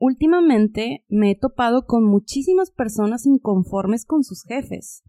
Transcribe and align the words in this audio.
últimamente 0.00 1.04
me 1.08 1.30
he 1.30 1.36
topado 1.36 1.86
con 1.86 2.04
muchísimas 2.04 2.72
personas 2.72 3.26
inconformes 3.26 4.04
con 4.04 4.24
sus 4.24 4.42
jefes. 4.42 5.04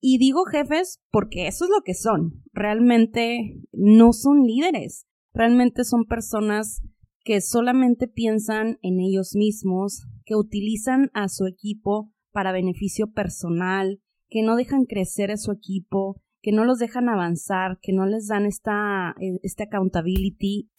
Y 0.00 0.16
digo 0.16 0.44
jefes 0.44 1.02
porque 1.10 1.46
eso 1.46 1.66
es 1.66 1.70
lo 1.70 1.82
que 1.82 1.94
son. 1.94 2.42
Realmente 2.54 3.60
no 3.72 4.14
son 4.14 4.44
líderes. 4.44 5.06
Realmente 5.34 5.84
son 5.84 6.06
personas 6.06 6.80
que 7.22 7.40
solamente 7.42 8.08
piensan 8.08 8.78
en 8.82 9.00
ellos 9.00 9.34
mismos, 9.34 10.06
que 10.24 10.36
utilizan 10.36 11.10
a 11.12 11.28
su 11.28 11.46
equipo 11.46 12.10
para 12.32 12.52
beneficio 12.52 13.12
personal, 13.12 14.00
que 14.28 14.42
no 14.42 14.56
dejan 14.56 14.84
crecer 14.84 15.30
a 15.30 15.36
su 15.36 15.52
equipo, 15.52 16.22
que 16.40 16.52
no 16.52 16.64
los 16.64 16.78
dejan 16.78 17.08
avanzar, 17.08 17.78
que 17.82 17.92
no 17.92 18.06
les 18.06 18.28
dan 18.28 18.46
esta, 18.46 19.14
eh, 19.20 19.40
esta 19.42 19.64
accountability. 19.64 20.70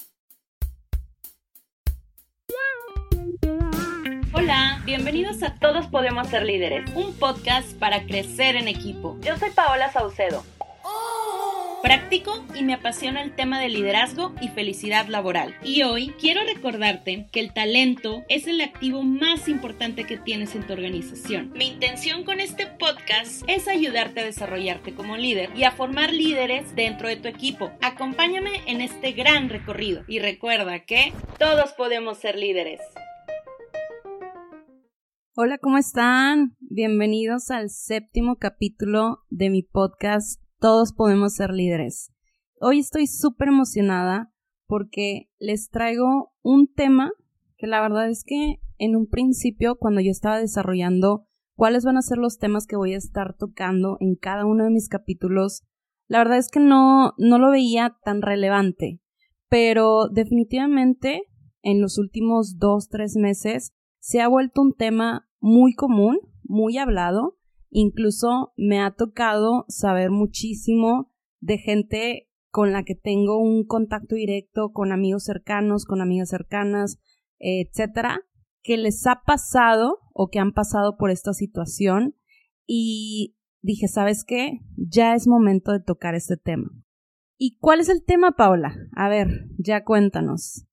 Hola, 4.43 4.81
bienvenidos 4.85 5.43
a 5.43 5.53
Todos 5.53 5.85
Podemos 5.85 6.27
Ser 6.29 6.41
Líderes, 6.41 6.89
un 6.95 7.13
podcast 7.13 7.73
para 7.77 8.07
crecer 8.07 8.55
en 8.55 8.67
equipo. 8.67 9.15
Yo 9.21 9.37
soy 9.37 9.51
Paola 9.51 9.91
Saucedo. 9.91 10.43
Practico 11.83 12.43
y 12.55 12.63
me 12.63 12.73
apasiona 12.73 13.21
el 13.21 13.35
tema 13.35 13.59
de 13.59 13.69
liderazgo 13.69 14.33
y 14.41 14.47
felicidad 14.47 15.05
laboral. 15.05 15.55
Y 15.63 15.83
hoy 15.83 16.15
quiero 16.19 16.41
recordarte 16.43 17.27
que 17.31 17.39
el 17.39 17.53
talento 17.53 18.23
es 18.29 18.47
el 18.47 18.61
activo 18.61 19.03
más 19.03 19.47
importante 19.47 20.05
que 20.05 20.17
tienes 20.17 20.55
en 20.55 20.65
tu 20.65 20.73
organización. 20.73 21.51
Mi 21.53 21.67
intención 21.67 22.23
con 22.23 22.39
este 22.39 22.65
podcast 22.65 23.43
es 23.45 23.67
ayudarte 23.67 24.21
a 24.21 24.25
desarrollarte 24.25 24.95
como 24.95 25.17
líder 25.17 25.51
y 25.55 25.65
a 25.65 25.71
formar 25.71 26.13
líderes 26.13 26.75
dentro 26.75 27.09
de 27.09 27.17
tu 27.17 27.27
equipo. 27.27 27.71
Acompáñame 27.79 28.63
en 28.65 28.81
este 28.81 29.11
gran 29.11 29.49
recorrido 29.49 30.03
y 30.07 30.17
recuerda 30.17 30.79
que 30.79 31.13
todos 31.37 31.73
podemos 31.73 32.17
ser 32.17 32.39
líderes. 32.39 32.81
Hola, 35.33 35.59
¿cómo 35.59 35.77
están? 35.77 36.57
Bienvenidos 36.59 37.51
al 37.51 37.69
séptimo 37.69 38.35
capítulo 38.35 39.19
de 39.29 39.49
mi 39.49 39.63
podcast 39.63 40.41
Todos 40.59 40.91
podemos 40.91 41.35
ser 41.35 41.51
líderes. 41.51 42.11
Hoy 42.59 42.79
estoy 42.79 43.07
súper 43.07 43.47
emocionada 43.47 44.33
porque 44.67 45.29
les 45.39 45.69
traigo 45.69 46.33
un 46.41 46.67
tema 46.67 47.13
que 47.55 47.65
la 47.65 47.79
verdad 47.79 48.09
es 48.09 48.25
que 48.25 48.57
en 48.77 48.97
un 48.97 49.07
principio 49.07 49.77
cuando 49.77 50.01
yo 50.01 50.11
estaba 50.11 50.37
desarrollando 50.37 51.25
cuáles 51.55 51.85
van 51.85 51.95
a 51.95 52.01
ser 52.01 52.17
los 52.17 52.37
temas 52.37 52.67
que 52.67 52.75
voy 52.75 52.93
a 52.93 52.97
estar 52.97 53.37
tocando 53.37 53.95
en 54.01 54.15
cada 54.15 54.45
uno 54.45 54.65
de 54.65 54.71
mis 54.71 54.89
capítulos, 54.89 55.63
la 56.09 56.17
verdad 56.17 56.39
es 56.39 56.49
que 56.51 56.59
no, 56.59 57.13
no 57.17 57.39
lo 57.39 57.51
veía 57.51 57.95
tan 58.03 58.21
relevante, 58.21 58.99
pero 59.47 60.09
definitivamente 60.09 61.21
en 61.61 61.79
los 61.79 61.97
últimos 61.97 62.57
dos, 62.57 62.89
tres 62.89 63.15
meses 63.15 63.71
se 64.01 64.19
ha 64.19 64.27
vuelto 64.27 64.61
un 64.61 64.73
tema 64.73 65.29
muy 65.39 65.73
común, 65.75 66.19
muy 66.43 66.77
hablado. 66.77 67.37
Incluso 67.69 68.51
me 68.57 68.81
ha 68.81 68.91
tocado 68.91 69.63
saber 69.69 70.09
muchísimo 70.09 71.13
de 71.39 71.59
gente 71.59 72.29
con 72.49 72.73
la 72.73 72.83
que 72.83 72.95
tengo 72.95 73.37
un 73.37 73.63
contacto 73.63 74.15
directo, 74.15 74.73
con 74.73 74.91
amigos 74.91 75.23
cercanos, 75.23 75.85
con 75.85 76.01
amigas 76.01 76.29
cercanas, 76.29 76.99
etcétera, 77.37 78.21
que 78.63 78.75
les 78.77 79.05
ha 79.07 79.21
pasado 79.25 79.99
o 80.13 80.29
que 80.29 80.39
han 80.39 80.51
pasado 80.51 80.97
por 80.97 81.11
esta 81.11 81.33
situación 81.33 82.15
y 82.65 83.37
dije, 83.61 83.87
¿sabes 83.87 84.25
qué? 84.25 84.61
Ya 84.75 85.13
es 85.13 85.27
momento 85.27 85.71
de 85.71 85.79
tocar 85.79 86.15
este 86.15 86.37
tema. 86.37 86.69
¿Y 87.37 87.57
cuál 87.59 87.79
es 87.79 87.89
el 87.89 88.03
tema, 88.03 88.31
Paula? 88.31 88.75
A 88.95 89.09
ver, 89.09 89.47
ya 89.57 89.83
cuéntanos. 89.83 90.67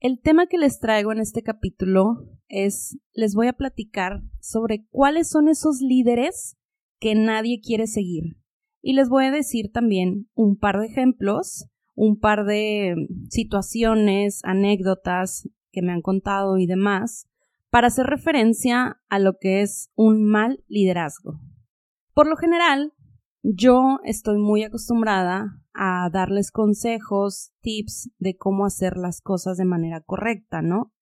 El 0.00 0.18
tema 0.18 0.46
que 0.46 0.56
les 0.56 0.80
traigo 0.80 1.12
en 1.12 1.20
este 1.20 1.42
capítulo 1.42 2.26
es, 2.48 2.98
les 3.12 3.34
voy 3.34 3.48
a 3.48 3.52
platicar 3.52 4.22
sobre 4.40 4.86
cuáles 4.88 5.28
son 5.28 5.46
esos 5.46 5.82
líderes 5.82 6.56
que 7.00 7.14
nadie 7.14 7.60
quiere 7.60 7.86
seguir. 7.86 8.38
Y 8.80 8.94
les 8.94 9.10
voy 9.10 9.26
a 9.26 9.30
decir 9.30 9.70
también 9.70 10.30
un 10.32 10.56
par 10.56 10.80
de 10.80 10.86
ejemplos, 10.86 11.66
un 11.94 12.18
par 12.18 12.46
de 12.46 12.94
situaciones, 13.28 14.40
anécdotas 14.42 15.50
que 15.70 15.82
me 15.82 15.92
han 15.92 16.00
contado 16.00 16.56
y 16.56 16.64
demás, 16.64 17.26
para 17.68 17.88
hacer 17.88 18.06
referencia 18.06 19.02
a 19.10 19.18
lo 19.18 19.36
que 19.38 19.60
es 19.60 19.90
un 19.96 20.24
mal 20.24 20.64
liderazgo. 20.66 21.38
Por 22.14 22.26
lo 22.26 22.36
general, 22.36 22.94
yo 23.42 23.98
estoy 24.04 24.38
muy 24.38 24.62
acostumbrada 24.64 25.60
a 25.72 26.08
darles 26.12 26.50
consejos, 26.50 27.52
tips 27.60 28.10
de 28.18 28.36
cómo 28.36 28.66
hacer 28.66 28.96
las 28.96 29.20
cosas 29.20 29.56
de 29.56 29.64
manera 29.64 30.00
correcta, 30.00 30.62
¿no? 30.62 30.92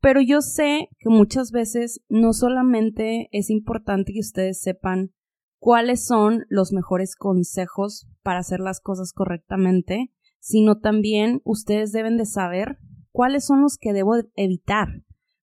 Pero 0.00 0.20
yo 0.20 0.40
sé 0.40 0.88
que 0.98 1.08
muchas 1.08 1.52
veces 1.52 2.00
no 2.08 2.32
solamente 2.32 3.28
es 3.32 3.50
importante 3.50 4.12
que 4.12 4.20
ustedes 4.20 4.60
sepan 4.60 5.12
cuáles 5.58 6.04
son 6.04 6.44
los 6.48 6.72
mejores 6.72 7.16
consejos 7.16 8.06
para 8.22 8.40
hacer 8.40 8.60
las 8.60 8.80
cosas 8.80 9.12
correctamente, 9.12 10.12
sino 10.38 10.78
también 10.78 11.40
ustedes 11.44 11.92
deben 11.92 12.16
de 12.16 12.26
saber 12.26 12.78
cuáles 13.10 13.46
son 13.46 13.62
los 13.62 13.78
que 13.78 13.92
debo 13.92 14.16
evitar, 14.34 14.88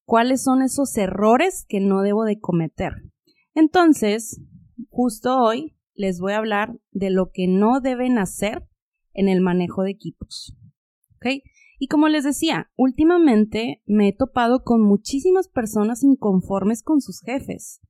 cuáles 0.06 0.44
son 0.44 0.62
esos 0.62 0.96
errores 0.98 1.66
que 1.68 1.80
no 1.80 2.02
debo 2.02 2.24
de 2.24 2.40
cometer. 2.40 2.94
Entonces, 3.56 4.40
justo 4.90 5.38
hoy 5.40 5.76
les 5.96 6.20
voy 6.20 6.34
a 6.34 6.38
hablar 6.38 6.78
de 6.92 7.10
lo 7.10 7.32
que 7.32 7.48
no 7.48 7.80
deben 7.82 8.18
hacer 8.18 8.68
en 9.14 9.30
el 9.30 9.42
manejo 9.42 9.84
de 9.84 9.92
equipos. 9.92 10.56
¿Ok? 11.16 11.44
Y 11.80 11.88
como 11.88 12.08
les 12.08 12.24
decía, 12.24 12.72
últimamente 12.76 13.82
me 13.86 14.10
he 14.10 14.14
topado 14.14 14.64
con 14.64 14.82
muchísimas 14.82 15.48
personas 15.48 16.04
inconformes 16.04 16.82
con 16.82 17.02
sus 17.02 17.22
jefes. 17.22 17.82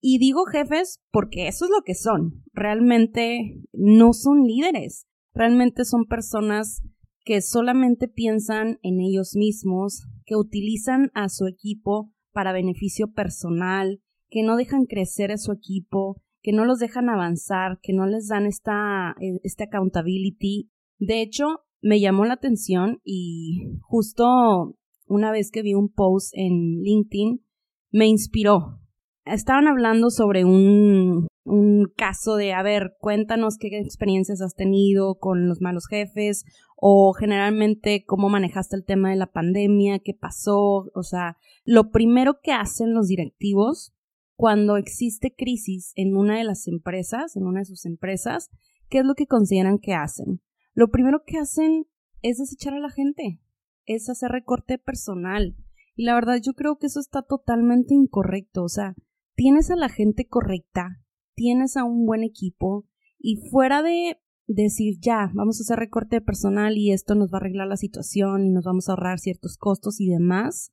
Y 0.00 0.18
digo 0.18 0.44
jefes 0.44 1.02
porque 1.10 1.48
eso 1.48 1.64
es 1.64 1.70
lo 1.70 1.82
que 1.82 1.94
son. 1.94 2.44
Realmente 2.52 3.60
no 3.72 4.12
son 4.12 4.44
líderes. 4.44 5.06
Realmente 5.34 5.84
son 5.84 6.06
personas 6.06 6.82
que 7.24 7.42
solamente 7.42 8.08
piensan 8.08 8.78
en 8.82 9.00
ellos 9.00 9.34
mismos, 9.34 10.06
que 10.24 10.36
utilizan 10.36 11.10
a 11.12 11.28
su 11.28 11.46
equipo 11.46 12.12
para 12.32 12.52
beneficio 12.52 13.12
personal, 13.12 14.00
que 14.30 14.42
no 14.42 14.56
dejan 14.56 14.86
crecer 14.86 15.32
a 15.32 15.38
su 15.38 15.52
equipo, 15.52 16.22
que 16.46 16.52
no 16.52 16.64
los 16.64 16.78
dejan 16.78 17.08
avanzar, 17.08 17.80
que 17.82 17.92
no 17.92 18.06
les 18.06 18.28
dan 18.28 18.46
esta, 18.46 19.16
eh, 19.20 19.40
esta 19.42 19.64
accountability. 19.64 20.70
De 21.00 21.20
hecho, 21.20 21.64
me 21.82 21.98
llamó 21.98 22.24
la 22.24 22.34
atención 22.34 23.00
y 23.02 23.64
justo 23.80 24.76
una 25.08 25.32
vez 25.32 25.50
que 25.50 25.62
vi 25.62 25.74
un 25.74 25.88
post 25.88 26.30
en 26.34 26.82
LinkedIn, 26.82 27.44
me 27.90 28.06
inspiró. 28.06 28.78
Estaban 29.24 29.66
hablando 29.66 30.10
sobre 30.10 30.44
un, 30.44 31.26
un 31.42 31.92
caso 31.96 32.36
de, 32.36 32.52
a 32.52 32.62
ver, 32.62 32.92
cuéntanos 33.00 33.56
qué 33.58 33.76
experiencias 33.80 34.40
has 34.40 34.54
tenido 34.54 35.16
con 35.16 35.48
los 35.48 35.60
malos 35.60 35.88
jefes 35.88 36.44
o 36.76 37.12
generalmente 37.12 38.04
cómo 38.06 38.28
manejaste 38.28 38.76
el 38.76 38.84
tema 38.84 39.10
de 39.10 39.16
la 39.16 39.32
pandemia, 39.32 39.98
qué 39.98 40.14
pasó. 40.14 40.92
O 40.94 41.02
sea, 41.02 41.38
lo 41.64 41.90
primero 41.90 42.38
que 42.40 42.52
hacen 42.52 42.94
los 42.94 43.08
directivos 43.08 43.95
cuando 44.36 44.76
existe 44.76 45.34
crisis 45.34 45.92
en 45.96 46.14
una 46.16 46.38
de 46.38 46.44
las 46.44 46.68
empresas, 46.68 47.36
en 47.36 47.44
una 47.44 47.60
de 47.60 47.64
sus 47.64 47.86
empresas, 47.86 48.50
¿qué 48.88 48.98
es 48.98 49.04
lo 49.04 49.14
que 49.14 49.26
consideran 49.26 49.78
que 49.78 49.94
hacen? 49.94 50.40
Lo 50.74 50.88
primero 50.88 51.22
que 51.26 51.38
hacen 51.38 51.86
es 52.22 52.38
desechar 52.38 52.74
a 52.74 52.80
la 52.80 52.90
gente, 52.90 53.40
es 53.86 54.08
hacer 54.10 54.30
recorte 54.30 54.78
personal. 54.78 55.56
Y 55.94 56.04
la 56.04 56.14
verdad 56.14 56.38
yo 56.42 56.52
creo 56.52 56.76
que 56.76 56.86
eso 56.86 57.00
está 57.00 57.22
totalmente 57.22 57.94
incorrecto. 57.94 58.62
O 58.62 58.68
sea, 58.68 58.94
tienes 59.34 59.70
a 59.70 59.76
la 59.76 59.88
gente 59.88 60.26
correcta, 60.28 61.00
tienes 61.34 61.76
a 61.78 61.84
un 61.84 62.04
buen 62.04 62.22
equipo 62.22 62.86
y 63.18 63.36
fuera 63.50 63.82
de 63.82 64.20
decir 64.46 64.98
ya, 65.00 65.30
vamos 65.34 65.58
a 65.58 65.62
hacer 65.62 65.78
recorte 65.78 66.20
personal 66.20 66.76
y 66.76 66.92
esto 66.92 67.14
nos 67.14 67.32
va 67.32 67.38
a 67.38 67.40
arreglar 67.40 67.66
la 67.68 67.76
situación 67.76 68.46
y 68.46 68.50
nos 68.50 68.64
vamos 68.64 68.88
a 68.88 68.92
ahorrar 68.92 69.18
ciertos 69.18 69.56
costos 69.56 70.00
y 70.00 70.08
demás. 70.08 70.72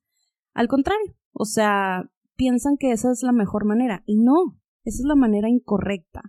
Al 0.53 0.67
contrario, 0.67 1.15
o 1.31 1.45
sea, 1.45 2.11
piensan 2.35 2.77
que 2.77 2.91
esa 2.91 3.11
es 3.11 3.23
la 3.23 3.31
mejor 3.31 3.65
manera 3.65 4.03
y 4.05 4.17
no, 4.17 4.59
esa 4.83 5.01
es 5.01 5.05
la 5.05 5.15
manera 5.15 5.49
incorrecta. 5.49 6.21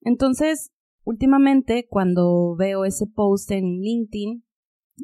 Entonces, 0.00 0.72
últimamente 1.04 1.86
cuando 1.88 2.56
veo 2.56 2.84
ese 2.84 3.06
post 3.06 3.50
en 3.50 3.80
LinkedIn, 3.80 4.44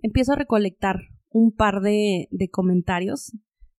empiezo 0.02 0.32
a 0.32 0.36
recolectar 0.36 1.00
un 1.30 1.52
par 1.52 1.80
de, 1.80 2.28
comentarios 2.50 3.32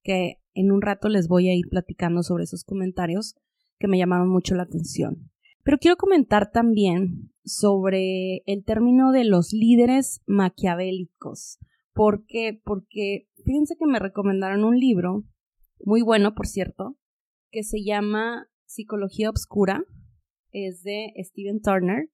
que 0.04 0.38
en 0.54 0.72
un 0.72 0.82
rato 0.82 1.10
les 1.10 1.28
voy 1.28 1.50
a 1.50 1.56
ir 1.56 1.68
platicando 1.70 2.24
sobre 2.24 2.44
esos 2.44 2.64
comentarios 2.64 3.36
que 3.78 3.88
me 3.88 3.98
llamaron 3.98 4.30
mucho 4.30 4.56
la 4.56 4.64
atención. 4.64 5.30
Pero 5.64 5.78
quiero 5.78 5.98
comentar 5.98 6.52
también 6.52 7.32
sobre 7.44 8.42
el 8.46 8.64
término 8.64 9.12
de 9.12 9.26
los 9.26 9.54
líderes 9.54 10.22
maquiavélicos. 10.26 11.60
¿Por 11.94 12.26
qué? 12.26 12.60
Porque 12.64 13.28
fíjense 13.46 13.76
que 13.78 13.86
me 13.86 14.00
recomendaron 14.00 14.64
un 14.64 14.80
libro 14.80 15.24
muy 15.86 16.02
bueno, 16.02 16.34
por 16.34 16.48
cierto, 16.48 16.98
que 17.52 17.64
se 17.64 17.84
llama 17.84 18.48
Psicología 18.66 19.30
Obscura. 19.30 19.84
Es 20.52 20.84
de 20.84 21.14
Steven 21.18 21.62
Turner. 21.62 22.10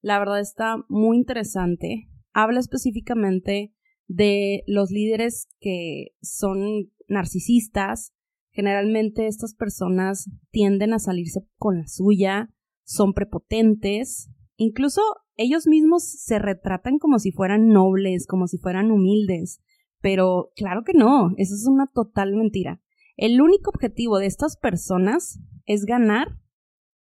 La 0.00 0.18
verdad 0.18 0.40
está 0.40 0.84
muy 0.88 1.16
interesante. 1.16 2.08
Habla 2.32 2.60
específicamente 2.60 3.72
de 4.08 4.62
los 4.66 4.90
líderes 4.90 5.48
que 5.60 6.08
son 6.20 6.90
narcisistas. 7.08 8.12
Generalmente 8.50 9.26
estas 9.26 9.54
personas 9.54 10.30
tienden 10.50 10.92
a 10.92 10.98
salirse 10.98 11.40
con 11.56 11.78
la 11.78 11.86
suya, 11.86 12.50
son 12.84 13.14
prepotentes, 13.14 14.30
incluso 14.56 15.00
ellos 15.36 15.66
mismos 15.66 16.04
se 16.04 16.38
retratan 16.38 16.98
como 16.98 17.18
si 17.18 17.32
fueran 17.32 17.68
nobles, 17.68 18.26
como 18.26 18.46
si 18.46 18.58
fueran 18.58 18.90
humildes, 18.90 19.62
pero 20.00 20.50
claro 20.56 20.82
que 20.84 20.92
no, 20.92 21.32
eso 21.38 21.54
es 21.54 21.66
una 21.66 21.86
total 21.86 22.34
mentira. 22.34 22.82
El 23.16 23.40
único 23.40 23.70
objetivo 23.70 24.18
de 24.18 24.26
estas 24.26 24.56
personas 24.56 25.38
es 25.66 25.84
ganar, 25.84 26.38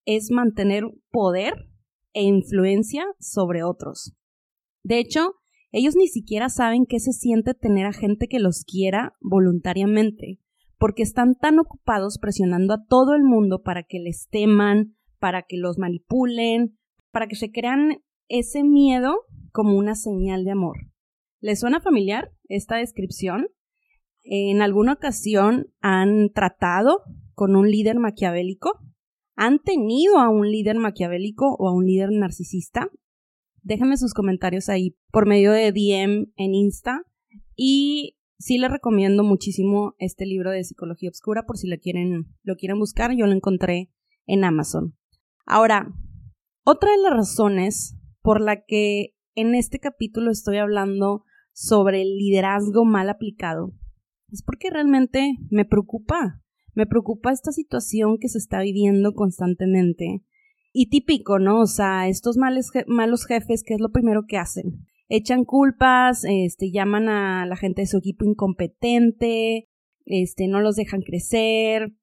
es 0.06 0.30
mantener 0.32 0.84
poder 1.10 1.54
e 2.14 2.24
influencia 2.24 3.06
sobre 3.20 3.64
otros. 3.64 4.14
De 4.84 5.00
hecho, 5.00 5.36
ellos 5.72 5.96
ni 5.96 6.08
siquiera 6.08 6.50
saben 6.50 6.86
qué 6.86 7.00
se 7.00 7.14
siente 7.14 7.54
tener 7.54 7.86
a 7.86 7.94
gente 7.94 8.28
que 8.28 8.40
los 8.40 8.66
quiera 8.66 9.16
voluntariamente, 9.22 10.40
porque 10.78 11.04
están 11.04 11.36
tan 11.36 11.60
ocupados 11.60 12.18
presionando 12.18 12.74
a 12.74 12.86
todo 12.86 13.16
el 13.16 13.24
mundo 13.24 13.62
para 13.64 13.84
que 13.84 14.00
les 14.00 14.28
teman, 14.30 14.98
para 15.20 15.44
que 15.44 15.58
los 15.58 15.78
manipulen, 15.78 16.78
para 17.12 17.28
que 17.28 17.36
se 17.36 17.52
crean 17.52 18.04
ese 18.28 18.64
miedo 18.64 19.16
como 19.54 19.78
una 19.78 19.96
señal 19.96 20.44
de 20.44 20.52
amor. 20.52 20.78
¿Les 21.40 21.60
suena 21.60 21.80
familiar 21.80 22.32
esta 22.50 22.78
descripción? 22.78 23.48
¿En 24.24 24.62
alguna 24.62 24.94
ocasión 24.94 25.68
han 25.82 26.32
tratado 26.32 27.04
con 27.34 27.56
un 27.56 27.70
líder 27.70 27.98
maquiavélico? 27.98 28.80
¿Han 29.36 29.60
tenido 29.60 30.20
a 30.20 30.30
un 30.30 30.52
líder 30.52 30.78
maquiavélico 30.78 31.56
o 31.58 31.68
a 31.68 31.74
un 31.74 31.86
líder 31.86 32.12
narcisista? 32.12 32.90
Déjenme 33.64 33.98
sus 33.98 34.14
comentarios 34.14 34.70
ahí 34.70 34.96
por 35.12 35.28
medio 35.28 35.52
de 35.52 35.72
DM 35.72 36.32
en 36.36 36.56
Insta 36.56 37.04
y 37.56 38.18
sí 38.38 38.58
les 38.58 38.72
recomiendo 38.72 39.24
muchísimo 39.24 39.96
este 39.98 40.26
libro 40.26 40.52
de 40.52 40.64
psicología 40.64 41.10
obscura 41.10 41.46
por 41.46 41.58
si 41.58 41.68
lo 41.68 41.78
quieren, 41.78 42.28
lo 42.44 42.56
quieren 42.56 42.80
buscar, 42.80 43.16
yo 43.16 43.26
lo 43.26 43.34
encontré 43.34 43.92
en 44.28 44.44
Amazon. 44.44 44.96
Ahora, 45.46 45.94
otra 46.64 46.92
de 46.92 47.02
las 47.02 47.14
razones 47.14 47.98
por 48.22 48.40
la 48.40 48.64
que 48.66 49.16
en 49.34 49.56
este 49.56 49.80
capítulo 49.80 50.32
estoy 50.32 50.58
hablando 50.58 51.24
sobre 51.54 52.04
el 52.04 52.18
liderazgo 52.18 52.86
mal 52.86 53.10
aplicado 53.10 53.74
es 54.32 54.44
porque 54.44 54.70
realmente 54.70 55.38
me 55.50 55.66
preocupa, 55.66 56.42
me 56.74 56.86
preocupa 56.86 57.32
esta 57.32 57.52
situación 57.52 58.18
que 58.20 58.30
se 58.30 58.38
está 58.38 58.62
viviendo 58.62 59.14
constantemente 59.14 60.24
y 60.74 60.90
típico, 60.90 61.40
¿no? 61.40 61.62
O 61.62 61.68
sea, 61.68 62.08
estos 62.08 62.38
malos 62.38 63.26
jefes, 63.26 63.64
¿qué 63.64 63.74
es 63.74 63.82
lo 63.82 63.92
primero 63.92 64.24
que 64.28 64.38
hacen? 64.38 64.86
Echan 65.10 65.44
culpas, 65.44 66.24
este, 66.24 66.72
llaman 66.72 67.10
a 67.10 67.46
la 67.46 67.58
gente 67.58 67.82
de 67.82 67.88
su 67.88 67.98
equipo 67.98 68.24
incompetente, 68.24 69.68
este, 70.06 70.48
no 70.48 70.62
los 70.62 70.78
dejan 70.78 71.02
crecer. 71.02 71.94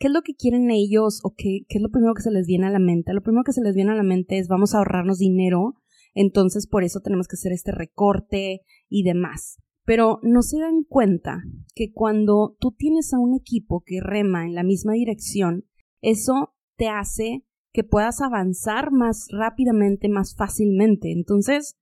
¿Qué 0.00 0.08
es 0.08 0.12
lo 0.12 0.22
que 0.22 0.34
quieren 0.34 0.72
ellos 0.72 1.20
o 1.22 1.34
qué, 1.36 1.60
qué 1.68 1.78
es 1.78 1.82
lo 1.82 1.90
primero 1.90 2.14
que 2.14 2.22
se 2.22 2.32
les 2.32 2.48
viene 2.48 2.66
a 2.66 2.70
la 2.70 2.80
mente? 2.80 3.14
Lo 3.14 3.22
primero 3.22 3.44
que 3.44 3.52
se 3.52 3.62
les 3.62 3.76
viene 3.76 3.92
a 3.92 3.94
la 3.94 4.02
mente 4.02 4.38
es 4.38 4.48
vamos 4.48 4.74
a 4.74 4.78
ahorrarnos 4.78 5.18
dinero, 5.18 5.74
entonces 6.14 6.66
por 6.66 6.82
eso 6.82 7.00
tenemos 7.00 7.28
que 7.28 7.36
hacer 7.36 7.52
este 7.52 7.70
recorte 7.70 8.62
y 8.88 9.04
demás. 9.04 9.58
Pero 9.84 10.20
no 10.22 10.42
se 10.42 10.58
dan 10.58 10.84
cuenta 10.84 11.42
que 11.74 11.92
cuando 11.92 12.56
tú 12.60 12.72
tienes 12.72 13.12
a 13.12 13.18
un 13.18 13.34
equipo 13.34 13.82
que 13.84 14.00
rema 14.00 14.44
en 14.44 14.54
la 14.54 14.62
misma 14.62 14.92
dirección, 14.92 15.64
eso 16.00 16.54
te 16.76 16.88
hace 16.88 17.44
que 17.72 17.84
puedas 17.84 18.20
avanzar 18.20 18.92
más 18.92 19.26
rápidamente, 19.30 20.08
más 20.08 20.36
fácilmente. 20.36 21.10
Entonces, 21.10 21.76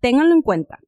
ténganlo 0.00 0.34
en 0.34 0.42
cuenta. 0.42 0.78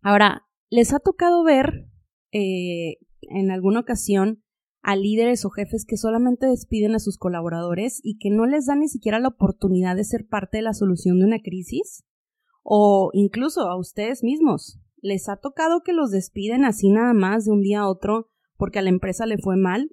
Ahora, 0.00 0.46
¿les 0.70 0.92
ha 0.94 0.98
tocado 0.98 1.44
ver 1.44 1.88
eh, 2.32 2.96
en 3.22 3.50
alguna 3.50 3.80
ocasión 3.80 4.42
a 4.82 4.96
líderes 4.96 5.44
o 5.44 5.50
jefes 5.50 5.84
que 5.84 5.96
solamente 5.96 6.46
despiden 6.46 6.94
a 6.94 7.00
sus 7.00 7.18
colaboradores 7.18 8.00
y 8.02 8.18
que 8.18 8.30
no 8.30 8.46
les 8.46 8.66
dan 8.66 8.80
ni 8.80 8.88
siquiera 8.88 9.18
la 9.18 9.28
oportunidad 9.28 9.96
de 9.96 10.04
ser 10.04 10.26
parte 10.26 10.58
de 10.58 10.62
la 10.62 10.74
solución 10.74 11.18
de 11.18 11.26
una 11.26 11.40
crisis? 11.40 12.04
O 12.62 13.10
incluso 13.12 13.62
a 13.62 13.76
ustedes 13.76 14.22
mismos. 14.22 14.80
¿Les 15.00 15.28
ha 15.28 15.36
tocado 15.36 15.82
que 15.84 15.92
los 15.92 16.10
despiden 16.10 16.64
así 16.64 16.90
nada 16.90 17.12
más 17.12 17.44
de 17.44 17.52
un 17.52 17.60
día 17.60 17.80
a 17.80 17.88
otro 17.88 18.28
porque 18.56 18.78
a 18.78 18.82
la 18.82 18.88
empresa 18.88 19.26
le 19.26 19.38
fue 19.38 19.56
mal 19.56 19.90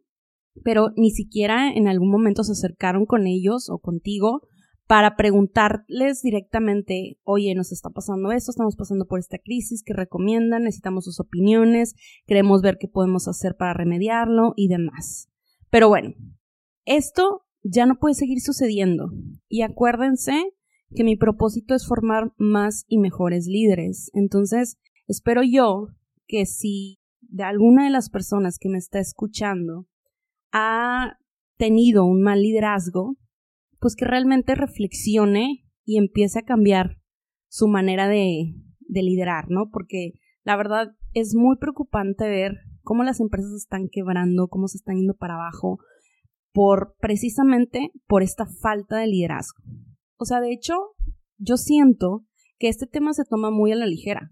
pero 0.63 0.91
ni 0.95 1.11
siquiera 1.11 1.71
en 1.71 1.87
algún 1.87 2.11
momento 2.11 2.43
se 2.43 2.51
acercaron 2.51 3.05
con 3.05 3.25
ellos 3.25 3.69
o 3.69 3.79
contigo 3.79 4.41
para 4.85 5.15
preguntarles 5.15 6.21
directamente, 6.21 7.17
oye, 7.23 7.55
nos 7.55 7.71
está 7.71 7.89
pasando 7.89 8.31
esto, 8.31 8.51
estamos 8.51 8.75
pasando 8.75 9.05
por 9.05 9.19
esta 9.19 9.37
crisis, 9.39 9.81
¿qué 9.83 9.93
recomiendan? 9.93 10.63
Necesitamos 10.63 11.05
sus 11.05 11.19
opiniones, 11.19 11.95
queremos 12.27 12.61
ver 12.61 12.77
qué 12.79 12.87
podemos 12.87 13.27
hacer 13.27 13.55
para 13.55 13.73
remediarlo 13.73 14.53
y 14.57 14.67
demás. 14.67 15.29
Pero 15.71 15.87
bueno, 15.87 16.13
esto 16.85 17.43
ya 17.63 17.85
no 17.85 17.97
puede 17.97 18.13
seguir 18.13 18.41
sucediendo. 18.41 19.09
Y 19.47 19.61
acuérdense 19.61 20.33
que 20.93 21.05
mi 21.05 21.15
propósito 21.15 21.73
es 21.73 21.87
formar 21.87 22.33
más 22.37 22.83
y 22.87 22.97
mejores 22.99 23.47
líderes. 23.47 24.11
Entonces, 24.13 24.77
espero 25.07 25.41
yo 25.43 25.87
que 26.27 26.45
si 26.45 26.99
de 27.21 27.43
alguna 27.43 27.85
de 27.85 27.89
las 27.89 28.09
personas 28.09 28.57
que 28.59 28.69
me 28.69 28.77
está 28.77 28.99
escuchando 28.99 29.87
ha 30.51 31.17
tenido 31.57 32.05
un 32.05 32.21
mal 32.21 32.41
liderazgo, 32.41 33.15
pues 33.79 33.95
que 33.95 34.05
realmente 34.05 34.55
reflexione 34.55 35.65
y 35.85 35.97
empiece 35.97 36.39
a 36.39 36.43
cambiar 36.43 36.97
su 37.49 37.67
manera 37.67 38.07
de, 38.07 38.53
de 38.79 39.03
liderar, 39.03 39.45
¿no? 39.49 39.69
Porque 39.71 40.13
la 40.43 40.55
verdad 40.55 40.95
es 41.13 41.35
muy 41.35 41.57
preocupante 41.57 42.27
ver 42.27 42.57
cómo 42.81 43.03
las 43.03 43.19
empresas 43.19 43.51
están 43.53 43.89
quebrando, 43.91 44.47
cómo 44.47 44.67
se 44.67 44.77
están 44.77 44.97
yendo 44.97 45.15
para 45.15 45.35
abajo, 45.35 45.79
por 46.51 46.95
precisamente 46.99 47.91
por 48.07 48.23
esta 48.23 48.45
falta 48.45 48.97
de 48.97 49.07
liderazgo. 49.07 49.63
O 50.17 50.25
sea, 50.25 50.39
de 50.39 50.51
hecho, 50.51 50.75
yo 51.37 51.57
siento 51.57 52.25
que 52.59 52.69
este 52.69 52.87
tema 52.87 53.13
se 53.13 53.25
toma 53.25 53.51
muy 53.51 53.71
a 53.71 53.75
la 53.75 53.85
ligera 53.85 54.31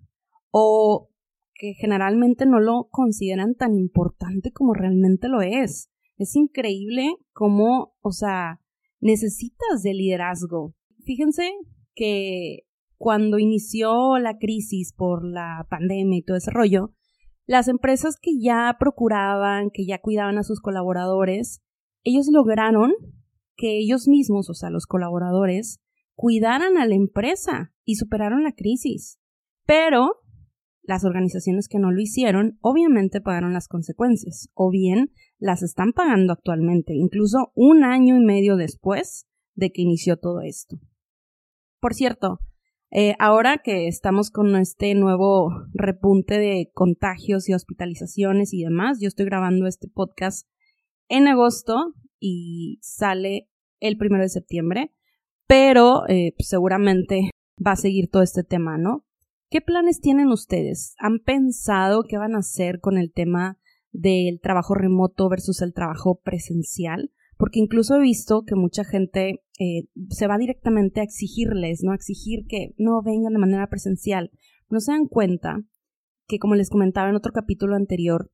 o 0.52 1.10
que 1.54 1.74
generalmente 1.74 2.46
no 2.46 2.60
lo 2.60 2.88
consideran 2.90 3.56
tan 3.56 3.76
importante 3.76 4.52
como 4.52 4.74
realmente 4.74 5.28
lo 5.28 5.42
es. 5.42 5.90
Es 6.18 6.36
increíble 6.36 7.16
cómo, 7.34 7.94
o 8.02 8.12
sea, 8.12 8.62
necesitas 9.00 9.82
de 9.84 9.94
liderazgo. 9.94 10.74
Fíjense 11.04 11.52
que 11.96 12.68
cuando 12.98 13.40
inició 13.40 14.20
la 14.20 14.38
crisis 14.38 14.94
por 14.94 15.26
la 15.26 15.66
pandemia 15.70 16.20
y 16.20 16.24
todo 16.24 16.38
ese 16.38 16.52
rollo, 16.52 16.94
las 17.46 17.68
empresas 17.68 18.18
que 18.22 18.40
ya 18.40 18.76
procuraban, 18.80 19.72
que 19.72 19.86
ya 19.86 20.00
cuidaban 20.00 20.38
a 20.38 20.44
sus 20.44 20.62
colaboradores, 20.62 21.62
ellos 22.04 22.28
lograron 22.32 22.94
que 23.56 23.80
ellos 23.80 24.08
mismos, 24.08 24.50
o 24.50 24.54
sea, 24.54 24.70
los 24.70 24.86
colaboradores, 24.86 25.80
cuidaran 26.16 26.78
a 26.78 26.86
la 26.86 26.96
empresa 26.96 27.74
y 27.84 27.96
superaron 27.96 28.44
la 28.44 28.54
crisis. 28.54 29.20
Pero 29.66 30.21
las 30.84 31.06
organizaciones 31.06 31.68
que 31.68 31.80
no 31.80 31.92
lo 31.92 32.02
hicieron 32.02 32.58
obviamente 32.62 33.22
pagaron 33.22 33.54
las 33.54 33.68
consecuencias, 33.68 34.50
o 34.54 34.70
bien 34.70 35.12
las 35.38 35.64
están 35.64 35.94
pagando 35.94 36.34
actualmente, 36.34 36.94
incluso 36.94 37.52
un 37.56 37.84
año 37.84 38.16
y 38.18 38.26
medio 38.26 38.56
después 38.56 39.28
de 39.56 39.72
que 39.72 39.82
inició 39.82 40.18
todo 40.18 40.42
esto. 40.42 40.80
Por 41.80 41.94
cierto, 41.94 42.40
eh, 42.92 43.16
ahora 43.20 43.60
que 43.64 43.88
estamos 43.88 44.32
con 44.32 44.56
este 44.56 44.94
nuevo 44.96 45.50
repunte 45.74 46.40
de 46.40 46.70
contagios 46.74 47.48
y 47.48 47.54
hospitalizaciones 47.54 48.54
y 48.54 48.64
demás, 48.64 49.00
yo 49.00 49.08
estoy 49.08 49.26
grabando 49.26 49.66
este 49.66 49.88
podcast 49.88 50.48
en 51.08 51.28
agosto 51.28 51.94
y 52.20 52.80
sale 52.82 53.50
el 53.80 53.98
primero 53.98 54.24
de 54.24 54.30
septiembre, 54.30 54.92
pero 55.48 56.08
eh, 56.08 56.34
seguramente 56.40 57.32
va 57.66 57.72
a 57.72 57.78
seguir 57.78 58.10
todo 58.10 58.24
este 58.24 58.44
tema, 58.44 58.78
¿no? 58.78 59.06
¿Qué 59.52 59.60
planes 59.60 60.00
tienen 60.00 60.30
ustedes? 60.30 60.96
¿Han 60.98 61.20
pensado 61.20 62.04
qué 62.08 62.18
van 62.18 62.36
a 62.36 62.40
hacer 62.40 62.80
con 62.80 62.98
el 62.98 63.12
tema 63.12 63.60
del 63.92 64.40
trabajo 64.40 64.76
remoto 64.76 65.28
versus 65.28 65.62
el 65.62 65.74
trabajo 65.74 66.22
presencial? 66.24 67.12
Porque 67.36 67.60
incluso 67.60 67.98
he 67.98 68.02
visto 68.02 68.44
que 68.48 68.56
mucha 68.56 68.86
gente 68.86 69.44
eh, 69.60 69.90
se 70.08 70.28
va 70.28 70.38
directamente 70.38 71.02
a 71.02 71.04
exigirles, 71.04 71.84
¿no? 71.84 71.92
A 71.92 71.96
exigir 71.96 72.46
que 72.48 72.74
no 72.78 73.02
vengan 73.04 73.34
de 73.34 73.40
manera 73.40 73.68
presencial. 73.68 74.32
No 74.70 74.80
se 74.80 74.94
dan 74.94 75.08
cuenta 75.08 75.62
que, 76.28 76.40
como 76.40 76.56
les 76.56 76.70
comentaba 76.70 77.10
en 77.10 77.18
otro 77.18 77.34
capítulo 77.34 77.76
anterior, 77.76 78.32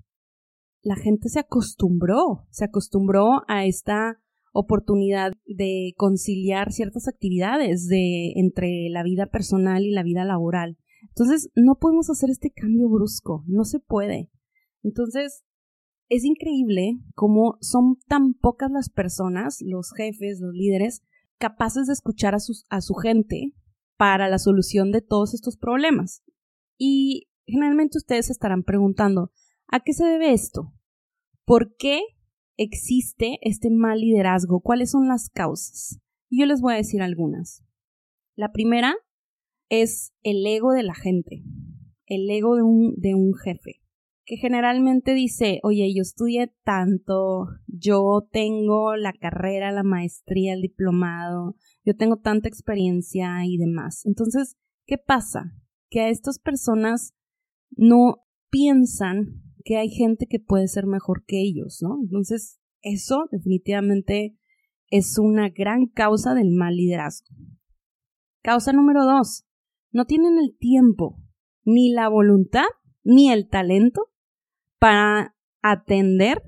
la 0.84 0.98
gente 0.98 1.30
se 1.30 1.40
acostumbró, 1.40 2.46
se 2.52 2.66
acostumbró 2.66 3.42
a 3.48 3.66
esta 3.66 4.20
oportunidad 4.54 5.32
de 5.48 5.94
conciliar 5.98 6.72
ciertas 6.72 7.08
actividades 7.08 7.88
de 7.88 8.34
entre 8.36 8.88
la 8.92 9.02
vida 9.02 9.26
personal 9.26 9.84
y 9.84 9.90
la 9.90 10.04
vida 10.04 10.24
laboral. 10.24 10.78
Entonces, 11.02 11.50
no 11.56 11.76
podemos 11.76 12.10
hacer 12.10 12.30
este 12.30 12.52
cambio 12.52 12.90
brusco, 12.90 13.44
no 13.48 13.64
se 13.64 13.80
puede. 13.80 14.32
Entonces, 14.84 15.44
es 16.10 16.24
increíble 16.24 17.00
cómo 17.16 17.58
son 17.62 17.98
tan 18.08 18.34
pocas 18.34 18.72
las 18.72 18.90
personas, 18.90 19.58
los 19.62 19.92
jefes, 19.94 20.40
los 20.40 20.54
líderes, 20.54 21.02
capaces 21.38 21.88
de 21.88 21.94
escuchar 21.94 22.34
a, 22.34 22.38
a 22.70 22.82
su 22.82 22.94
gente 22.96 23.54
para 23.98 24.30
la 24.30 24.40
solución 24.40 24.92
de 24.92 25.02
todos 25.02 25.34
estos 25.34 25.58
problemas. 25.58 26.24
Y 26.78 27.30
generalmente 27.46 27.98
ustedes 27.98 28.28
se 28.28 28.32
estarán 28.32 28.64
preguntando, 28.64 29.32
¿a 29.68 29.80
qué 29.82 29.94
se 29.94 30.06
debe 30.06 30.34
esto? 30.34 30.74
¿Por 31.46 31.76
qué 31.76 32.02
existe 32.58 33.40
este 33.42 33.70
mal 33.70 34.00
liderazgo? 34.00 34.62
¿Cuáles 34.62 34.92
son 34.92 35.08
las 35.08 35.30
causas? 35.30 36.00
yo 36.30 36.46
les 36.46 36.60
voy 36.60 36.74
a 36.74 36.78
decir 36.78 37.02
algunas. 37.02 37.64
La 38.36 38.52
primera 38.52 38.96
es 39.70 40.14
el 40.24 40.46
ego 40.46 40.72
de 40.72 40.84
la 40.84 40.96
gente, 40.96 41.44
el 42.06 42.30
ego 42.30 42.56
de 42.56 42.64
un, 42.64 42.96
de 42.98 43.16
un 43.16 43.34
jefe, 43.34 43.82
que 44.26 44.38
generalmente 44.38 45.14
dice, 45.14 45.60
oye, 45.64 45.94
yo 45.96 46.02
estudié 46.02 46.54
tanto, 46.64 47.48
yo 47.68 48.28
tengo 48.32 48.96
la 48.96 49.14
carrera, 49.14 49.72
la 49.72 49.84
maestría, 49.84 50.54
el 50.54 50.62
diplomado, 50.62 51.56
yo 51.86 51.96
tengo 51.96 52.18
tanta 52.18 52.50
experiencia 52.50 53.46
y 53.46 53.58
demás. 53.58 54.06
Entonces, 54.06 54.58
¿qué 54.86 54.98
pasa? 54.98 55.54
Que 55.90 56.02
a 56.02 56.10
estas 56.10 56.40
personas 56.40 57.14
no 57.72 58.26
piensan 58.50 59.44
que 59.64 59.78
hay 59.78 59.90
gente 59.90 60.28
que 60.28 60.40
puede 60.40 60.68
ser 60.68 60.86
mejor 60.86 61.24
que 61.26 61.42
ellos, 61.42 61.80
¿no? 61.82 61.98
Entonces, 62.02 62.60
eso 62.82 63.28
definitivamente 63.32 64.38
es 64.90 65.18
una 65.18 65.50
gran 65.50 65.88
causa 65.88 66.34
del 66.34 66.52
mal 66.52 66.76
liderazgo. 66.76 67.28
Causa 68.42 68.72
número 68.72 69.06
dos, 69.06 69.47
no 69.98 70.06
tienen 70.06 70.38
el 70.38 70.56
tiempo, 70.56 71.18
ni 71.66 71.92
la 71.92 72.08
voluntad, 72.08 72.68
ni 73.04 73.32
el 73.32 73.50
talento 73.50 74.12
para 74.78 75.36
atender, 75.64 76.44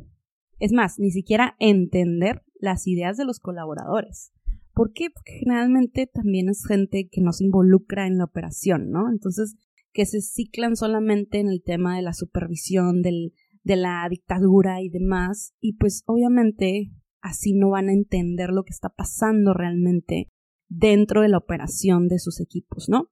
es 0.60 0.72
más, 0.72 1.00
ni 1.00 1.10
siquiera 1.10 1.56
entender 1.58 2.44
las 2.60 2.86
ideas 2.86 3.18
de 3.18 3.26
los 3.26 3.40
colaboradores. 3.40 4.32
¿Por 4.76 4.94
qué? 4.94 5.10
Porque 5.10 5.40
generalmente 5.40 6.06
también 6.06 6.48
es 6.48 6.64
gente 6.64 7.10
que 7.12 7.22
no 7.22 7.34
se 7.34 7.46
involucra 7.46 8.06
en 8.06 8.20
la 8.20 8.26
operación, 8.26 8.92
¿no? 8.92 9.10
Entonces, 9.10 9.56
que 9.94 10.06
se 10.06 10.22
ciclan 10.22 10.76
solamente 10.76 11.40
en 11.40 11.50
el 11.50 11.64
tema 11.64 11.96
de 11.96 12.04
la 12.04 12.14
supervisión, 12.14 13.02
del, 13.02 13.34
de 13.64 13.78
la 13.78 14.06
dictadura 14.12 14.80
y 14.84 14.90
demás, 14.90 15.56
y 15.60 15.74
pues 15.78 16.04
obviamente 16.06 16.92
así 17.20 17.56
no 17.56 17.72
van 17.72 17.90
a 17.90 17.94
entender 17.94 18.52
lo 18.52 18.64
que 18.64 18.74
está 18.74 18.90
pasando 18.90 19.56
realmente 19.56 20.30
dentro 20.68 21.24
de 21.24 21.30
la 21.30 21.40
operación 21.40 22.08
de 22.08 22.20
sus 22.20 22.40
equipos, 22.40 22.90
¿no? 22.90 23.10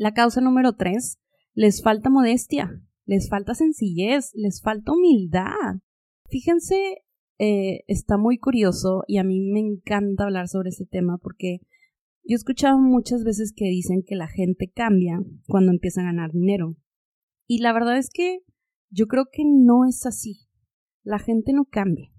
La 0.00 0.14
causa 0.14 0.40
número 0.40 0.72
tres, 0.72 1.20
les 1.52 1.82
falta 1.82 2.08
modestia, 2.08 2.82
les 3.04 3.28
falta 3.28 3.54
sencillez, 3.54 4.30
les 4.34 4.62
falta 4.62 4.92
humildad. 4.92 5.82
Fíjense, 6.30 7.02
eh, 7.38 7.84
está 7.86 8.16
muy 8.16 8.38
curioso 8.38 9.04
y 9.06 9.18
a 9.18 9.24
mí 9.24 9.42
me 9.42 9.60
encanta 9.60 10.24
hablar 10.24 10.48
sobre 10.48 10.70
este 10.70 10.86
tema 10.86 11.18
porque 11.18 11.58
yo 12.24 12.32
he 12.32 12.34
escuchado 12.34 12.78
muchas 12.78 13.24
veces 13.24 13.52
que 13.54 13.66
dicen 13.66 14.02
que 14.02 14.16
la 14.16 14.26
gente 14.26 14.72
cambia 14.74 15.22
cuando 15.46 15.70
empieza 15.70 16.00
a 16.00 16.04
ganar 16.04 16.32
dinero. 16.32 16.78
Y 17.46 17.58
la 17.58 17.74
verdad 17.74 17.98
es 17.98 18.08
que 18.08 18.38
yo 18.88 19.06
creo 19.06 19.26
que 19.30 19.42
no 19.44 19.84
es 19.84 20.06
así. 20.06 20.48
La 21.02 21.18
gente 21.18 21.52
no 21.52 21.66
cambia. 21.66 22.10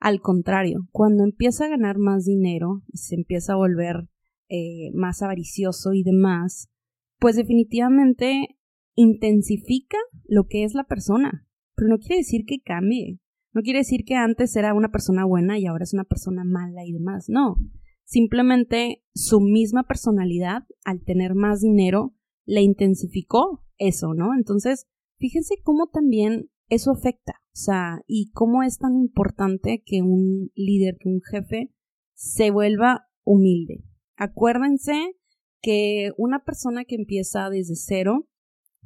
Al 0.00 0.20
contrario, 0.20 0.88
cuando 0.90 1.22
empieza 1.22 1.66
a 1.66 1.68
ganar 1.68 1.96
más 1.96 2.24
dinero 2.24 2.82
y 2.88 2.98
se 2.98 3.14
empieza 3.14 3.52
a 3.52 3.56
volver 3.58 4.08
eh, 4.48 4.90
más 4.94 5.22
avaricioso 5.22 5.92
y 5.92 6.02
demás, 6.02 6.72
pues 7.18 7.36
definitivamente 7.36 8.58
intensifica 8.94 9.98
lo 10.26 10.46
que 10.46 10.64
es 10.64 10.74
la 10.74 10.84
persona, 10.84 11.46
pero 11.74 11.88
no 11.88 11.98
quiere 11.98 12.16
decir 12.18 12.44
que 12.46 12.60
cambie, 12.60 13.18
no 13.52 13.62
quiere 13.62 13.80
decir 13.80 14.04
que 14.04 14.14
antes 14.14 14.54
era 14.56 14.74
una 14.74 14.90
persona 14.90 15.24
buena 15.24 15.58
y 15.58 15.66
ahora 15.66 15.84
es 15.84 15.94
una 15.94 16.04
persona 16.04 16.44
mala 16.44 16.84
y 16.84 16.92
demás, 16.92 17.26
no, 17.28 17.56
simplemente 18.04 19.02
su 19.14 19.40
misma 19.40 19.84
personalidad, 19.84 20.64
al 20.84 21.02
tener 21.02 21.34
más 21.34 21.60
dinero, 21.60 22.14
le 22.44 22.62
intensificó 22.62 23.64
eso, 23.78 24.14
¿no? 24.14 24.34
Entonces, 24.34 24.86
fíjense 25.18 25.56
cómo 25.62 25.88
también 25.88 26.50
eso 26.68 26.92
afecta, 26.92 27.40
o 27.52 27.56
sea, 27.56 28.02
y 28.06 28.30
cómo 28.32 28.62
es 28.62 28.78
tan 28.78 28.96
importante 28.96 29.82
que 29.84 30.02
un 30.02 30.50
líder, 30.54 30.96
que 30.98 31.08
un 31.08 31.20
jefe 31.22 31.72
se 32.14 32.50
vuelva 32.50 33.06
humilde. 33.24 33.84
Acuérdense 34.16 35.16
que 35.64 36.12
una 36.18 36.44
persona 36.44 36.84
que 36.84 36.94
empieza 36.94 37.48
desde 37.48 37.74
cero 37.74 38.28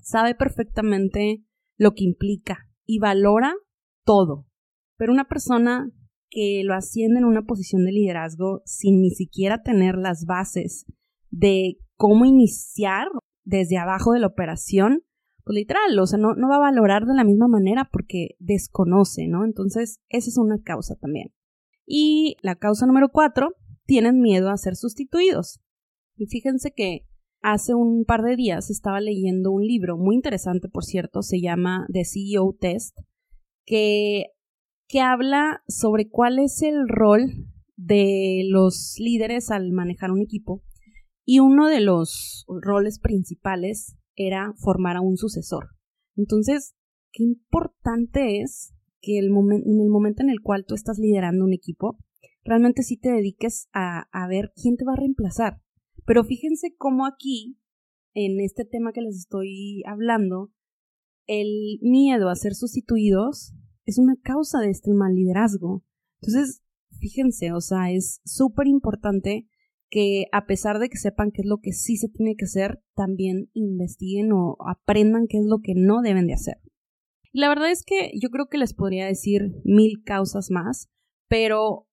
sabe 0.01 0.37
perfectamente 0.37 1.45
lo 1.77 1.93
que 1.93 2.05
implica 2.05 2.71
y 2.87 3.01
valora 3.01 3.53
todo. 4.05 4.47
Pero 4.97 5.13
una 5.13 5.27
persona 5.27 5.91
que 6.31 6.63
lo 6.65 6.75
asciende 6.75 7.19
en 7.19 7.25
una 7.25 7.43
posición 7.43 7.85
de 7.85 7.91
liderazgo 7.91 8.63
sin 8.65 9.01
ni 9.01 9.11
siquiera 9.11 9.63
tener 9.63 9.97
las 9.97 10.25
bases 10.25 10.87
de 11.31 11.79
cómo 11.97 12.25
iniciar 12.25 13.09
desde 13.45 13.77
abajo 13.77 14.13
de 14.13 14.21
la 14.21 14.29
operación, 14.29 15.03
pues 15.43 15.57
literal, 15.57 15.99
o 15.99 16.07
sea, 16.07 16.19
no, 16.19 16.35
no 16.35 16.49
va 16.49 16.57
a 16.57 16.71
valorar 16.71 17.07
de 17.07 17.15
la 17.15 17.25
misma 17.25 17.49
manera 17.49 17.89
porque 17.91 18.37
desconoce, 18.39 19.27
¿no? 19.27 19.45
Entonces, 19.45 19.99
esa 20.11 20.31
es 20.31 20.39
una 20.39 20.63
causa 20.63 20.95
también. 20.95 21.33
Y 21.87 22.37
la 22.41 22.55
causa 22.55 22.87
número 22.87 23.09
cuatro, 23.09 23.57
tienen 23.85 24.21
miedo 24.21 24.51
a 24.51 24.57
ser 24.59 24.77
sustituidos. 24.77 25.61
Y 26.19 26.27
fíjense 26.27 26.73
que 26.73 27.07
hace 27.41 27.75
un 27.75 28.05
par 28.05 28.23
de 28.23 28.35
días 28.35 28.71
estaba 28.71 29.01
leyendo 29.01 29.53
un 29.53 29.65
libro 29.65 29.97
muy 29.97 30.17
interesante, 30.17 30.69
por 30.69 30.85
cierto, 30.85 31.23
se 31.23 31.41
llama 31.41 31.87
The 31.93 32.05
CEO 32.05 32.57
Test, 32.61 32.99
que, 33.65 34.27
que 34.89 35.01
habla 35.01 35.63
sobre 35.69 36.09
cuál 36.09 36.41
es 36.41 36.63
el 36.63 36.89
rol 36.89 37.47
de 37.77 38.43
los 38.49 38.97
líderes 38.99 39.51
al 39.53 39.71
manejar 39.71 40.11
un 40.11 40.21
equipo. 40.21 40.63
Y 41.25 41.39
uno 41.39 41.69
de 41.69 41.81
los 41.81 42.45
roles 42.49 42.99
principales 42.99 43.97
era 44.17 44.55
formar 44.57 44.97
a 44.97 45.01
un 45.01 45.17
sucesor. 45.17 45.69
Entonces, 46.17 46.75
qué 47.13 47.23
importante 47.23 48.41
es 48.41 48.75
que 49.01 49.19
el 49.19 49.27
en 49.27 49.81
el 49.81 49.89
momento 49.89 50.23
en 50.23 50.31
el 50.31 50.41
cual 50.41 50.65
tú 50.67 50.75
estás 50.75 50.99
liderando 50.99 51.45
un 51.45 51.53
equipo, 51.53 51.97
realmente 52.43 52.83
sí 52.83 52.97
te 52.97 53.11
dediques 53.11 53.69
a, 53.73 54.09
a 54.11 54.27
ver 54.27 54.51
quién 54.61 54.77
te 54.77 54.85
va 54.85 54.95
a 54.95 55.01
reemplazar. 55.01 55.61
Pero 56.09 56.25
fíjense 56.25 56.75
cómo 56.75 57.05
aquí, 57.05 57.59
en 58.15 58.41
este 58.41 58.65
tema 58.65 58.93
que 58.93 59.03
les 59.03 59.15
estoy 59.15 59.83
hablando, 59.87 60.51
el 61.27 61.79
miedo 61.83 62.31
a 62.31 62.35
ser 62.35 62.55
sustituidos 62.55 63.53
es 63.85 63.99
una 63.99 64.17
causa 64.17 64.61
de 64.61 64.71
este 64.71 64.95
mal 64.95 65.15
liderazgo. 65.15 65.85
Entonces, 66.23 66.63
fíjense, 66.99 67.53
o 67.53 67.61
sea, 67.61 67.91
es 67.91 68.23
súper 68.25 68.69
importante 68.69 69.51
que 69.91 70.25
a 70.33 70.47
pesar 70.47 70.79
de 70.79 70.89
que 70.89 70.97
sepan 70.97 71.31
qué 71.31 71.43
es 71.43 71.47
lo 71.47 71.59
que 71.59 71.75
sí 71.75 71.99
se 71.99 72.09
tiene 72.09 72.37
que 72.37 72.47
hacer, 72.47 72.83
también 72.95 73.51
investiguen 73.53 74.33
o 74.33 74.57
aprendan 74.67 75.27
qué 75.29 75.37
es 75.37 75.45
lo 75.45 75.59
que 75.59 75.75
no 75.77 76.01
deben 76.01 76.27
de 76.27 76.33
hacer. 76.33 76.57
La 77.33 77.51
verdad 77.51 77.71
es 77.71 77.85
que 77.85 78.13
yo 78.19 78.31
creo 78.31 78.47
que 78.49 78.57
les 78.57 78.73
podría 78.73 79.05
decir 79.05 79.61
mil 79.63 80.03
causas 80.07 80.51
más, 80.51 80.89
pero 81.29 81.88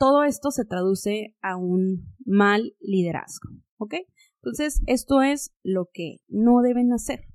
todo 0.00 0.24
esto 0.24 0.50
se 0.50 0.64
traduce 0.64 1.36
a 1.42 1.58
un 1.58 2.16
mal 2.24 2.74
liderazgo, 2.80 3.50
¿ok? 3.76 3.96
Entonces, 4.36 4.80
esto 4.86 5.20
es 5.20 5.52
lo 5.62 5.90
que 5.92 6.16
no 6.26 6.62
deben 6.62 6.90
hacer. 6.94 7.26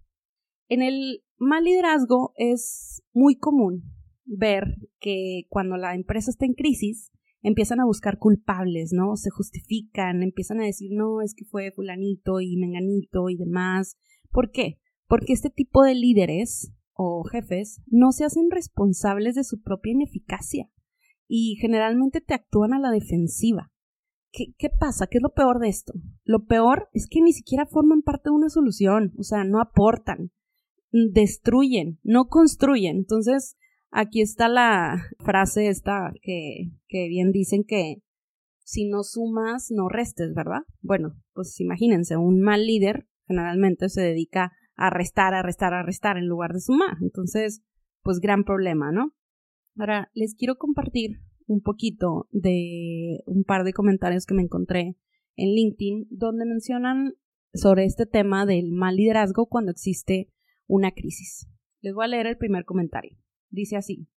En 0.68 0.82
el 0.82 1.24
mal 1.38 1.64
liderazgo 1.64 2.34
es 2.38 3.04
muy 3.14 3.38
común 3.38 3.84
ver 4.26 4.78
que 5.00 5.44
cuando 5.48 5.78
la 5.78 5.94
empresa 5.94 6.32
está 6.32 6.48
en 6.48 6.56
crisis, 6.56 7.12
empiezan 7.44 7.82
a 7.82 7.86
buscar 7.86 8.18
culpables, 8.18 8.94
¿no? 8.94 9.16
Se 9.16 9.30
justifican, 9.30 10.24
empiezan 10.24 10.60
a 10.60 10.66
decir, 10.66 10.90
no, 10.92 11.22
es 11.22 11.36
que 11.36 11.46
fue 11.46 11.72
fulanito 11.72 12.42
y 12.42 12.58
menganito 12.58 13.30
y 13.30 13.38
demás. 13.38 13.96
¿Por 14.32 14.50
qué? 14.50 14.80
Porque 15.08 15.34
este 15.34 15.52
tipo 15.52 15.84
de 15.84 15.94
líderes 15.94 16.74
o 16.94 17.26
jefes 17.26 17.84
no 17.86 18.12
se 18.12 18.26
hacen 18.26 18.50
responsables 18.50 19.36
de 19.36 19.44
su 19.44 19.62
propia 19.62 19.92
ineficacia 19.92 20.68
y 21.28 21.56
generalmente 21.60 22.22
te 22.22 22.34
actúan 22.34 22.74
a 22.74 22.80
la 22.80 22.92
defensiva. 22.92 23.72
¿Qué, 24.32 24.54
¿Qué, 24.58 24.70
pasa? 24.70 25.08
¿Qué 25.08 25.18
es 25.18 25.24
lo 25.24 25.34
peor 25.34 25.60
de 25.60 25.70
esto? 25.70 25.94
Lo 26.24 26.46
peor 26.46 26.90
es 26.94 27.08
que 27.10 27.22
ni 27.22 27.32
siquiera 27.32 27.66
forman 27.66 28.02
parte 28.02 28.30
de 28.30 28.36
una 28.36 28.50
solución, 28.50 29.14
o 29.18 29.24
sea, 29.24 29.44
no 29.44 29.62
aportan, 29.62 30.32
destruyen, 30.92 32.00
no 32.04 32.26
construyen. 32.26 32.98
Entonces, 32.98 33.58
aquí 33.92 34.22
está 34.22 34.50
la 34.50 35.04
frase 35.20 35.68
esta 35.68 36.12
que, 36.22 36.72
que 36.88 37.08
bien 37.08 37.32
dicen 37.32 37.64
que 37.66 38.02
si 38.64 38.90
no 38.90 39.04
sumas, 39.04 39.68
no 39.70 39.90
restes, 39.90 40.34
¿verdad? 40.34 40.64
Bueno, 40.82 41.14
pues 41.34 41.60
imagínense, 41.60 42.18
un 42.18 42.42
mal 42.42 42.66
líder 42.66 43.08
generalmente 43.28 43.90
se 43.90 44.02
dedica 44.02 44.52
a 44.76 44.90
restar, 44.90 45.34
a 45.34 45.42
restar, 45.42 45.74
a 45.74 45.84
restar 45.84 46.18
en 46.18 46.28
lugar 46.28 46.52
de 46.52 46.60
sumar. 46.60 46.98
Entonces, 47.02 47.62
pues 48.02 48.20
gran 48.20 48.44
problema, 48.44 48.92
¿no? 48.92 49.14
Ahora, 49.78 50.10
les 50.14 50.36
quiero 50.36 50.56
compartir 50.56 51.20
un 51.48 51.62
poquito 51.62 52.28
de 52.32 53.22
un 53.26 53.44
par 53.44 53.64
de 53.64 53.74
comentarios 53.74 54.26
que 54.26 54.34
me 54.34 54.42
encontré 54.42 54.98
en 55.36 55.50
LinkedIn 55.50 56.08
donde 56.10 56.46
mencionan 56.46 57.16
sobre 57.54 57.86
este 57.86 58.06
tema 58.06 58.46
del 58.46 58.72
mal 58.72 58.96
liderazgo 58.96 59.48
cuando 59.48 59.72
existe 59.72 60.32
una 60.68 60.92
crisis. 60.92 61.50
Les 61.82 61.94
voy 61.94 62.06
a 62.06 62.08
leer 62.08 62.28
el 62.28 62.38
primer 62.38 62.66
comentario. 62.66 63.18
Dice 63.50 63.76
así. 63.76 64.08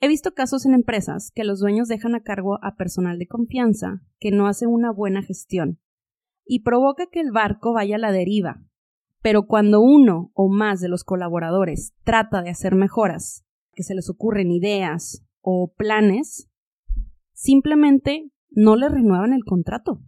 He 0.00 0.08
visto 0.08 0.32
casos 0.32 0.64
en 0.64 0.74
empresas 0.74 1.32
que 1.34 1.44
los 1.44 1.60
dueños 1.60 1.88
dejan 1.88 2.14
a 2.14 2.22
cargo 2.22 2.58
a 2.62 2.76
personal 2.76 3.18
de 3.18 3.26
confianza 3.26 4.02
que 4.18 4.30
no 4.30 4.46
hace 4.46 4.66
una 4.66 4.90
buena 4.90 5.22
gestión 5.22 5.80
y 6.44 6.62
provoca 6.62 7.06
que 7.10 7.20
el 7.20 7.30
barco 7.30 7.74
vaya 7.74 7.96
a 7.96 7.98
la 7.98 8.12
deriva. 8.12 8.64
Pero 9.20 9.46
cuando 9.46 9.80
uno 9.80 10.30
o 10.34 10.48
más 10.48 10.80
de 10.80 10.88
los 10.88 11.04
colaboradores 11.04 11.94
trata 12.04 12.42
de 12.42 12.50
hacer 12.50 12.74
mejoras 12.74 13.44
que 13.78 13.84
se 13.84 13.94
les 13.94 14.10
ocurren 14.10 14.50
ideas 14.50 15.24
o 15.40 15.72
planes, 15.76 16.50
simplemente 17.32 18.32
no 18.50 18.74
le 18.74 18.88
renuevan 18.88 19.32
el 19.32 19.44
contrato. 19.44 20.00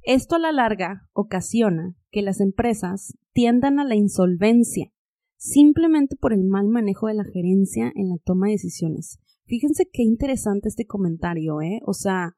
Esto 0.00 0.36
a 0.36 0.38
la 0.38 0.50
larga 0.50 1.10
ocasiona 1.12 1.94
que 2.10 2.22
las 2.22 2.40
empresas 2.40 3.18
tiendan 3.34 3.78
a 3.80 3.84
la 3.84 3.96
insolvencia 3.96 4.94
simplemente 5.36 6.16
por 6.16 6.32
el 6.32 6.44
mal 6.44 6.68
manejo 6.68 7.08
de 7.08 7.14
la 7.14 7.24
gerencia 7.24 7.92
en 7.94 8.08
la 8.08 8.16
toma 8.24 8.46
de 8.46 8.52
decisiones. 8.52 9.18
Fíjense 9.44 9.90
qué 9.92 10.02
interesante 10.02 10.70
este 10.70 10.86
comentario, 10.86 11.60
¿eh? 11.60 11.82
O 11.84 11.92
sea, 11.92 12.34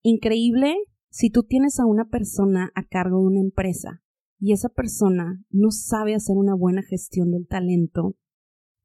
increíble 0.00 0.74
si 1.10 1.28
tú 1.28 1.42
tienes 1.42 1.78
a 1.80 1.84
una 1.84 2.06
persona 2.06 2.70
a 2.74 2.82
cargo 2.84 3.20
de 3.20 3.26
una 3.26 3.40
empresa 3.40 4.02
y 4.40 4.54
esa 4.54 4.70
persona 4.70 5.44
no 5.50 5.70
sabe 5.70 6.14
hacer 6.14 6.38
una 6.38 6.54
buena 6.54 6.80
gestión 6.80 7.30
del 7.30 7.46
talento, 7.46 8.16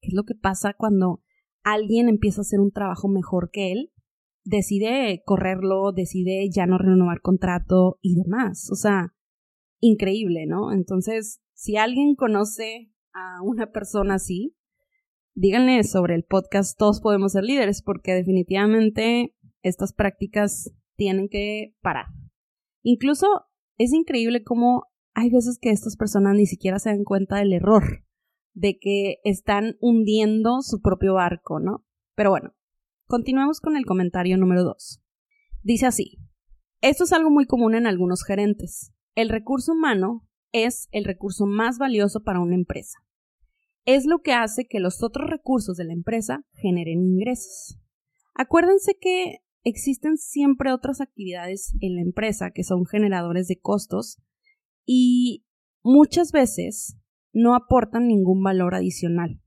¿qué 0.04 0.10
es 0.10 0.14
lo 0.14 0.26
que 0.26 0.36
pasa 0.36 0.74
cuando 0.78 1.24
alguien 1.64 2.10
empieza 2.10 2.42
a 2.42 2.44
hacer 2.44 2.60
un 2.60 2.72
trabajo 2.72 3.08
mejor 3.08 3.50
que 3.52 3.72
él? 3.72 3.92
Decide 4.44 5.24
correrlo, 5.26 5.94
decide 5.94 6.50
ya 6.54 6.66
no 6.66 6.78
renovar 6.78 7.22
contrato 7.22 7.98
y 8.02 8.16
demás. 8.16 8.70
O 8.70 8.76
sea, 8.76 9.16
increíble, 9.80 10.46
¿no? 10.46 10.74
Entonces, 10.74 11.42
si 11.54 11.78
alguien 11.78 12.16
conoce 12.16 12.92
a 13.14 13.42
una 13.42 13.72
persona 13.72 14.16
así, 14.16 14.58
díganle 15.34 15.82
sobre 15.86 16.16
el 16.16 16.26
podcast 16.26 16.78
Todos 16.78 17.00
podemos 17.00 17.32
ser 17.32 17.46
líderes, 17.46 17.82
porque 17.82 18.14
definitivamente 18.14 19.34
estas 19.62 19.94
prácticas 19.94 20.74
tienen 20.96 21.30
que 21.30 21.76
parar. 21.82 22.08
Incluso 22.82 23.28
es 23.78 23.94
increíble 23.94 24.44
cómo 24.44 24.88
hay 25.14 25.30
veces 25.30 25.58
que 25.58 25.70
estas 25.70 25.96
personas 25.96 26.36
ni 26.36 26.46
siquiera 26.46 26.80
se 26.80 26.90
dan 26.90 27.06
cuenta 27.06 27.38
del 27.38 27.54
error, 27.54 28.04
de 28.54 28.78
que 28.80 29.18
están 29.24 29.78
hundiendo 29.80 30.62
su 30.62 30.82
propio 30.82 31.16
barco, 31.16 31.60
¿no? 31.60 31.86
Pero 32.16 32.30
bueno, 32.30 32.54
continuemos 33.06 33.60
con 33.60 33.76
el 33.76 33.86
comentario 33.86 34.38
número 34.38 34.64
2. 34.64 35.02
Dice 35.64 35.86
así, 35.86 36.20
esto 36.82 37.06
es 37.06 37.14
algo 37.14 37.30
muy 37.30 37.46
común 37.46 37.76
en 37.76 37.88
algunos 37.88 38.24
gerentes. 38.24 38.94
El 39.16 39.30
recurso 39.30 39.72
humano 39.72 40.28
es 40.52 40.88
el 40.92 41.06
recurso 41.06 41.46
más 41.46 41.78
valioso 41.78 42.24
para 42.24 42.40
una 42.40 42.56
empresa. 42.56 43.00
Es 43.86 44.06
lo 44.06 44.22
que 44.22 44.34
hace 44.34 44.66
que 44.68 44.80
los 44.80 45.04
otros 45.04 45.30
recursos 45.30 45.78
de 45.78 45.86
la 45.86 45.94
empresa 45.94 46.46
generen 46.54 47.02
ingresos. 47.04 47.80
Acuérdense 48.34 48.98
que 49.00 49.40
existen 49.64 50.18
siempre 50.18 50.72
otras 50.72 51.02
actividades 51.02 51.74
en 51.80 51.96
la 51.96 52.02
empresa 52.02 52.52
que 52.52 52.64
son 52.64 52.86
generadores 52.86 53.48
de 53.48 53.60
costos 53.60 54.22
y 54.86 55.46
muchas 55.84 56.32
veces 56.32 56.98
no 57.34 57.56
aportan 57.56 58.08
ningún 58.08 58.44
valor 58.44 58.76
adicional. 58.76 59.42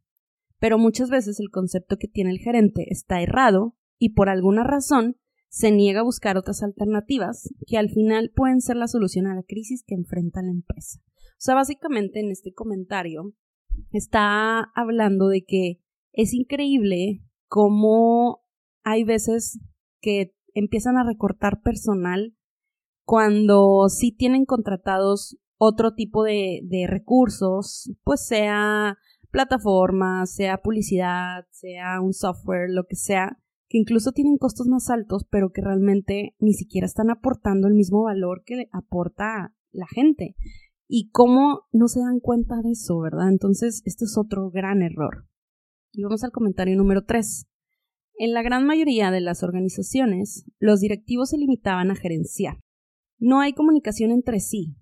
Pero 0.58 0.78
muchas 0.78 1.10
veces 1.10 1.40
el 1.40 1.50
concepto 1.50 1.96
que 1.96 2.08
tiene 2.08 2.30
el 2.30 2.38
gerente 2.38 2.86
está 2.90 3.22
errado 3.22 3.76
y 3.98 4.10
por 4.10 4.28
alguna 4.28 4.64
razón 4.64 5.16
se 5.48 5.70
niega 5.70 6.00
a 6.00 6.04
buscar 6.04 6.36
otras 6.36 6.62
alternativas 6.62 7.48
que 7.66 7.78
al 7.78 7.88
final 7.88 8.30
pueden 8.34 8.60
ser 8.60 8.76
la 8.76 8.88
solución 8.88 9.26
a 9.26 9.34
la 9.34 9.42
crisis 9.42 9.84
que 9.86 9.94
enfrenta 9.94 10.42
la 10.42 10.50
empresa. 10.50 11.00
O 11.06 11.38
sea, 11.38 11.54
básicamente 11.54 12.20
en 12.20 12.30
este 12.30 12.52
comentario 12.52 13.32
está 13.92 14.60
hablando 14.74 15.28
de 15.28 15.44
que 15.44 15.80
es 16.12 16.34
increíble 16.34 17.22
cómo 17.48 18.42
hay 18.82 19.04
veces 19.04 19.60
que 20.00 20.34
empiezan 20.54 20.96
a 20.96 21.04
recortar 21.04 21.60
personal 21.60 22.34
cuando 23.04 23.88
sí 23.88 24.12
tienen 24.12 24.44
contratados 24.46 25.38
otro 25.58 25.94
tipo 25.94 26.22
de, 26.22 26.86
recursos, 26.88 27.92
pues 28.04 28.26
sea 28.26 28.98
plataforma, 29.30 30.26
sea 30.26 30.58
publicidad, 30.58 31.46
sea 31.50 32.00
un 32.00 32.12
software, 32.12 32.70
lo 32.70 32.84
que 32.84 32.96
sea, 32.96 33.38
que 33.68 33.78
incluso 33.78 34.12
tienen 34.12 34.38
costos 34.38 34.68
más 34.68 34.88
altos, 34.90 35.26
pero 35.30 35.50
que 35.50 35.62
realmente 35.62 36.36
ni 36.38 36.54
siquiera 36.54 36.86
están 36.86 37.10
aportando 37.10 37.68
el 37.68 37.74
mismo 37.74 38.04
valor 38.04 38.42
que 38.44 38.68
aporta 38.72 39.54
la 39.72 39.86
gente. 39.88 40.36
Y 40.88 41.10
cómo 41.10 41.62
no 41.72 41.88
se 41.88 42.00
dan 42.00 42.20
cuenta 42.20 42.62
de 42.62 42.70
eso, 42.70 43.00
¿verdad? 43.00 43.28
Entonces, 43.28 43.82
este 43.84 44.04
es 44.04 44.16
otro 44.16 44.50
gran 44.50 44.82
error. 44.82 45.26
Y 45.92 46.04
vamos 46.04 46.22
al 46.22 46.30
comentario 46.30 46.76
número 46.76 47.04
3. 47.04 47.46
En 48.18 48.32
la 48.32 48.42
gran 48.42 48.64
mayoría 48.64 49.10
de 49.10 49.20
las 49.20 49.42
organizaciones, 49.42 50.44
los 50.58 50.80
directivos 50.80 51.30
se 51.30 51.38
limitaban 51.38 51.90
a 51.90 51.96
gerenciar. 51.96 52.60
No 53.18 53.40
hay 53.40 53.52
comunicación 53.52 54.10
entre 54.10 54.40
sí. 54.40 54.76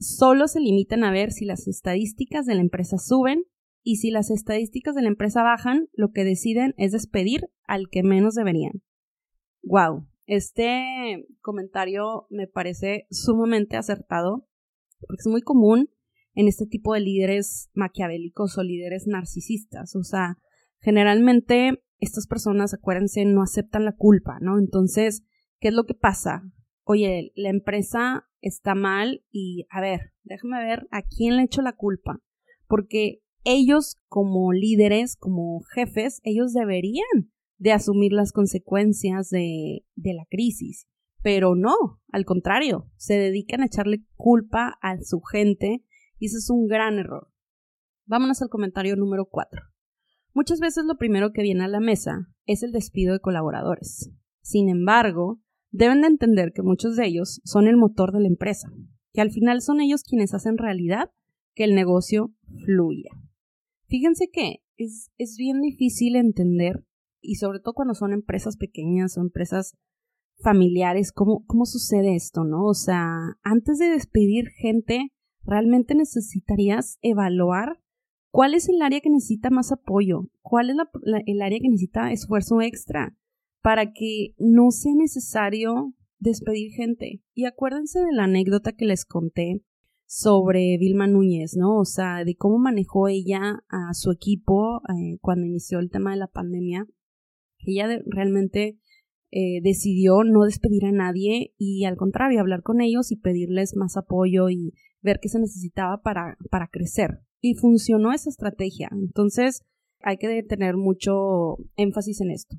Solo 0.00 0.48
se 0.48 0.60
limitan 0.60 1.04
a 1.04 1.12
ver 1.12 1.30
si 1.30 1.44
las 1.44 1.68
estadísticas 1.68 2.46
de 2.46 2.54
la 2.54 2.62
empresa 2.62 2.96
suben 2.96 3.44
y 3.82 3.96
si 3.96 4.10
las 4.10 4.30
estadísticas 4.30 4.94
de 4.94 5.02
la 5.02 5.08
empresa 5.08 5.42
bajan, 5.42 5.88
lo 5.92 6.10
que 6.10 6.24
deciden 6.24 6.74
es 6.78 6.92
despedir 6.92 7.42
al 7.64 7.90
que 7.90 8.02
menos 8.02 8.34
deberían. 8.34 8.82
Wow, 9.62 10.06
este 10.24 11.26
comentario 11.42 12.26
me 12.30 12.46
parece 12.46 13.06
sumamente 13.10 13.76
acertado 13.76 14.48
porque 15.00 15.20
es 15.20 15.26
muy 15.26 15.42
común 15.42 15.90
en 16.32 16.48
este 16.48 16.64
tipo 16.64 16.94
de 16.94 17.00
líderes 17.00 17.68
maquiavélicos 17.74 18.56
o 18.56 18.62
líderes 18.62 19.06
narcisistas. 19.06 19.94
O 19.96 20.02
sea, 20.02 20.38
generalmente 20.78 21.82
estas 21.98 22.26
personas, 22.26 22.72
acuérdense, 22.72 23.26
no 23.26 23.42
aceptan 23.42 23.84
la 23.84 23.96
culpa, 23.96 24.38
¿no? 24.40 24.58
Entonces, 24.58 25.24
¿qué 25.58 25.68
es 25.68 25.74
lo 25.74 25.84
que 25.84 25.94
pasa? 25.94 26.42
Oye, 26.84 27.32
la 27.34 27.50
empresa 27.50 28.29
está 28.40 28.74
mal 28.74 29.24
y, 29.30 29.66
a 29.70 29.80
ver, 29.80 30.12
déjame 30.24 30.64
ver 30.64 30.86
a 30.90 31.02
quién 31.02 31.36
le 31.36 31.44
echo 31.44 31.62
la 31.62 31.74
culpa. 31.74 32.20
Porque 32.66 33.20
ellos 33.44 33.96
como 34.08 34.52
líderes, 34.52 35.16
como 35.16 35.60
jefes, 35.74 36.20
ellos 36.24 36.52
deberían 36.52 37.32
de 37.58 37.72
asumir 37.72 38.12
las 38.12 38.32
consecuencias 38.32 39.30
de, 39.30 39.84
de 39.94 40.14
la 40.14 40.24
crisis. 40.30 40.86
Pero 41.22 41.54
no, 41.54 41.74
al 42.12 42.24
contrario, 42.24 42.90
se 42.96 43.14
dedican 43.14 43.60
a 43.62 43.66
echarle 43.66 44.04
culpa 44.16 44.78
a 44.80 44.98
su 45.02 45.20
gente 45.20 45.84
y 46.18 46.26
ese 46.26 46.38
es 46.38 46.48
un 46.50 46.66
gran 46.66 46.98
error. 46.98 47.28
Vámonos 48.06 48.40
al 48.42 48.48
comentario 48.48 48.96
número 48.96 49.26
4. 49.26 49.60
Muchas 50.32 50.60
veces 50.60 50.84
lo 50.84 50.96
primero 50.96 51.32
que 51.32 51.42
viene 51.42 51.64
a 51.64 51.68
la 51.68 51.80
mesa 51.80 52.28
es 52.46 52.62
el 52.62 52.72
despido 52.72 53.12
de 53.12 53.20
colaboradores. 53.20 54.10
Sin 54.42 54.68
embargo, 54.68 55.40
deben 55.70 56.00
de 56.00 56.08
entender 56.08 56.52
que 56.52 56.62
muchos 56.62 56.96
de 56.96 57.06
ellos 57.06 57.40
son 57.44 57.66
el 57.66 57.76
motor 57.76 58.12
de 58.12 58.20
la 58.20 58.28
empresa, 58.28 58.68
que 59.12 59.20
al 59.20 59.30
final 59.30 59.62
son 59.62 59.80
ellos 59.80 60.02
quienes 60.02 60.34
hacen 60.34 60.58
realidad 60.58 61.10
que 61.54 61.64
el 61.64 61.74
negocio 61.74 62.32
fluya. 62.64 63.10
Fíjense 63.86 64.28
que 64.32 64.62
es, 64.76 65.10
es 65.18 65.36
bien 65.36 65.60
difícil 65.60 66.16
entender, 66.16 66.84
y 67.20 67.36
sobre 67.36 67.60
todo 67.60 67.74
cuando 67.74 67.94
son 67.94 68.12
empresas 68.12 68.56
pequeñas 68.56 69.16
o 69.16 69.20
empresas 69.20 69.76
familiares, 70.42 71.12
cómo, 71.12 71.44
cómo 71.46 71.66
sucede 71.66 72.14
esto, 72.14 72.44
¿no? 72.44 72.64
O 72.64 72.74
sea, 72.74 73.36
antes 73.42 73.78
de 73.78 73.90
despedir 73.90 74.48
gente, 74.48 75.12
realmente 75.42 75.94
necesitarías 75.94 76.98
evaluar 77.02 77.80
cuál 78.30 78.54
es 78.54 78.68
el 78.68 78.80
área 78.80 79.00
que 79.00 79.10
necesita 79.10 79.50
más 79.50 79.72
apoyo, 79.72 80.30
cuál 80.40 80.70
es 80.70 80.76
el 81.26 81.42
área 81.42 81.58
que 81.58 81.68
necesita 81.68 82.12
esfuerzo 82.12 82.62
extra 82.62 83.16
para 83.62 83.92
que 83.92 84.34
no 84.38 84.70
sea 84.70 84.94
necesario 84.94 85.94
despedir 86.18 86.72
gente. 86.72 87.22
Y 87.34 87.46
acuérdense 87.46 88.00
de 88.00 88.12
la 88.12 88.24
anécdota 88.24 88.72
que 88.72 88.86
les 88.86 89.04
conté 89.04 89.62
sobre 90.06 90.76
Vilma 90.78 91.06
Núñez, 91.06 91.56
¿no? 91.56 91.78
O 91.78 91.84
sea, 91.84 92.24
de 92.24 92.34
cómo 92.34 92.58
manejó 92.58 93.08
ella 93.08 93.62
a 93.68 93.94
su 93.94 94.10
equipo 94.10 94.82
eh, 94.88 95.18
cuando 95.20 95.46
inició 95.46 95.78
el 95.78 95.90
tema 95.90 96.10
de 96.10 96.16
la 96.16 96.26
pandemia. 96.26 96.86
Ella 97.58 97.86
realmente 98.06 98.78
eh, 99.30 99.60
decidió 99.62 100.24
no 100.24 100.44
despedir 100.44 100.86
a 100.86 100.92
nadie 100.92 101.54
y 101.56 101.84
al 101.84 101.96
contrario, 101.96 102.40
hablar 102.40 102.62
con 102.62 102.80
ellos 102.80 103.12
y 103.12 103.16
pedirles 103.16 103.76
más 103.76 103.96
apoyo 103.96 104.50
y 104.50 104.74
ver 105.02 105.20
qué 105.22 105.28
se 105.28 105.38
necesitaba 105.38 106.02
para, 106.02 106.36
para 106.50 106.68
crecer. 106.68 107.20
Y 107.40 107.54
funcionó 107.54 108.12
esa 108.12 108.28
estrategia. 108.28 108.88
Entonces, 108.92 109.62
hay 110.00 110.16
que 110.16 110.42
tener 110.42 110.76
mucho 110.76 111.58
énfasis 111.76 112.20
en 112.20 112.30
esto. 112.30 112.56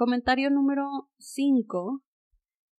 Comentario 0.00 0.48
número 0.48 1.10
5. 1.18 2.02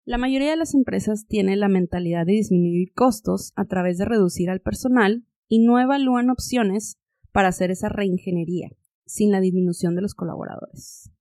La 0.05 0.17
mayoría 0.17 0.49
de 0.49 0.57
las 0.57 0.73
empresas 0.73 1.27
tiene 1.27 1.55
la 1.55 1.67
mentalidad 1.67 2.25
de 2.25 2.31
disminuir 2.31 2.93
costos 2.95 3.53
a 3.55 3.65
través 3.65 3.99
de 3.99 4.05
reducir 4.05 4.49
al 4.49 4.59
personal 4.59 5.23
y 5.47 5.59
no 5.59 5.79
evalúan 5.79 6.31
opciones 6.31 6.97
para 7.31 7.49
hacer 7.49 7.69
esa 7.69 7.89
reingeniería 7.89 8.71
sin 9.05 9.31
la 9.31 9.39
disminución 9.39 9.93
de 9.93 10.01
los 10.01 10.15
colaboradores. 10.15 11.11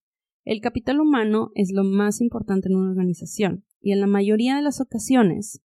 El 0.47 0.63
capital 0.63 1.01
humano 1.01 1.51
es 1.55 1.71
lo 1.71 1.85
más 1.85 2.23
importante 2.23 2.71
en 2.71 2.77
una 2.77 2.93
organización 2.93 3.67
y 3.83 3.93
en 3.93 4.01
la 4.01 4.07
mayoría 4.07 4.57
de 4.57 4.63
las 4.63 4.81
ocasiones 4.81 5.63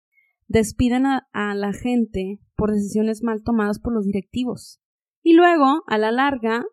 despiden 0.48 1.06
a, 1.06 1.28
la 1.32 1.74
gente 1.74 2.40
por 2.56 2.72
decisiones 2.72 3.22
mal 3.22 3.44
tomadas 3.44 3.78
por 3.78 3.94
los 3.94 4.08
directivos 4.08 4.82
y 5.22 5.34
luego, 5.34 5.84
a 5.86 6.00
la 6.00 6.12
larga, 6.12 6.66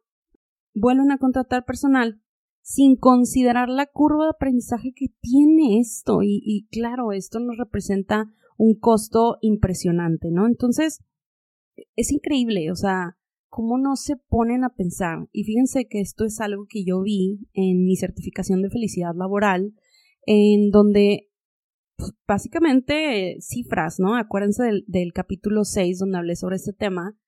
vuelven 0.72 1.12
a 1.12 1.18
contratar 1.18 1.66
personal 1.66 2.22
sin 2.70 2.94
considerar 2.94 3.68
la 3.68 3.86
curva 3.86 4.26
de 4.26 4.30
aprendizaje 4.30 4.92
que 4.94 5.08
tiene 5.20 5.80
esto 5.80 6.20
y, 6.22 6.68
claro, 6.70 7.10
esto 7.10 7.40
nos 7.40 7.56
representa 7.56 8.32
un 8.56 8.78
costo 8.78 9.38
impresionante, 9.40 10.30
¿no? 10.30 10.46
Entonces, 10.46 11.02
es 11.96 12.12
increíble, 12.12 12.70
o 12.70 12.76
sea, 12.76 13.16
cómo 13.48 13.76
no 13.76 13.96
se 13.96 14.14
ponen 14.16 14.62
a 14.62 14.76
pensar. 14.76 15.26
Y 15.32 15.42
fíjense 15.42 15.88
que 15.88 16.00
esto 16.00 16.24
es 16.24 16.40
algo 16.40 16.66
que 16.68 16.84
yo 16.84 17.02
vi 17.02 17.40
en 17.54 17.82
mi 17.82 17.96
certificación 17.96 18.62
de 18.62 18.70
felicidad 18.70 19.16
laboral, 19.16 19.74
en 20.24 20.70
donde 20.70 21.28
pues, 21.96 22.12
básicamente 22.24 23.38
cifras, 23.40 23.98
¿no? 23.98 24.14
Acuérdense 24.14 24.62
del, 24.62 24.84
del 24.86 25.12
capítulo 25.12 25.64
6 25.64 25.98
donde 25.98 26.18
hablé 26.18 26.36
sobre 26.36 26.54
este 26.54 26.72
tema, 26.72 27.18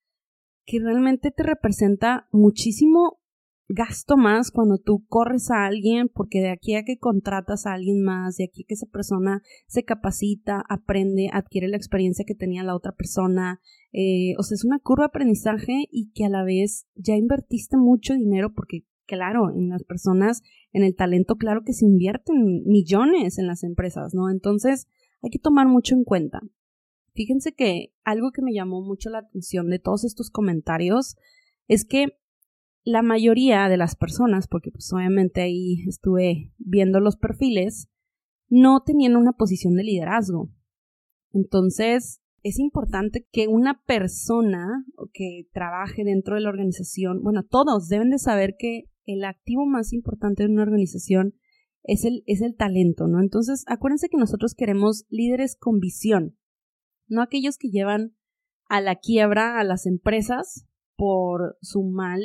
que 0.64 0.78
realmente 0.78 1.32
te 1.32 1.42
representa 1.42 2.28
muchísimo 2.30 3.21
gasto 3.68 4.16
más 4.16 4.50
cuando 4.50 4.78
tú 4.78 5.04
corres 5.08 5.50
a 5.50 5.64
alguien, 5.64 6.08
porque 6.08 6.40
de 6.40 6.50
aquí 6.50 6.74
a 6.74 6.84
que 6.84 6.98
contratas 6.98 7.66
a 7.66 7.72
alguien 7.72 8.02
más, 8.02 8.36
de 8.36 8.44
aquí 8.44 8.62
a 8.62 8.66
que 8.68 8.74
esa 8.74 8.86
persona 8.86 9.42
se 9.66 9.84
capacita, 9.84 10.62
aprende, 10.68 11.30
adquiere 11.32 11.68
la 11.68 11.76
experiencia 11.76 12.24
que 12.26 12.34
tenía 12.34 12.64
la 12.64 12.76
otra 12.76 12.92
persona. 12.92 13.60
Eh, 13.92 14.34
o 14.38 14.42
sea, 14.42 14.54
es 14.56 14.64
una 14.64 14.78
curva 14.78 15.04
de 15.04 15.08
aprendizaje 15.08 15.86
y 15.90 16.10
que 16.12 16.24
a 16.24 16.28
la 16.28 16.44
vez 16.44 16.86
ya 16.94 17.16
invertiste 17.16 17.76
mucho 17.76 18.14
dinero 18.14 18.52
porque, 18.54 18.84
claro, 19.06 19.50
en 19.50 19.68
las 19.68 19.84
personas, 19.84 20.42
en 20.72 20.82
el 20.82 20.94
talento, 20.94 21.36
claro 21.36 21.62
que 21.64 21.72
se 21.72 21.86
invierten 21.86 22.64
millones 22.64 23.38
en 23.38 23.46
las 23.46 23.62
empresas, 23.62 24.14
¿no? 24.14 24.30
Entonces, 24.30 24.88
hay 25.22 25.30
que 25.30 25.38
tomar 25.38 25.68
mucho 25.68 25.94
en 25.94 26.04
cuenta. 26.04 26.40
Fíjense 27.14 27.52
que 27.52 27.92
algo 28.04 28.32
que 28.32 28.42
me 28.42 28.54
llamó 28.54 28.82
mucho 28.82 29.10
la 29.10 29.18
atención 29.18 29.68
de 29.68 29.78
todos 29.78 30.04
estos 30.04 30.30
comentarios 30.30 31.16
es 31.68 31.84
que 31.84 32.18
la 32.84 33.02
mayoría 33.02 33.68
de 33.68 33.76
las 33.76 33.96
personas, 33.96 34.48
porque 34.48 34.70
pues 34.70 34.92
obviamente 34.92 35.40
ahí 35.40 35.84
estuve 35.86 36.52
viendo 36.58 37.00
los 37.00 37.16
perfiles, 37.16 37.88
no 38.48 38.82
tenían 38.84 39.16
una 39.16 39.32
posición 39.32 39.74
de 39.76 39.84
liderazgo. 39.84 40.50
Entonces, 41.32 42.20
es 42.42 42.58
importante 42.58 43.26
que 43.30 43.46
una 43.46 43.82
persona 43.84 44.84
que 45.12 45.48
trabaje 45.52 46.04
dentro 46.04 46.34
de 46.34 46.42
la 46.42 46.50
organización, 46.50 47.22
bueno, 47.22 47.44
todos 47.44 47.88
deben 47.88 48.10
de 48.10 48.18
saber 48.18 48.56
que 48.58 48.90
el 49.04 49.24
activo 49.24 49.64
más 49.64 49.92
importante 49.92 50.42
de 50.42 50.50
una 50.50 50.62
organización 50.62 51.34
es 51.84 52.04
el, 52.04 52.22
es 52.26 52.40
el 52.42 52.56
talento, 52.56 53.06
¿no? 53.06 53.20
Entonces, 53.20 53.64
acuérdense 53.66 54.08
que 54.08 54.18
nosotros 54.18 54.54
queremos 54.54 55.04
líderes 55.08 55.56
con 55.56 55.78
visión, 55.78 56.36
no 57.06 57.22
aquellos 57.22 57.58
que 57.58 57.70
llevan 57.70 58.16
a 58.68 58.80
la 58.80 58.96
quiebra 58.96 59.58
a 59.58 59.64
las 59.64 59.86
empresas 59.86 60.66
por 61.02 61.58
su 61.62 61.82
mal 61.82 62.20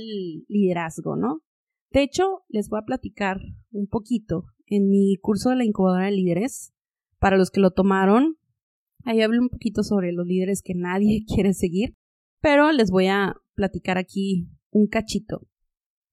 liderazgo, 0.48 1.16
¿no? 1.16 1.42
De 1.90 2.04
hecho, 2.04 2.44
les 2.48 2.70
voy 2.70 2.78
a 2.78 2.86
platicar 2.86 3.40
un 3.72 3.88
poquito 3.88 4.44
en 4.68 4.88
mi 4.88 5.18
curso 5.20 5.50
de 5.50 5.56
la 5.56 5.66
incubadora 5.66 6.06
de 6.06 6.12
líderes. 6.12 6.76
Para 7.18 7.38
los 7.38 7.50
que 7.50 7.60
lo 7.60 7.72
tomaron, 7.72 8.38
ahí 9.04 9.24
hablo 9.24 9.42
un 9.42 9.50
poquito 9.50 9.82
sobre 9.82 10.12
los 10.12 10.28
líderes 10.28 10.62
que 10.62 10.76
nadie 10.76 11.26
quiere 11.28 11.56
seguir, 11.56 11.96
pero 12.40 12.72
les 12.72 12.92
voy 12.92 13.08
a 13.08 13.34
platicar 13.56 13.98
aquí 13.98 14.48
un 14.70 14.86
cachito. 14.86 15.48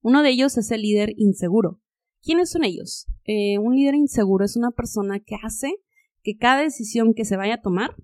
Uno 0.00 0.22
de 0.22 0.30
ellos 0.30 0.56
es 0.56 0.70
el 0.70 0.80
líder 0.80 1.12
inseguro. 1.18 1.82
¿Quiénes 2.22 2.50
son 2.50 2.64
ellos? 2.64 3.08
Eh, 3.24 3.58
un 3.58 3.76
líder 3.76 3.94
inseguro 3.94 4.46
es 4.46 4.56
una 4.56 4.70
persona 4.70 5.20
que 5.20 5.36
hace 5.42 5.74
que 6.22 6.38
cada 6.38 6.62
decisión 6.62 7.12
que 7.12 7.26
se 7.26 7.36
vaya 7.36 7.56
a 7.56 7.60
tomar 7.60 7.94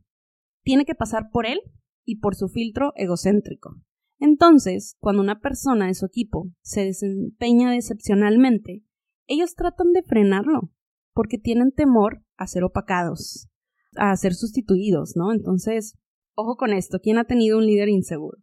tiene 0.64 0.84
que 0.84 0.94
pasar 0.94 1.30
por 1.32 1.46
él 1.46 1.60
y 2.04 2.16
por 2.16 2.34
su 2.34 2.50
filtro 2.50 2.92
egocéntrico. 2.96 3.80
Entonces, 4.20 4.96
cuando 5.00 5.22
una 5.22 5.40
persona 5.40 5.86
de 5.86 5.94
su 5.94 6.04
equipo 6.04 6.50
se 6.60 6.84
desempeña 6.84 7.72
decepcionalmente, 7.72 8.84
ellos 9.26 9.54
tratan 9.54 9.92
de 9.92 10.02
frenarlo, 10.02 10.70
porque 11.14 11.38
tienen 11.38 11.72
temor 11.72 12.22
a 12.36 12.46
ser 12.46 12.62
opacados, 12.64 13.48
a 13.96 14.14
ser 14.16 14.34
sustituidos, 14.34 15.16
¿no? 15.16 15.32
Entonces, 15.32 15.96
ojo 16.34 16.56
con 16.56 16.74
esto, 16.74 17.00
¿quién 17.00 17.16
ha 17.16 17.24
tenido 17.24 17.56
un 17.56 17.66
líder 17.66 17.88
inseguro? 17.88 18.38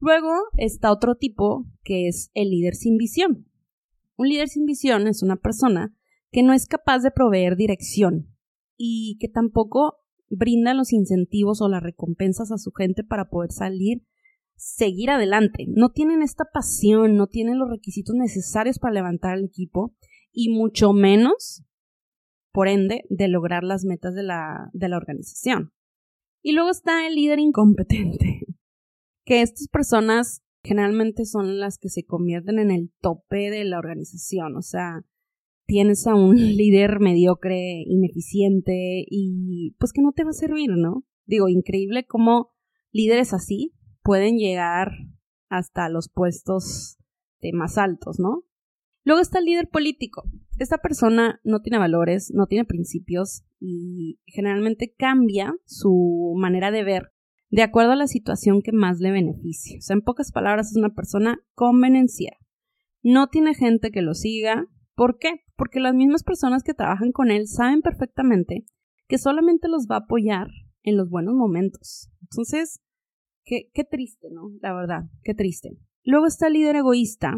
Luego 0.00 0.32
está 0.56 0.90
otro 0.90 1.16
tipo 1.16 1.66
que 1.82 2.08
es 2.08 2.30
el 2.32 2.50
líder 2.50 2.74
sin 2.74 2.96
visión. 2.96 3.46
Un 4.16 4.28
líder 4.28 4.48
sin 4.48 4.64
visión 4.64 5.06
es 5.06 5.22
una 5.22 5.36
persona 5.36 5.94
que 6.30 6.42
no 6.42 6.54
es 6.54 6.66
capaz 6.66 7.00
de 7.00 7.10
proveer 7.10 7.56
dirección 7.56 8.34
y 8.76 9.18
que 9.20 9.28
tampoco 9.28 9.98
brinda 10.30 10.72
los 10.72 10.92
incentivos 10.92 11.60
o 11.60 11.68
las 11.68 11.82
recompensas 11.82 12.52
a 12.52 12.58
su 12.58 12.70
gente 12.72 13.04
para 13.04 13.28
poder 13.28 13.52
salir 13.52 14.02
seguir 14.58 15.10
adelante. 15.10 15.66
No 15.68 15.90
tienen 15.90 16.20
esta 16.20 16.44
pasión, 16.52 17.16
no 17.16 17.28
tienen 17.28 17.58
los 17.58 17.70
requisitos 17.70 18.14
necesarios 18.16 18.78
para 18.78 18.94
levantar 18.94 19.38
el 19.38 19.44
equipo 19.44 19.94
y 20.32 20.50
mucho 20.50 20.92
menos, 20.92 21.64
por 22.52 22.68
ende, 22.68 23.04
de 23.08 23.28
lograr 23.28 23.62
las 23.62 23.84
metas 23.84 24.14
de 24.14 24.24
la, 24.24 24.68
de 24.72 24.88
la 24.88 24.96
organización. 24.96 25.72
Y 26.42 26.52
luego 26.52 26.70
está 26.70 27.06
el 27.06 27.14
líder 27.14 27.38
incompetente, 27.38 28.40
que 29.24 29.42
estas 29.42 29.68
personas 29.68 30.42
generalmente 30.64 31.24
son 31.24 31.60
las 31.60 31.78
que 31.78 31.88
se 31.88 32.04
convierten 32.04 32.58
en 32.58 32.70
el 32.70 32.92
tope 33.00 33.50
de 33.50 33.64
la 33.64 33.78
organización, 33.78 34.56
o 34.56 34.62
sea, 34.62 35.04
tienes 35.66 36.06
a 36.08 36.14
un 36.14 36.36
líder 36.56 36.98
mediocre, 36.98 37.84
ineficiente 37.86 39.04
y 39.08 39.76
pues 39.78 39.92
que 39.92 40.02
no 40.02 40.12
te 40.12 40.24
va 40.24 40.30
a 40.30 40.34
servir, 40.34 40.70
¿no? 40.76 41.04
Digo, 41.26 41.48
increíble 41.48 42.06
cómo 42.06 42.50
líderes 42.90 43.32
así 43.34 43.77
pueden 44.08 44.38
llegar 44.38 44.92
hasta 45.50 45.90
los 45.90 46.08
puestos 46.08 46.96
de 47.42 47.52
más 47.52 47.76
altos, 47.76 48.18
¿no? 48.18 48.42
Luego 49.04 49.20
está 49.20 49.38
el 49.38 49.44
líder 49.44 49.68
político. 49.68 50.22
Esta 50.58 50.78
persona 50.78 51.42
no 51.44 51.60
tiene 51.60 51.76
valores, 51.76 52.32
no 52.34 52.46
tiene 52.46 52.64
principios 52.64 53.44
y 53.60 54.18
generalmente 54.24 54.94
cambia 54.96 55.54
su 55.66 56.32
manera 56.38 56.70
de 56.70 56.84
ver 56.84 57.12
de 57.50 57.62
acuerdo 57.62 57.92
a 57.92 57.96
la 57.96 58.06
situación 58.06 58.62
que 58.62 58.72
más 58.72 58.98
le 58.98 59.10
beneficie. 59.10 59.76
O 59.76 59.82
sea, 59.82 59.92
en 59.92 60.00
pocas 60.00 60.32
palabras, 60.32 60.70
es 60.70 60.78
una 60.78 60.94
persona 60.94 61.40
convenenciera. 61.52 62.38
No 63.02 63.26
tiene 63.26 63.52
gente 63.52 63.90
que 63.90 64.00
lo 64.00 64.14
siga. 64.14 64.68
¿Por 64.94 65.18
qué? 65.18 65.42
Porque 65.54 65.80
las 65.80 65.94
mismas 65.94 66.24
personas 66.24 66.62
que 66.62 66.72
trabajan 66.72 67.12
con 67.12 67.30
él 67.30 67.46
saben 67.46 67.82
perfectamente 67.82 68.64
que 69.06 69.18
solamente 69.18 69.68
los 69.68 69.86
va 69.86 69.96
a 69.96 70.04
apoyar 70.04 70.48
en 70.82 70.96
los 70.96 71.10
buenos 71.10 71.34
momentos. 71.34 72.10
Entonces, 72.22 72.80
Qué, 73.48 73.84
triste, 73.84 74.28
¿no? 74.30 74.50
La 74.60 74.74
verdad, 74.74 75.04
qué 75.22 75.32
triste. 75.32 75.70
Luego 76.04 76.26
está 76.26 76.48
el 76.48 76.52
líder 76.52 76.76
egoísta, 76.76 77.32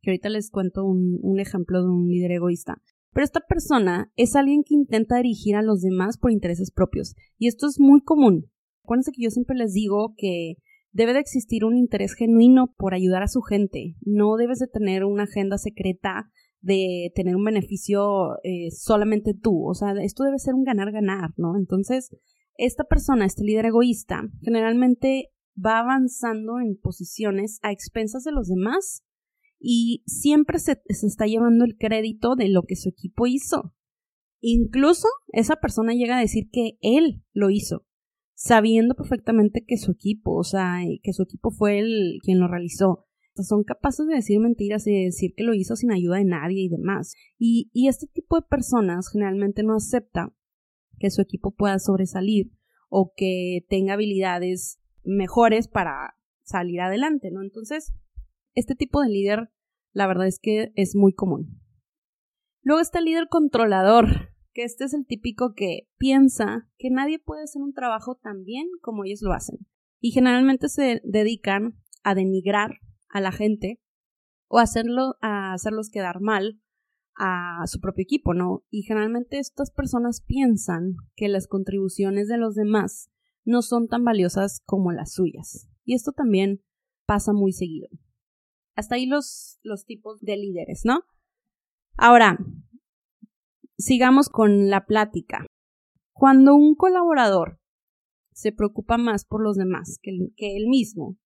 que 0.00 0.10
ahorita 0.10 0.30
les 0.30 0.50
cuento 0.50 0.84
un, 0.84 1.18
un 1.20 1.40
ejemplo 1.40 1.82
de 1.82 1.88
un 1.88 2.08
líder 2.08 2.32
egoísta. 2.32 2.80
Pero 3.12 3.24
esta 3.24 3.40
persona 3.40 4.10
es 4.16 4.34
alguien 4.34 4.62
que 4.64 4.74
intenta 4.74 5.16
dirigir 5.16 5.56
a 5.56 5.62
los 5.62 5.82
demás 5.82 6.16
por 6.16 6.30
intereses 6.30 6.70
propios. 6.70 7.14
Y 7.38 7.48
esto 7.48 7.66
es 7.66 7.78
muy 7.78 8.00
común. 8.00 8.50
Acuérdense 8.82 9.12
que 9.12 9.22
yo 9.22 9.30
siempre 9.30 9.56
les 9.56 9.74
digo 9.74 10.14
que 10.16 10.54
debe 10.92 11.12
de 11.12 11.20
existir 11.20 11.66
un 11.66 11.76
interés 11.76 12.14
genuino 12.14 12.72
por 12.76 12.94
ayudar 12.94 13.22
a 13.22 13.28
su 13.28 13.42
gente. 13.42 13.96
No 14.00 14.36
debes 14.36 14.58
de 14.58 14.68
tener 14.68 15.04
una 15.04 15.24
agenda 15.24 15.58
secreta 15.58 16.30
de 16.60 17.12
tener 17.14 17.36
un 17.36 17.44
beneficio 17.44 18.38
eh, 18.42 18.70
solamente 18.70 19.34
tú. 19.34 19.68
O 19.68 19.74
sea, 19.74 19.92
esto 20.02 20.24
debe 20.24 20.38
ser 20.38 20.54
un 20.54 20.64
ganar-ganar, 20.64 21.30
¿no? 21.36 21.56
Entonces, 21.58 22.10
esta 22.58 22.84
persona, 22.84 23.26
este 23.26 23.44
líder 23.44 23.66
egoísta, 23.66 24.22
generalmente 24.42 25.30
va 25.56 25.78
avanzando 25.78 26.60
en 26.60 26.76
posiciones 26.76 27.58
a 27.62 27.72
expensas 27.72 28.24
de 28.24 28.32
los 28.32 28.48
demás 28.48 29.02
y 29.58 30.02
siempre 30.06 30.58
se, 30.58 30.82
está 30.86 31.26
llevando 31.26 31.64
el 31.64 31.76
crédito 31.76 32.36
de 32.36 32.48
lo 32.48 32.62
que 32.62 32.76
su 32.76 32.90
equipo 32.90 33.26
hizo. 33.26 33.74
Incluso 34.40 35.08
esa 35.28 35.56
persona 35.56 35.94
llega 35.94 36.18
a 36.18 36.20
decir 36.20 36.48
que 36.52 36.78
él 36.82 37.24
lo 37.32 37.50
hizo, 37.50 37.86
sabiendo 38.34 38.94
perfectamente 38.94 39.64
que 39.66 39.78
su 39.78 39.92
equipo, 39.92 40.34
o 40.34 40.44
sea, 40.44 40.80
que 41.02 41.12
su 41.12 41.22
equipo 41.22 41.50
fue 41.50 41.78
el 41.78 42.18
quien 42.22 42.38
lo 42.38 42.48
realizó. 42.48 43.06
son 43.34 43.64
capaces 43.64 44.06
de 44.06 44.14
decir 44.14 44.38
mentiras 44.40 44.86
y 44.86 44.92
de 44.92 45.04
decir 45.04 45.32
que 45.34 45.44
lo 45.44 45.54
hizo 45.54 45.74
sin 45.74 45.90
ayuda 45.90 46.18
de 46.18 46.24
nadie 46.26 46.62
y 46.62 46.68
demás. 46.68 47.14
Y, 47.38 47.70
y 47.72 47.88
este 47.88 48.06
tipo 48.06 48.36
de 48.36 48.46
personas 48.46 49.08
generalmente 49.10 49.62
no 49.62 49.74
acepta 49.74 50.34
que 50.98 51.10
su 51.10 51.22
equipo 51.22 51.52
pueda 51.52 51.78
sobresalir 51.78 52.52
o 52.88 53.12
que 53.16 53.64
tenga 53.68 53.94
habilidades 53.94 54.80
mejores 55.04 55.68
para 55.68 56.16
salir 56.42 56.80
adelante, 56.80 57.30
¿no? 57.30 57.42
Entonces, 57.42 57.92
este 58.54 58.74
tipo 58.74 59.02
de 59.02 59.08
líder, 59.08 59.50
la 59.92 60.06
verdad 60.06 60.26
es 60.26 60.38
que 60.40 60.72
es 60.74 60.94
muy 60.94 61.12
común. 61.12 61.60
Luego 62.62 62.80
está 62.80 62.98
el 62.98 63.04
líder 63.04 63.28
controlador, 63.28 64.32
que 64.52 64.64
este 64.64 64.84
es 64.84 64.94
el 64.94 65.06
típico 65.06 65.54
que 65.54 65.88
piensa 65.98 66.68
que 66.78 66.90
nadie 66.90 67.18
puede 67.18 67.44
hacer 67.44 67.62
un 67.62 67.74
trabajo 67.74 68.16
tan 68.16 68.44
bien 68.44 68.68
como 68.80 69.04
ellos 69.04 69.22
lo 69.22 69.32
hacen. 69.32 69.58
Y 70.00 70.12
generalmente 70.12 70.68
se 70.68 71.00
dedican 71.04 71.78
a 72.02 72.14
denigrar 72.14 72.80
a 73.08 73.20
la 73.20 73.32
gente 73.32 73.80
o 74.48 74.58
hacerlo, 74.58 75.16
a 75.20 75.52
hacerlos 75.52 75.90
quedar 75.90 76.20
mal 76.20 76.60
a 77.16 77.66
su 77.66 77.80
propio 77.80 78.02
equipo, 78.02 78.34
¿no? 78.34 78.62
Y 78.70 78.82
generalmente 78.82 79.38
estas 79.38 79.70
personas 79.70 80.20
piensan 80.20 80.96
que 81.14 81.28
las 81.28 81.46
contribuciones 81.46 82.28
de 82.28 82.36
los 82.36 82.54
demás 82.54 83.10
no 83.44 83.62
son 83.62 83.88
tan 83.88 84.04
valiosas 84.04 84.60
como 84.64 84.92
las 84.92 85.12
suyas. 85.12 85.68
Y 85.84 85.94
esto 85.94 86.12
también 86.12 86.62
pasa 87.06 87.32
muy 87.32 87.52
seguido. 87.52 87.88
Hasta 88.74 88.96
ahí 88.96 89.06
los, 89.06 89.58
los 89.62 89.86
tipos 89.86 90.20
de 90.20 90.36
líderes, 90.36 90.82
¿no? 90.84 91.04
Ahora, 91.96 92.38
sigamos 93.78 94.28
con 94.28 94.68
la 94.68 94.84
plática. 94.84 95.46
Cuando 96.12 96.54
un 96.54 96.74
colaborador 96.74 97.60
se 98.32 98.52
preocupa 98.52 98.98
más 98.98 99.24
por 99.24 99.42
los 99.42 99.56
demás 99.56 99.98
que, 100.02 100.12
que 100.36 100.56
él 100.56 100.66
mismo, 100.68 101.16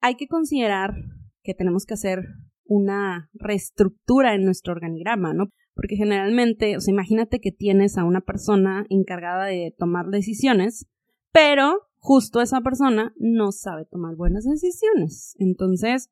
hay 0.00 0.14
que 0.14 0.28
considerar 0.28 0.94
que 1.42 1.54
tenemos 1.54 1.84
que 1.84 1.94
hacer 1.94 2.24
una 2.68 3.30
reestructura 3.32 4.34
en 4.34 4.44
nuestro 4.44 4.72
organigrama, 4.72 5.32
¿no? 5.32 5.48
Porque 5.74 5.96
generalmente, 5.96 6.76
o 6.76 6.80
sea, 6.80 6.92
imagínate 6.92 7.40
que 7.40 7.50
tienes 7.50 7.98
a 7.98 8.04
una 8.04 8.20
persona 8.20 8.84
encargada 8.90 9.46
de 9.46 9.74
tomar 9.76 10.06
decisiones, 10.08 10.86
pero 11.32 11.88
justo 11.96 12.40
esa 12.40 12.60
persona 12.60 13.14
no 13.16 13.52
sabe 13.52 13.86
tomar 13.86 14.14
buenas 14.16 14.44
decisiones. 14.44 15.34
Entonces, 15.38 16.10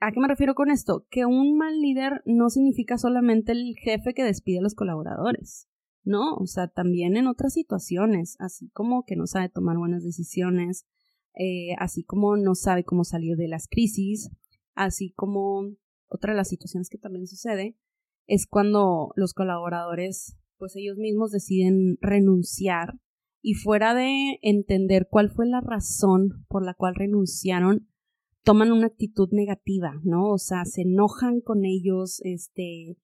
¿a 0.00 0.10
qué 0.10 0.20
me 0.20 0.28
refiero 0.28 0.54
con 0.54 0.70
esto? 0.70 1.06
Que 1.10 1.26
un 1.26 1.56
mal 1.56 1.80
líder 1.80 2.22
no 2.26 2.50
significa 2.50 2.98
solamente 2.98 3.52
el 3.52 3.74
jefe 3.76 4.14
que 4.14 4.24
despide 4.24 4.58
a 4.58 4.62
los 4.62 4.74
colaboradores. 4.74 5.68
No, 6.02 6.34
o 6.34 6.46
sea, 6.46 6.68
también 6.68 7.16
en 7.16 7.26
otras 7.28 7.54
situaciones, 7.54 8.36
así 8.38 8.68
como 8.70 9.04
que 9.04 9.16
no 9.16 9.26
sabe 9.26 9.48
tomar 9.48 9.78
buenas 9.78 10.02
decisiones, 10.02 10.86
eh, 11.38 11.74
así 11.78 12.04
como 12.04 12.36
no 12.36 12.54
sabe 12.54 12.84
cómo 12.84 13.04
salir 13.04 13.36
de 13.36 13.48
las 13.48 13.68
crisis, 13.68 14.30
así 14.74 15.12
como 15.12 15.74
otra 16.08 16.32
de 16.32 16.36
las 16.36 16.48
situaciones 16.48 16.88
que 16.88 16.98
también 16.98 17.26
sucede 17.26 17.76
es 18.26 18.46
cuando 18.46 19.12
los 19.16 19.34
colaboradores, 19.34 20.36
pues 20.58 20.76
ellos 20.76 20.96
mismos 20.96 21.30
deciden 21.30 21.98
renunciar 22.00 22.94
y 23.42 23.54
fuera 23.54 23.94
de 23.94 24.38
entender 24.40 25.08
cuál 25.10 25.30
fue 25.30 25.46
la 25.46 25.60
razón 25.60 26.46
por 26.48 26.64
la 26.64 26.74
cual 26.74 26.94
renunciaron, 26.94 27.88
toman 28.42 28.72
una 28.72 28.86
actitud 28.86 29.28
negativa, 29.32 30.00
¿no? 30.02 30.30
O 30.30 30.38
sea, 30.38 30.64
se 30.64 30.82
enojan 30.82 31.40
con 31.40 31.64
ellos, 31.64 32.20
este, 32.24 32.98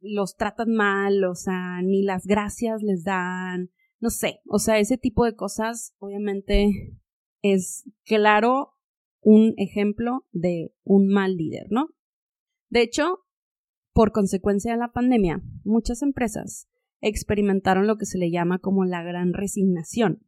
los 0.00 0.36
tratan 0.36 0.72
mal, 0.72 1.24
o 1.24 1.34
sea, 1.34 1.82
ni 1.82 2.02
las 2.02 2.26
gracias 2.26 2.82
les 2.82 3.04
dan, 3.04 3.70
no 4.00 4.10
sé, 4.10 4.40
o 4.46 4.58
sea, 4.58 4.78
ese 4.78 4.98
tipo 4.98 5.24
de 5.24 5.34
cosas 5.34 5.94
obviamente 5.98 6.96
es 7.42 7.84
claro 8.04 8.74
un 9.20 9.54
ejemplo 9.56 10.26
de 10.32 10.72
un 10.84 11.08
mal 11.08 11.36
líder, 11.36 11.66
¿no? 11.70 11.88
De 12.68 12.82
hecho, 12.82 13.20
por 13.92 14.12
consecuencia 14.12 14.72
de 14.72 14.78
la 14.78 14.92
pandemia, 14.92 15.42
muchas 15.64 16.02
empresas 16.02 16.68
experimentaron 17.00 17.86
lo 17.86 17.96
que 17.96 18.06
se 18.06 18.18
le 18.18 18.30
llama 18.30 18.58
como 18.58 18.84
la 18.84 19.02
gran 19.02 19.32
resignación, 19.32 20.26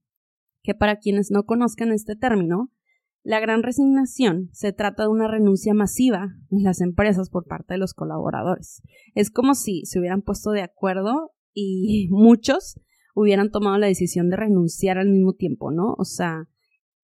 que 0.63 0.75
para 0.75 0.99
quienes 0.99 1.31
no 1.31 1.45
conozcan 1.45 1.93
este 1.93 2.17
término, 2.17 2.73
la 3.23 3.41
gran 3.41 3.63
resignación 3.63 4.49
se 4.53 4.73
trata 4.73 5.03
de 5.03 5.11
una 5.11 5.29
renuncia 5.29 5.75
masiva 5.75 6.29
en 6.51 6.63
las 6.63 6.81
empresas 6.81 7.31
por 7.31 7.47
parte 7.47 7.75
de 7.75 7.79
los 7.79 7.93
colaboradores. 7.93 8.81
Es 9.15 9.31
como 9.31 9.55
si 9.55 9.85
se 9.85 9.99
hubieran 9.99 10.23
puesto 10.23 10.51
de 10.51 10.63
acuerdo 10.63 11.33
y 11.53 12.09
muchos 12.11 12.81
hubieran 13.15 13.51
tomado 13.51 13.77
la 13.79 13.89
decisión 13.89 14.31
de 14.31 14.37
renunciar 14.37 14.99
al 14.99 15.11
mismo 15.11 15.35
tiempo, 15.35 15.71
¿no? 15.71 15.95
O 15.99 16.05
sea, 16.05 16.49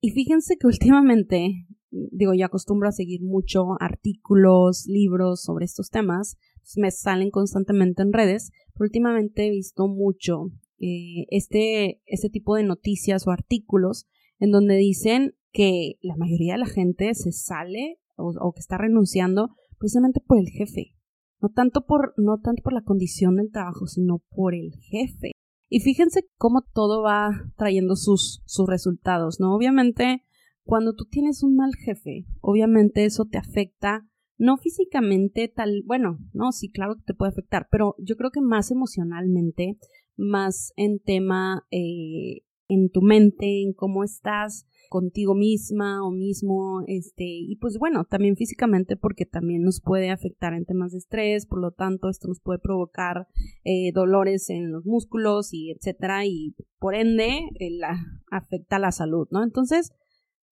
y 0.01 0.11
fíjense 0.11 0.57
que 0.57 0.67
últimamente, 0.67 1.67
digo, 2.11 2.35
yo 2.35 2.47
acostumbro 2.47 2.89
a 2.89 2.93
seguir 2.93 3.23
mucho 3.23 3.81
artículos, 3.81 4.87
libros 4.87 5.43
sobre 5.43 5.65
estos 5.65 5.91
temas, 5.91 6.37
me 6.77 6.91
salen 6.91 7.31
constantemente 7.31 8.03
en 8.03 8.13
redes, 8.13 8.51
pero 8.73 8.87
últimamente 8.87 9.47
he 9.47 9.51
visto 9.51 9.87
mucho 9.87 10.51
eh, 10.79 11.27
este, 11.31 12.03
este 12.07 12.31
tipo 12.31 12.57
de 12.57 12.65
noticias 12.65 13.27
o 13.27 13.31
artículos 13.31 14.07
en 14.39 14.51
donde 14.51 14.77
dicen 14.77 15.35
que 15.53 15.99
la 16.03 16.17
mayoría 16.17 16.55
de 16.55 16.61
la 16.61 16.67
gente 16.67 17.15
se 17.15 17.33
sale 17.33 18.01
o, 18.17 18.53
que 18.53 18.61
está 18.61 18.79
renunciando 18.79 19.51
precisamente 19.79 20.21
por 20.21 20.39
el 20.39 20.49
jefe. 20.49 20.95
No 21.41 21.51
tanto 21.51 21.85
por, 21.87 22.15
no 22.17 22.41
tanto 22.41 22.63
por 22.63 22.73
la 22.73 22.83
condición 22.83 23.37
del 23.37 23.51
trabajo, 23.51 23.87
sino 23.87 24.23
por 24.31 24.55
el 24.55 24.73
jefe. 24.91 25.33
Y 25.69 25.81
fíjense 25.81 26.27
cómo 26.37 26.63
todo 26.63 27.03
va 27.03 27.51
trayendo 27.57 27.97
sus, 27.97 28.43
sus 28.47 28.67
resultados, 28.69 29.41
¿no? 29.41 29.55
Obviamente, 29.55 30.25
cuando 30.65 30.95
tú 30.95 31.05
tienes 31.05 31.43
un 31.43 31.57
mal 31.57 31.75
jefe, 31.77 32.27
obviamente 32.41 33.05
eso 33.05 33.27
te 33.27 33.39
afecta, 33.39 34.09
no 34.37 34.57
físicamente 34.57 35.49
tal, 35.49 35.83
bueno, 35.87 36.19
no, 36.33 36.53
sí, 36.53 36.71
claro 36.71 36.97
que 36.97 37.03
te 37.03 37.15
puede 37.15 37.31
afectar, 37.31 37.69
pero 37.71 37.95
yo 37.99 38.17
creo 38.17 38.31
que 38.31 38.41
más 38.41 38.71
emocionalmente, 38.71 39.79
más 40.17 40.73
en 40.77 40.99
tema 41.01 41.67
eh, 41.71 42.43
en 42.69 42.91
tu 42.91 43.03
mente, 43.03 43.63
en 43.63 43.73
cómo 43.75 44.05
estás 44.05 44.67
contigo 44.89 45.35
misma 45.35 46.07
o 46.07 46.11
mismo, 46.11 46.83
este, 46.87 47.25
y 47.25 47.57
pues 47.57 47.79
bueno, 47.79 48.05
también 48.05 48.37
físicamente 48.37 48.97
porque 48.97 49.27
también 49.27 49.63
nos 49.63 49.81
puede 49.81 50.11
afectar 50.11 50.55
en 50.55 50.65
temas 50.65 50.93
de 50.93 50.99
estrés, 50.99 51.47
por 51.47 51.61
lo 51.61 51.73
tanto 51.73 52.09
esto 52.09 52.29
nos 52.29 52.41
puede 52.41 52.59
provocar 52.59 53.27
eh, 53.65 53.93
dolores 53.93 54.51
en 54.51 54.71
los 54.71 54.87
músculos 54.87 55.53
y 55.53 55.73
etcétera, 55.73 56.27
y 56.27 56.55
por 56.79 56.95
ende 56.95 57.39
eh, 57.59 57.71
la, 57.71 57.99
afecta 58.31 58.79
la 58.79 58.93
salud, 58.93 59.27
¿no? 59.31 59.43
Entonces, 59.43 59.93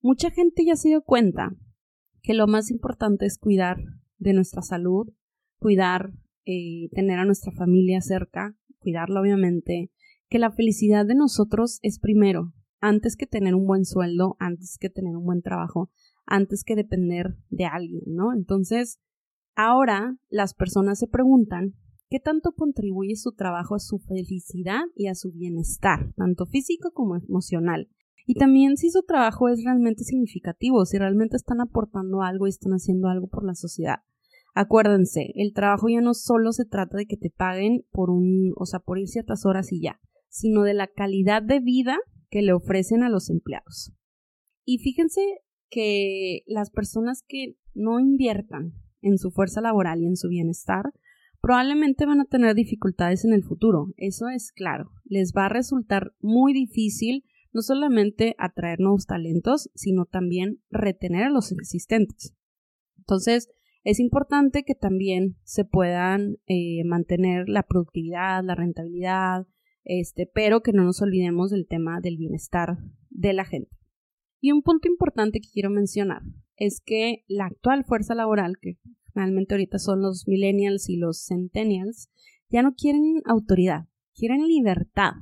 mucha 0.02 0.30
gente 0.30 0.64
ya 0.64 0.76
se 0.76 0.88
dio 0.88 1.02
cuenta 1.02 1.56
que 2.22 2.34
lo 2.34 2.46
más 2.46 2.70
importante 2.70 3.24
es 3.24 3.38
cuidar 3.38 3.78
de 4.18 4.32
nuestra 4.32 4.62
salud, 4.62 5.08
cuidar, 5.58 6.12
eh, 6.44 6.88
tener 6.92 7.18
a 7.18 7.24
nuestra 7.24 7.52
familia 7.52 8.00
cerca, 8.00 8.56
cuidarla 8.78 9.20
obviamente, 9.20 9.90
que 10.28 10.38
la 10.38 10.50
felicidad 10.50 11.06
de 11.06 11.14
nosotros 11.14 11.78
es 11.82 11.98
primero, 11.98 12.52
antes 12.80 13.16
que 13.16 13.26
tener 13.26 13.54
un 13.54 13.66
buen 13.66 13.84
sueldo, 13.84 14.36
antes 14.38 14.76
que 14.78 14.90
tener 14.90 15.16
un 15.16 15.24
buen 15.24 15.40
trabajo, 15.40 15.90
antes 16.26 16.64
que 16.64 16.74
depender 16.74 17.36
de 17.48 17.64
alguien, 17.66 18.02
¿no? 18.06 18.32
Entonces, 18.32 18.98
ahora 19.54 20.16
las 20.28 20.54
personas 20.54 20.98
se 20.98 21.06
preguntan 21.06 21.74
qué 22.10 22.18
tanto 22.18 22.52
contribuye 22.52 23.14
su 23.16 23.32
trabajo 23.32 23.76
a 23.76 23.78
su 23.78 23.98
felicidad 23.98 24.82
y 24.96 25.06
a 25.06 25.14
su 25.14 25.32
bienestar, 25.32 26.12
tanto 26.16 26.46
físico 26.46 26.90
como 26.92 27.16
emocional. 27.16 27.88
Y 28.26 28.35
también 28.35 28.76
si 28.76 28.90
su 28.90 29.02
trabajo 29.02 29.48
es 29.48 29.64
realmente 29.64 30.04
significativo, 30.04 30.85
si 30.85 30.98
realmente 30.98 31.37
están 31.37 31.61
aportando 31.61 32.22
algo 32.22 32.46
y 32.46 32.50
están 32.50 32.72
haciendo 32.72 33.08
algo 33.08 33.28
por 33.28 33.44
la 33.44 33.54
sociedad. 33.54 34.00
Acuérdense, 34.54 35.32
el 35.35 35.52
trabajo 35.54 35.88
ya 35.88 36.00
no 36.00 36.14
solo 36.14 36.52
se 36.52 36.66
trata 36.66 36.98
de 36.98 37.06
que 37.06 37.16
te 37.16 37.30
paguen 37.30 37.85
por 37.90 38.11
un, 38.11 38.52
o 38.56 38.66
sea, 38.66 38.80
por 38.80 38.98
ir 38.98 39.08
ciertas 39.08 39.46
horas 39.46 39.72
y 39.72 39.80
ya, 39.80 40.00
sino 40.28 40.62
de 40.62 40.74
la 40.74 40.88
calidad 40.88 41.42
de 41.42 41.61
vida 41.61 41.98
que 42.30 42.42
le 42.42 42.52
ofrecen 42.52 43.02
a 43.02 43.08
los 43.08 43.30
empleados. 43.30 43.92
Y 44.64 44.78
fíjense 44.78 45.20
que 45.70 46.42
las 46.46 46.70
personas 46.70 47.24
que 47.26 47.56
no 47.74 47.98
inviertan 47.98 48.74
en 49.00 49.18
su 49.18 49.30
fuerza 49.30 49.61
laboral 49.61 50.02
y 50.02 50.06
en 50.06 50.16
su 50.16 50.28
bienestar 50.28 50.92
probablemente 51.40 52.06
van 52.06 52.20
a 52.20 52.26
tener 52.26 52.54
dificultades 52.54 53.24
en 53.24 53.32
el 53.32 53.42
futuro. 53.42 53.92
Eso 53.96 54.28
es 54.28 54.52
claro. 54.52 54.90
Les 55.04 55.32
va 55.37 55.46
a 55.46 55.48
resultar 55.48 56.12
muy 56.20 56.52
difícil 56.52 57.24
no 57.52 57.62
solamente 57.62 58.34
atraer 58.38 58.80
nuevos 58.80 59.06
talentos, 59.06 59.70
sino 59.74 60.06
también 60.06 60.62
retener 60.70 61.24
a 61.24 61.30
los 61.30 61.52
existentes. 61.52 62.34
Entonces, 62.98 63.48
es 63.84 63.98
importante 63.98 64.62
que 64.62 64.74
también 64.74 65.36
se 65.42 65.64
puedan 65.64 66.36
eh, 66.46 66.84
mantener 66.84 67.48
la 67.48 67.64
productividad, 67.64 68.42
la 68.44 68.54
rentabilidad, 68.54 69.46
este, 69.84 70.30
pero 70.32 70.62
que 70.62 70.72
no 70.72 70.84
nos 70.84 71.02
olvidemos 71.02 71.50
del 71.50 71.66
tema 71.66 72.00
del 72.00 72.16
bienestar 72.16 72.78
de 73.10 73.32
la 73.32 73.44
gente. 73.44 73.76
Y 74.40 74.52
un 74.52 74.62
punto 74.62 74.88
importante 74.88 75.40
que 75.40 75.48
quiero 75.52 75.70
mencionar 75.70 76.22
es 76.56 76.80
que 76.80 77.24
la 77.26 77.46
actual 77.46 77.84
fuerza 77.84 78.14
laboral, 78.14 78.56
que 78.60 78.78
realmente 79.14 79.54
ahorita 79.54 79.78
son 79.78 80.00
los 80.00 80.26
millennials 80.28 80.88
y 80.88 80.96
los 80.96 81.26
centennials, 81.26 82.08
ya 82.48 82.62
no 82.62 82.74
quieren 82.74 83.22
autoridad, 83.24 83.88
quieren 84.14 84.46
libertad. 84.46 85.12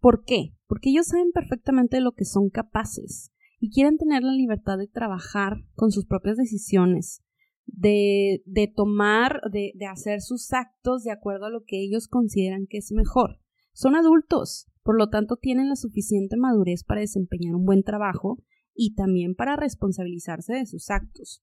¿Por 0.00 0.24
qué? 0.24 0.54
Porque 0.68 0.90
ellos 0.90 1.08
saben 1.08 1.32
perfectamente 1.32 1.96
de 1.96 2.02
lo 2.02 2.12
que 2.12 2.24
son 2.24 2.50
capaces 2.50 3.32
y 3.58 3.70
quieren 3.70 3.98
tener 3.98 4.22
la 4.22 4.32
libertad 4.32 4.78
de 4.78 4.86
trabajar 4.86 5.64
con 5.74 5.90
sus 5.90 6.06
propias 6.06 6.36
decisiones, 6.36 7.24
de, 7.66 8.42
de 8.46 8.68
tomar, 8.68 9.40
de, 9.50 9.72
de 9.74 9.86
hacer 9.86 10.20
sus 10.20 10.52
actos 10.52 11.02
de 11.02 11.10
acuerdo 11.10 11.46
a 11.46 11.50
lo 11.50 11.64
que 11.64 11.82
ellos 11.82 12.06
consideran 12.06 12.66
que 12.68 12.78
es 12.78 12.92
mejor. 12.92 13.40
Son 13.72 13.96
adultos, 13.96 14.68
por 14.82 14.96
lo 14.96 15.08
tanto 15.08 15.36
tienen 15.36 15.68
la 15.68 15.76
suficiente 15.76 16.36
madurez 16.36 16.84
para 16.84 17.00
desempeñar 17.00 17.54
un 17.54 17.64
buen 17.64 17.82
trabajo 17.82 18.38
y 18.74 18.94
también 18.94 19.34
para 19.34 19.56
responsabilizarse 19.56 20.54
de 20.54 20.66
sus 20.66 20.90
actos. 20.90 21.42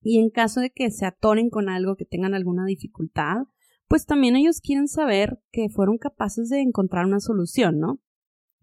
Y 0.00 0.20
en 0.20 0.30
caso 0.30 0.60
de 0.60 0.70
que 0.70 0.90
se 0.90 1.06
atoren 1.06 1.50
con 1.50 1.68
algo, 1.68 1.96
que 1.96 2.04
tengan 2.04 2.34
alguna 2.34 2.64
dificultad, 2.66 3.46
pues 3.88 4.06
también 4.06 4.36
ellos 4.36 4.60
quieren 4.60 4.86
saber 4.86 5.40
que 5.50 5.68
fueron 5.70 5.98
capaces 5.98 6.50
de 6.50 6.60
encontrar 6.60 7.06
una 7.06 7.20
solución, 7.20 7.80
¿no? 7.80 8.00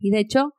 Y 0.05 0.11
de 0.11 0.19
hecho, 0.19 0.53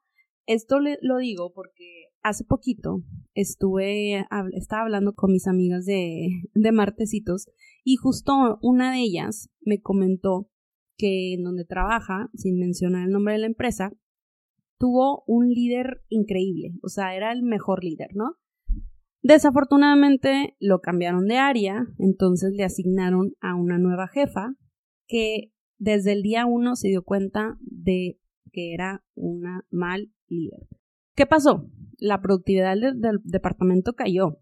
esto 0.47 0.81
lo 0.81 1.19
digo 1.19 1.53
porque 1.53 2.09
hace 2.21 2.43
poquito 2.43 3.05
estuve, 3.33 4.27
estaba 4.55 4.83
hablando 4.83 5.15
con 5.15 5.31
mis 5.31 5.47
amigas 5.47 5.85
de, 5.87 6.31
de 6.53 6.73
Martecitos 6.73 7.47
y 7.85 7.95
justo 7.95 8.59
una 8.61 8.91
de 8.91 9.03
ellas 9.03 9.49
me 9.61 9.81
comentó 9.81 10.51
que 10.97 11.35
en 11.35 11.45
donde 11.45 11.65
trabaja, 11.65 12.29
sin 12.35 12.59
mencionar 12.59 13.07
el 13.07 13.13
nombre 13.13 13.35
de 13.35 13.39
la 13.39 13.47
empresa, 13.47 13.93
tuvo 14.81 15.23
un 15.29 15.49
líder 15.49 16.03
increíble, 16.09 16.73
o 16.83 16.89
sea, 16.89 17.15
era 17.15 17.31
el 17.31 17.45
mejor 17.45 17.85
líder, 17.85 18.17
¿no? 18.17 18.35
Desafortunadamente 19.23 20.57
lo 20.59 20.81
cambiaron 20.81 21.29
de 21.29 21.37
área, 21.37 21.87
entonces 22.01 22.53
le 22.53 22.65
asignaron 22.65 23.37
a 23.41 23.55
una 23.55 23.79
nueva 23.79 24.09
jefa 24.09 24.57
que 25.07 25.53
desde 25.79 26.15
el 26.15 26.23
día 26.23 26.47
uno 26.47 26.75
se 26.75 26.89
dio 26.89 27.05
cuenta 27.05 27.57
de 27.61 28.19
que 28.53 28.75
era 28.75 29.05
una 29.15 29.67
mal 29.71 30.13
líder. 30.29 30.69
¿Qué 31.15 31.27
pasó? 31.27 31.71
La 31.99 32.21
productividad 32.21 32.77
del, 32.77 33.01
del 33.01 33.21
departamento 33.25 33.95
cayó 33.95 34.39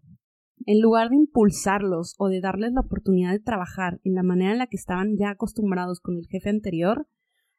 en 0.65 0.81
lugar 0.81 1.09
de 1.09 1.15
impulsarlos 1.15 2.15
o 2.17 2.29
de 2.29 2.41
darles 2.41 2.73
la 2.73 2.81
oportunidad 2.81 3.31
de 3.31 3.39
trabajar 3.39 3.99
en 4.03 4.15
la 4.15 4.23
manera 4.23 4.51
en 4.51 4.57
la 4.57 4.67
que 4.67 4.77
estaban 4.77 5.15
ya 5.17 5.31
acostumbrados 5.31 5.99
con 5.99 6.17
el 6.17 6.27
jefe 6.27 6.49
anterior, 6.49 7.07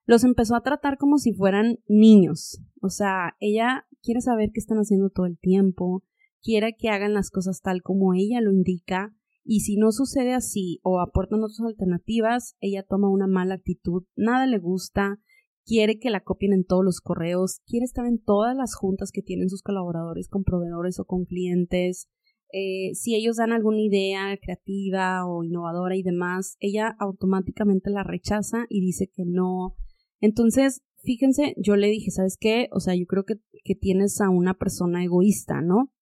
los 0.07 0.25
empezó 0.25 0.55
a 0.55 0.63
tratar 0.63 0.99
como 0.99 1.19
si 1.19 1.33
fueran 1.33 1.79
niños. 1.89 2.61
O 2.81 2.91
sea, 2.91 3.37
ella 3.41 3.87
quiere 4.03 4.21
saber 4.21 4.51
qué 4.53 4.61
están 4.61 4.79
haciendo 4.79 5.11
todo 5.11 5.27
el 5.27 5.39
tiempo, 5.39 6.05
quiere 6.43 6.77
que 6.77 6.89
hagan 6.89 7.15
las 7.15 7.31
cosas 7.31 7.61
tal 7.61 7.83
como 7.83 8.15
ella 8.15 8.41
lo 8.41 8.53
indica, 8.53 9.15
y 9.49 9.61
si 9.61 9.77
no 9.77 9.93
sucede 9.93 10.35
así 10.35 10.81
o 10.83 11.01
aportan 11.01 11.43
otras 11.43 11.61
alternativas, 11.61 12.57
ella 12.61 12.85
toma 12.85 13.11
una 13.11 13.29
mala 13.29 13.55
actitud, 13.55 14.05
nada 14.17 14.47
le 14.47 14.59
gusta, 14.59 15.21
quiere 15.67 15.99
que 15.99 16.11
la 16.11 16.21
copien 16.21 16.53
en 16.53 16.65
todos 16.65 16.85
los 16.85 17.01
correos, 17.01 17.61
quiere 17.67 17.85
estar 17.85 18.07
en 18.07 18.23
todas 18.23 18.57
las 18.57 18.75
juntas 18.75 19.11
que 19.13 19.23
tienen 19.23 19.51
sus 19.51 19.63
colaboradores 19.63 20.29
con 20.29 20.45
proveedores 20.45 20.99
o 21.01 21.05
con 21.05 21.25
clientes. 21.25 22.09
Eh, 22.53 22.95
si 22.95 23.17
ellos 23.17 23.37
dan 23.37 23.53
alguna 23.53 23.81
idea 23.81 24.39
creativa 24.41 25.27
o 25.27 25.43
innovadora 25.43 25.97
y 25.97 26.03
demás, 26.03 26.57
ella 26.61 26.97
automáticamente 27.01 27.91
la 27.91 28.05
rechaza 28.05 28.67
y 28.71 28.81
dice 28.81 29.11
que 29.13 29.25
no. 29.27 29.77
Entonces, 30.21 30.83
fíjense, 31.03 31.55
yo 31.59 31.75
le 31.75 31.89
dije, 31.89 32.13
¿sabes 32.13 32.37
qué? 32.39 32.69
O 32.71 32.79
sea, 32.79 32.95
yo 32.95 33.05
creo 33.07 33.25
que, 33.25 33.35
que 33.65 33.75
tienes 33.75 34.21
a 34.21 34.31
una 34.31 34.55
persona 34.55 35.05
egoísta, 35.05 35.61
¿no? 35.61 35.93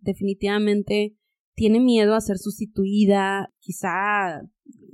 Definitivamente 0.00 1.16
tiene 1.54 1.78
miedo 1.78 2.16
a 2.16 2.20
ser 2.20 2.38
sustituida, 2.38 3.54
quizá 3.60 4.42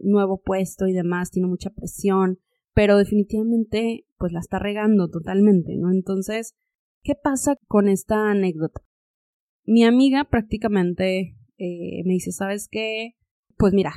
nuevo 0.02 0.42
puesto 0.42 0.86
y 0.86 0.92
demás, 0.92 1.30
tiene 1.30 1.48
mucha 1.48 1.70
presión 1.70 2.38
pero 2.74 2.96
definitivamente 2.96 4.04
pues 4.18 4.32
la 4.32 4.40
está 4.40 4.58
regando 4.58 5.08
totalmente, 5.08 5.76
¿no? 5.76 5.90
Entonces, 5.90 6.54
¿qué 7.02 7.14
pasa 7.14 7.56
con 7.66 7.88
esta 7.88 8.30
anécdota? 8.30 8.82
Mi 9.64 9.84
amiga 9.84 10.24
prácticamente 10.24 11.36
eh, 11.58 12.02
me 12.04 12.14
dice, 12.14 12.32
¿sabes 12.32 12.68
qué? 12.70 13.12
Pues 13.56 13.72
mira, 13.72 13.94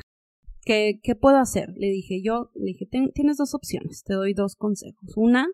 ¿qué, 0.64 1.00
¿qué 1.02 1.14
puedo 1.14 1.38
hacer? 1.38 1.74
Le 1.76 1.88
dije 1.88 2.22
yo, 2.22 2.50
le 2.54 2.66
dije, 2.66 2.86
tienes 2.86 3.36
dos 3.36 3.54
opciones, 3.54 4.02
te 4.04 4.14
doy 4.14 4.34
dos 4.34 4.56
consejos. 4.56 5.12
Una, 5.16 5.46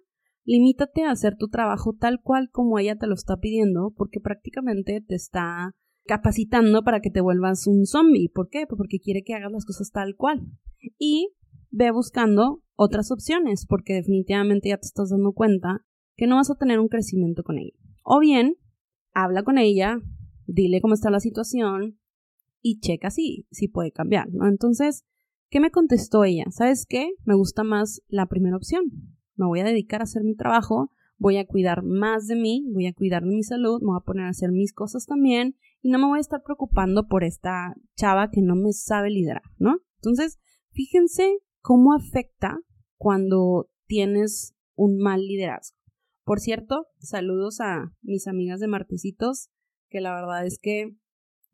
limítate 0.45 1.05
a 1.05 1.11
hacer 1.11 1.37
tu 1.37 1.49
trabajo 1.49 1.95
tal 1.99 2.21
cual 2.23 2.51
como 2.51 2.79
ella 2.79 2.97
te 2.97 3.07
lo 3.07 3.15
está 3.15 3.39
pidiendo, 3.39 3.93
porque 3.97 4.21
prácticamente 4.21 5.01
te 5.01 5.15
está 5.15 5.73
capacitando 6.07 6.83
para 6.83 7.01
que 7.01 7.11
te 7.11 7.21
vuelvas 7.21 7.67
un 7.67 7.87
zombie. 7.87 8.29
¿Por 8.29 8.49
qué? 8.49 8.67
Pues 8.67 8.77
porque 8.77 8.99
quiere 8.99 9.23
que 9.23 9.35
hagas 9.35 9.53
las 9.53 9.65
cosas 9.65 9.91
tal 9.93 10.17
cual. 10.17 10.41
Y 10.99 11.35
ve 11.71 11.91
buscando 11.93 12.63
otras 12.83 13.11
opciones, 13.11 13.67
porque 13.67 13.93
definitivamente 13.93 14.71
ya 14.71 14.79
te 14.79 14.87
estás 14.87 15.11
dando 15.11 15.33
cuenta 15.33 15.85
que 16.17 16.27
no 16.27 16.37
vas 16.37 16.51
a 16.51 16.55
tener 16.55 16.81
un 16.81 16.89
crecimiento 16.89 17.43
con 17.43 17.59
ella. 17.59 17.77
O 18.03 18.21
bien, 18.21 18.57
habla 19.13 19.43
con 19.43 19.59
ella, 19.59 20.01
dile 20.47 20.81
cómo 20.81 20.95
está 20.95 21.11
la 21.11 21.21
situación 21.21 21.99
y 22.63 22.81
checa 22.81 23.11
si, 23.11 23.47
si 23.51 23.69
puede 23.69 23.93
cambiar. 23.93 24.29
Entonces, 24.49 25.05
¿qué 25.51 25.61
me 25.61 25.71
contestó 25.71 26.25
ella? 26.25 26.45
¿Sabes 26.49 26.87
qué? 26.89 27.11
Me 27.27 27.35
gusta 27.35 27.65
más 27.65 28.01
la 28.09 28.25
primera 28.25 28.57
opción. 28.57 28.85
Me 29.37 29.45
voy 29.45 29.61
a 29.61 29.65
dedicar 29.65 30.01
a 30.01 30.05
hacer 30.05 30.25
mi 30.25 30.35
trabajo, 30.35 30.91
voy 31.19 31.37
a 31.37 31.47
cuidar 31.47 31.83
más 31.83 32.29
de 32.29 32.37
mí, 32.37 32.67
voy 32.73 32.87
a 32.87 32.95
cuidar 32.95 33.25
de 33.25 33.29
mi 33.29 33.43
salud, 33.43 33.83
me 33.83 33.89
voy 33.89 33.99
a 34.01 34.07
poner 34.07 34.25
a 34.25 34.31
hacer 34.31 34.53
mis 34.53 34.73
cosas 34.73 35.05
también 35.05 35.55
y 35.83 35.91
no 35.91 35.99
me 35.99 36.07
voy 36.07 36.17
a 36.17 36.23
estar 36.23 36.43
preocupando 36.43 37.09
por 37.09 37.25
esta 37.25 37.75
chava 37.95 38.31
que 38.31 38.41
no 38.41 38.57
me 38.57 38.73
sabe 38.73 39.11
liderar, 39.11 39.43
¿no? 39.59 39.81
Entonces, 39.97 40.39
fíjense 40.71 41.41
¿Cómo 41.63 41.93
afecta 41.95 42.59
cuando 43.01 43.71
tienes 43.87 44.55
un 44.77 44.99
mal 44.99 45.27
liderazgo? 45.27 45.79
Por 46.23 46.39
cierto, 46.39 46.87
saludos 46.99 47.61
a 47.61 47.95
mis 48.03 48.29
amigas 48.29 48.61
de 48.61 48.69
Martesitos, 48.69 49.49
que 49.89 50.03
la 50.03 50.15
verdad 50.15 50.47
es 50.47 50.59
que 50.61 50.95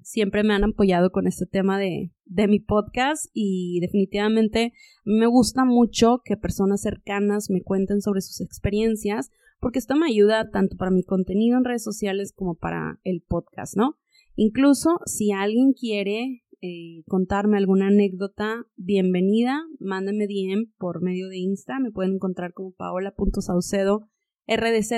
siempre 0.02 0.42
me 0.42 0.54
han 0.54 0.64
apoyado 0.64 1.12
con 1.12 1.28
este 1.28 1.46
tema 1.46 1.78
de, 1.78 2.10
de 2.24 2.48
mi 2.48 2.58
podcast 2.58 3.26
y 3.32 3.78
definitivamente 3.80 4.72
me 5.04 5.26
gusta 5.26 5.64
mucho 5.64 6.20
que 6.24 6.36
personas 6.36 6.82
cercanas 6.82 7.48
me 7.48 7.62
cuenten 7.62 8.02
sobre 8.02 8.22
sus 8.22 8.40
experiencias 8.40 9.30
porque 9.60 9.78
esto 9.78 9.94
me 9.94 10.06
ayuda 10.06 10.50
tanto 10.50 10.76
para 10.76 10.90
mi 10.90 11.04
contenido 11.04 11.58
en 11.58 11.64
redes 11.64 11.84
sociales 11.84 12.32
como 12.32 12.56
para 12.56 12.98
el 13.04 13.22
podcast, 13.22 13.76
¿no? 13.76 13.96
Incluso 14.34 14.98
si 15.06 15.30
alguien 15.30 15.72
quiere 15.72 16.42
eh, 16.62 17.02
contarme 17.06 17.58
alguna 17.58 17.88
anécdota, 17.88 18.64
bienvenida, 18.76 19.62
mándenme 19.78 20.26
DM 20.26 20.72
por 20.78 21.02
medio 21.02 21.28
de 21.28 21.36
Insta, 21.36 21.78
me 21.80 21.90
pueden 21.90 22.14
encontrar 22.14 22.54
como 22.54 22.72
paola.saucedo 22.72 24.08
rdz, 24.46 24.90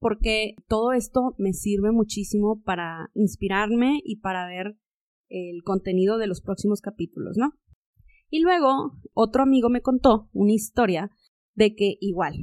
porque 0.00 0.56
todo 0.68 0.92
esto 0.92 1.34
me 1.38 1.52
sirve 1.52 1.92
muchísimo 1.92 2.60
para 2.62 3.10
inspirarme 3.14 4.00
y 4.02 4.16
para 4.16 4.48
ver 4.48 4.76
el 5.28 5.62
contenido 5.62 6.18
de 6.18 6.26
los 6.26 6.40
próximos 6.40 6.80
capítulos, 6.80 7.36
¿no? 7.36 7.52
Y 8.28 8.40
luego 8.40 8.98
otro 9.14 9.42
amigo 9.44 9.68
me 9.68 9.80
contó 9.80 10.28
una 10.32 10.52
historia 10.52 11.10
de 11.54 11.74
que 11.76 11.96
igual, 12.00 12.34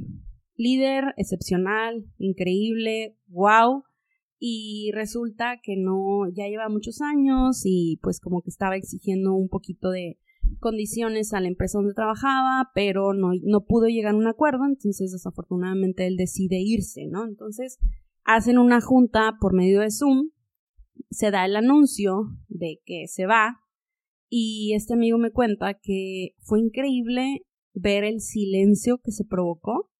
líder 0.54 1.12
excepcional, 1.16 2.06
increíble, 2.18 3.18
wow, 3.26 3.84
y 4.38 4.90
resulta 4.92 5.58
que 5.62 5.76
no, 5.76 6.28
ya 6.34 6.46
lleva 6.46 6.68
muchos 6.68 7.00
años 7.00 7.62
y 7.64 7.98
pues 8.02 8.20
como 8.20 8.42
que 8.42 8.50
estaba 8.50 8.76
exigiendo 8.76 9.34
un 9.34 9.48
poquito 9.48 9.90
de 9.90 10.18
condiciones 10.60 11.32
a 11.32 11.40
la 11.40 11.48
empresa 11.48 11.78
donde 11.78 11.94
trabajaba, 11.94 12.70
pero 12.74 13.14
no, 13.14 13.30
no 13.42 13.64
pudo 13.64 13.86
llegar 13.86 14.14
a 14.14 14.18
un 14.18 14.26
acuerdo, 14.26 14.64
entonces 14.66 15.12
desafortunadamente 15.12 16.06
él 16.06 16.16
decide 16.16 16.60
irse, 16.60 17.06
¿no? 17.06 17.24
Entonces 17.24 17.78
hacen 18.24 18.58
una 18.58 18.80
junta 18.80 19.36
por 19.40 19.54
medio 19.54 19.80
de 19.80 19.90
Zoom, 19.90 20.30
se 21.10 21.30
da 21.30 21.44
el 21.44 21.56
anuncio 21.56 22.26
de 22.48 22.80
que 22.84 23.06
se 23.08 23.26
va 23.26 23.60
y 24.28 24.74
este 24.74 24.94
amigo 24.94 25.18
me 25.18 25.30
cuenta 25.30 25.74
que 25.74 26.30
fue 26.40 26.60
increíble 26.60 27.46
ver 27.74 28.04
el 28.04 28.20
silencio 28.20 28.98
que 29.02 29.12
se 29.12 29.24
provocó 29.24 29.90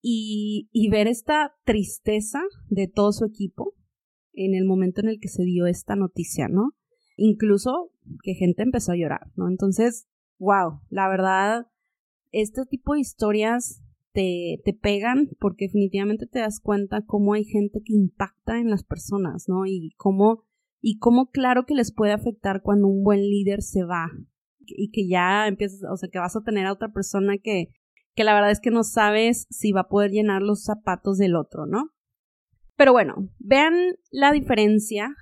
y, 0.00 0.68
y, 0.72 0.88
ver 0.88 1.08
esta 1.08 1.56
tristeza 1.64 2.40
de 2.68 2.86
todo 2.86 3.10
su 3.12 3.24
equipo 3.24 3.74
en 4.36 4.54
el 4.54 4.64
momento 4.64 5.00
en 5.00 5.08
el 5.08 5.18
que 5.18 5.28
se 5.28 5.44
dio 5.44 5.66
esta 5.66 5.96
noticia, 5.96 6.48
¿no? 6.48 6.72
Incluso 7.16 7.90
que 8.22 8.34
gente 8.34 8.62
empezó 8.62 8.92
a 8.92 8.96
llorar, 8.96 9.32
¿no? 9.34 9.48
Entonces, 9.48 10.06
wow, 10.38 10.80
la 10.90 11.08
verdad, 11.08 11.66
este 12.30 12.64
tipo 12.66 12.94
de 12.94 13.00
historias 13.00 13.82
te, 14.12 14.60
te 14.64 14.72
pegan 14.72 15.30
porque 15.40 15.66
definitivamente 15.66 16.26
te 16.26 16.38
das 16.38 16.60
cuenta 16.60 17.02
cómo 17.06 17.34
hay 17.34 17.44
gente 17.44 17.80
que 17.84 17.94
impacta 17.94 18.58
en 18.58 18.70
las 18.70 18.84
personas, 18.84 19.48
¿no? 19.48 19.66
Y 19.66 19.94
cómo, 19.96 20.44
y 20.80 20.98
cómo 20.98 21.30
claro 21.30 21.64
que 21.66 21.74
les 21.74 21.92
puede 21.92 22.12
afectar 22.12 22.62
cuando 22.62 22.88
un 22.88 23.02
buen 23.02 23.20
líder 23.20 23.62
se 23.62 23.84
va 23.84 24.10
y 24.66 24.90
que 24.90 25.08
ya 25.08 25.46
empiezas, 25.46 25.80
o 25.90 25.96
sea, 25.96 26.08
que 26.08 26.18
vas 26.18 26.36
a 26.36 26.42
tener 26.42 26.66
a 26.66 26.72
otra 26.72 26.92
persona 26.92 27.38
que, 27.38 27.68
que 28.14 28.24
la 28.24 28.34
verdad 28.34 28.50
es 28.50 28.60
que 28.60 28.70
no 28.70 28.82
sabes 28.82 29.46
si 29.50 29.72
va 29.72 29.82
a 29.82 29.88
poder 29.88 30.10
llenar 30.10 30.42
los 30.42 30.64
zapatos 30.64 31.18
del 31.18 31.36
otro, 31.36 31.66
¿no? 31.66 31.90
Pero 32.76 32.92
bueno, 32.92 33.28
vean 33.38 33.74
la 34.10 34.32
diferencia 34.32 35.14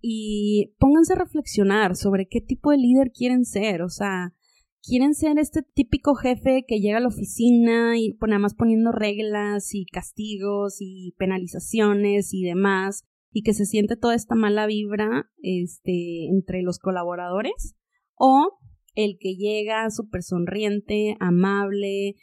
y 0.00 0.74
pónganse 0.78 1.14
a 1.14 1.16
reflexionar 1.16 1.96
sobre 1.96 2.26
qué 2.26 2.40
tipo 2.40 2.70
de 2.70 2.78
líder 2.78 3.12
quieren 3.12 3.44
ser. 3.44 3.82
O 3.82 3.88
sea, 3.88 4.34
quieren 4.82 5.14
ser 5.14 5.38
este 5.38 5.62
típico 5.62 6.14
jefe 6.14 6.64
que 6.66 6.80
llega 6.80 6.98
a 6.98 7.00
la 7.00 7.08
oficina 7.08 7.98
y 7.98 8.12
pone 8.14 8.38
más 8.38 8.54
poniendo 8.54 8.92
reglas 8.92 9.74
y 9.74 9.84
castigos 9.86 10.76
y 10.80 11.14
penalizaciones 11.18 12.32
y 12.32 12.42
demás 12.42 13.04
y 13.32 13.42
que 13.42 13.52
se 13.52 13.66
siente 13.66 13.96
toda 13.96 14.14
esta 14.14 14.34
mala 14.34 14.66
vibra 14.66 15.28
este 15.42 16.28
entre 16.28 16.62
los 16.62 16.78
colaboradores 16.78 17.76
o 18.14 18.58
el 18.94 19.18
que 19.20 19.34
llega 19.34 19.90
súper 19.90 20.22
sonriente, 20.22 21.16
amable, 21.20 22.14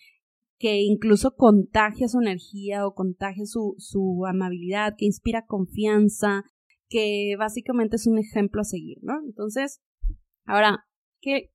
que 0.58 0.82
incluso 0.82 1.36
contagia 1.36 2.08
su 2.08 2.20
energía 2.20 2.88
o 2.88 2.94
contagia 2.94 3.46
su, 3.46 3.76
su 3.78 4.26
amabilidad, 4.26 4.96
que 4.98 5.06
inspira 5.06 5.46
confianza, 5.46 6.44
que 6.90 7.36
básicamente 7.38 7.96
es 7.96 8.08
un 8.08 8.20
ejemplo 8.20 8.62
a 8.62 8.66
seguir, 8.66 9.00
¿no? 9.02 9.20
Entonces, 9.26 9.82
ahora, 10.46 10.86
¿qué, 11.22 11.52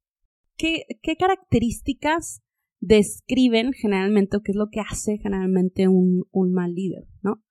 qué, 0.57 0.85
qué 1.03 1.16
características 1.16 2.43
describen 2.81 3.73
generalmente 3.73 4.37
o 4.37 4.41
qué 4.41 4.53
es 4.53 4.57
lo 4.57 4.68
que 4.70 4.81
hace 4.81 5.18
generalmente 5.18 5.89
un, 5.89 6.25
un 6.31 6.53
mal 6.53 6.75
líder, 6.75 7.05
¿no? 7.23 7.43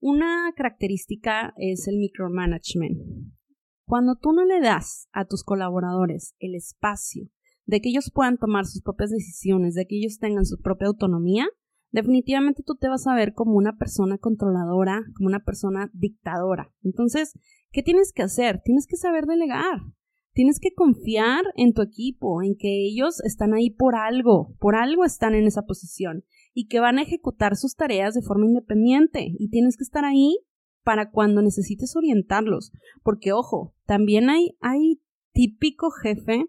Una 0.00 0.52
característica 0.56 1.52
es 1.56 1.86
el 1.86 1.98
micromanagement. 1.98 2.98
Cuando 3.84 4.16
tú 4.16 4.32
no 4.32 4.44
le 4.44 4.60
das 4.60 5.08
a 5.12 5.26
tus 5.26 5.44
colaboradores 5.44 6.34
el 6.38 6.54
espacio 6.54 7.28
de 7.70 7.80
que 7.80 7.88
ellos 7.88 8.10
puedan 8.12 8.36
tomar 8.36 8.66
sus 8.66 8.82
propias 8.82 9.10
decisiones, 9.10 9.74
de 9.74 9.86
que 9.86 9.96
ellos 9.96 10.18
tengan 10.18 10.44
su 10.44 10.60
propia 10.60 10.88
autonomía, 10.88 11.46
definitivamente 11.92 12.64
tú 12.66 12.74
te 12.74 12.88
vas 12.88 13.06
a 13.06 13.14
ver 13.14 13.32
como 13.32 13.52
una 13.52 13.78
persona 13.78 14.18
controladora, 14.18 15.04
como 15.14 15.28
una 15.28 15.44
persona 15.44 15.88
dictadora. 15.94 16.72
Entonces, 16.82 17.38
¿qué 17.70 17.84
tienes 17.84 18.12
que 18.12 18.22
hacer? 18.22 18.60
Tienes 18.64 18.88
que 18.88 18.96
saber 18.96 19.26
delegar. 19.26 19.82
Tienes 20.32 20.58
que 20.58 20.74
confiar 20.74 21.44
en 21.54 21.72
tu 21.72 21.82
equipo, 21.82 22.42
en 22.42 22.56
que 22.56 22.86
ellos 22.86 23.20
están 23.24 23.54
ahí 23.54 23.70
por 23.70 23.94
algo, 23.94 24.56
por 24.58 24.74
algo 24.74 25.04
están 25.04 25.34
en 25.34 25.46
esa 25.46 25.62
posición 25.62 26.24
y 26.52 26.66
que 26.66 26.80
van 26.80 26.98
a 26.98 27.02
ejecutar 27.02 27.54
sus 27.56 27.76
tareas 27.76 28.14
de 28.14 28.22
forma 28.22 28.46
independiente 28.46 29.32
y 29.38 29.50
tienes 29.50 29.76
que 29.76 29.84
estar 29.84 30.04
ahí 30.04 30.38
para 30.82 31.10
cuando 31.10 31.40
necesites 31.40 31.94
orientarlos. 31.94 32.72
Porque, 33.04 33.32
ojo, 33.32 33.74
también 33.86 34.28
hay, 34.28 34.56
hay 34.60 35.00
típico 35.32 35.90
jefe 35.90 36.46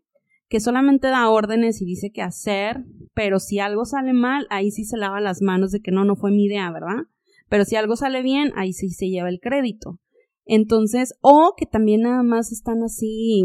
que 0.51 0.59
solamente 0.59 1.07
da 1.07 1.29
órdenes 1.29 1.81
y 1.81 1.85
dice 1.85 2.11
qué 2.11 2.21
hacer, 2.21 2.83
pero 3.13 3.39
si 3.39 3.59
algo 3.59 3.85
sale 3.85 4.11
mal, 4.11 4.47
ahí 4.49 4.69
sí 4.69 4.83
se 4.83 4.97
lava 4.97 5.21
las 5.21 5.41
manos 5.41 5.71
de 5.71 5.79
que 5.79 5.91
no, 5.91 6.03
no 6.03 6.17
fue 6.17 6.29
mi 6.31 6.43
idea, 6.43 6.69
¿verdad? 6.73 7.05
Pero 7.47 7.63
si 7.63 7.77
algo 7.77 7.95
sale 7.95 8.21
bien, 8.21 8.51
ahí 8.57 8.73
sí 8.73 8.89
se 8.89 9.07
lleva 9.07 9.29
el 9.29 9.39
crédito. 9.39 10.01
Entonces, 10.43 11.13
o 11.21 11.53
que 11.55 11.65
también 11.65 12.01
nada 12.01 12.21
más 12.23 12.51
están 12.51 12.83
así, 12.83 13.39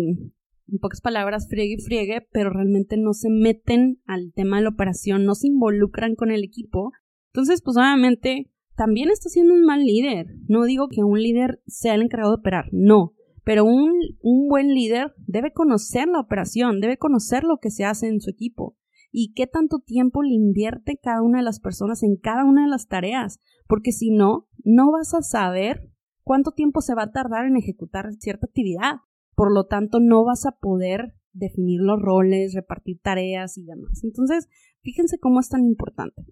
en 0.66 0.78
pocas 0.80 1.00
palabras, 1.00 1.46
friegue 1.48 1.76
y 1.78 1.80
friegue, 1.80 2.26
pero 2.32 2.50
realmente 2.50 2.96
no 2.96 3.12
se 3.12 3.30
meten 3.30 4.00
al 4.06 4.32
tema 4.34 4.56
de 4.56 4.64
la 4.64 4.70
operación, 4.70 5.24
no 5.24 5.36
se 5.36 5.46
involucran 5.46 6.16
con 6.16 6.32
el 6.32 6.42
equipo. 6.42 6.90
Entonces, 7.32 7.62
pues 7.62 7.76
obviamente, 7.76 8.50
también 8.74 9.10
está 9.10 9.28
siendo 9.28 9.54
un 9.54 9.62
mal 9.62 9.84
líder. 9.84 10.26
No 10.48 10.64
digo 10.64 10.88
que 10.88 11.04
un 11.04 11.22
líder 11.22 11.60
sea 11.68 11.94
el 11.94 12.02
encargado 12.02 12.32
de 12.32 12.40
operar, 12.40 12.64
no. 12.72 13.12
Pero 13.46 13.64
un, 13.64 13.92
un 14.22 14.48
buen 14.48 14.74
líder 14.74 15.14
debe 15.28 15.52
conocer 15.52 16.08
la 16.08 16.18
operación, 16.18 16.80
debe 16.80 16.98
conocer 16.98 17.44
lo 17.44 17.58
que 17.58 17.70
se 17.70 17.84
hace 17.84 18.08
en 18.08 18.20
su 18.20 18.28
equipo 18.28 18.76
y 19.12 19.34
qué 19.34 19.46
tanto 19.46 19.78
tiempo 19.78 20.24
le 20.24 20.34
invierte 20.34 20.98
cada 21.00 21.22
una 21.22 21.38
de 21.38 21.44
las 21.44 21.60
personas 21.60 22.02
en 22.02 22.16
cada 22.16 22.44
una 22.44 22.64
de 22.64 22.68
las 22.68 22.88
tareas, 22.88 23.38
porque 23.68 23.92
si 23.92 24.10
no, 24.10 24.48
no 24.64 24.90
vas 24.90 25.14
a 25.14 25.22
saber 25.22 25.88
cuánto 26.24 26.50
tiempo 26.50 26.80
se 26.80 26.96
va 26.96 27.04
a 27.04 27.12
tardar 27.12 27.46
en 27.46 27.56
ejecutar 27.56 28.12
cierta 28.14 28.46
actividad. 28.46 28.96
Por 29.36 29.54
lo 29.54 29.66
tanto, 29.66 30.00
no 30.00 30.24
vas 30.24 30.44
a 30.44 30.58
poder 30.58 31.14
definir 31.32 31.80
los 31.80 32.02
roles, 32.02 32.52
repartir 32.52 32.98
tareas 33.00 33.56
y 33.58 33.64
demás. 33.64 34.02
Entonces, 34.02 34.48
fíjense 34.82 35.20
cómo 35.20 35.38
es 35.38 35.50
tan 35.50 35.64
importante. 35.64 36.26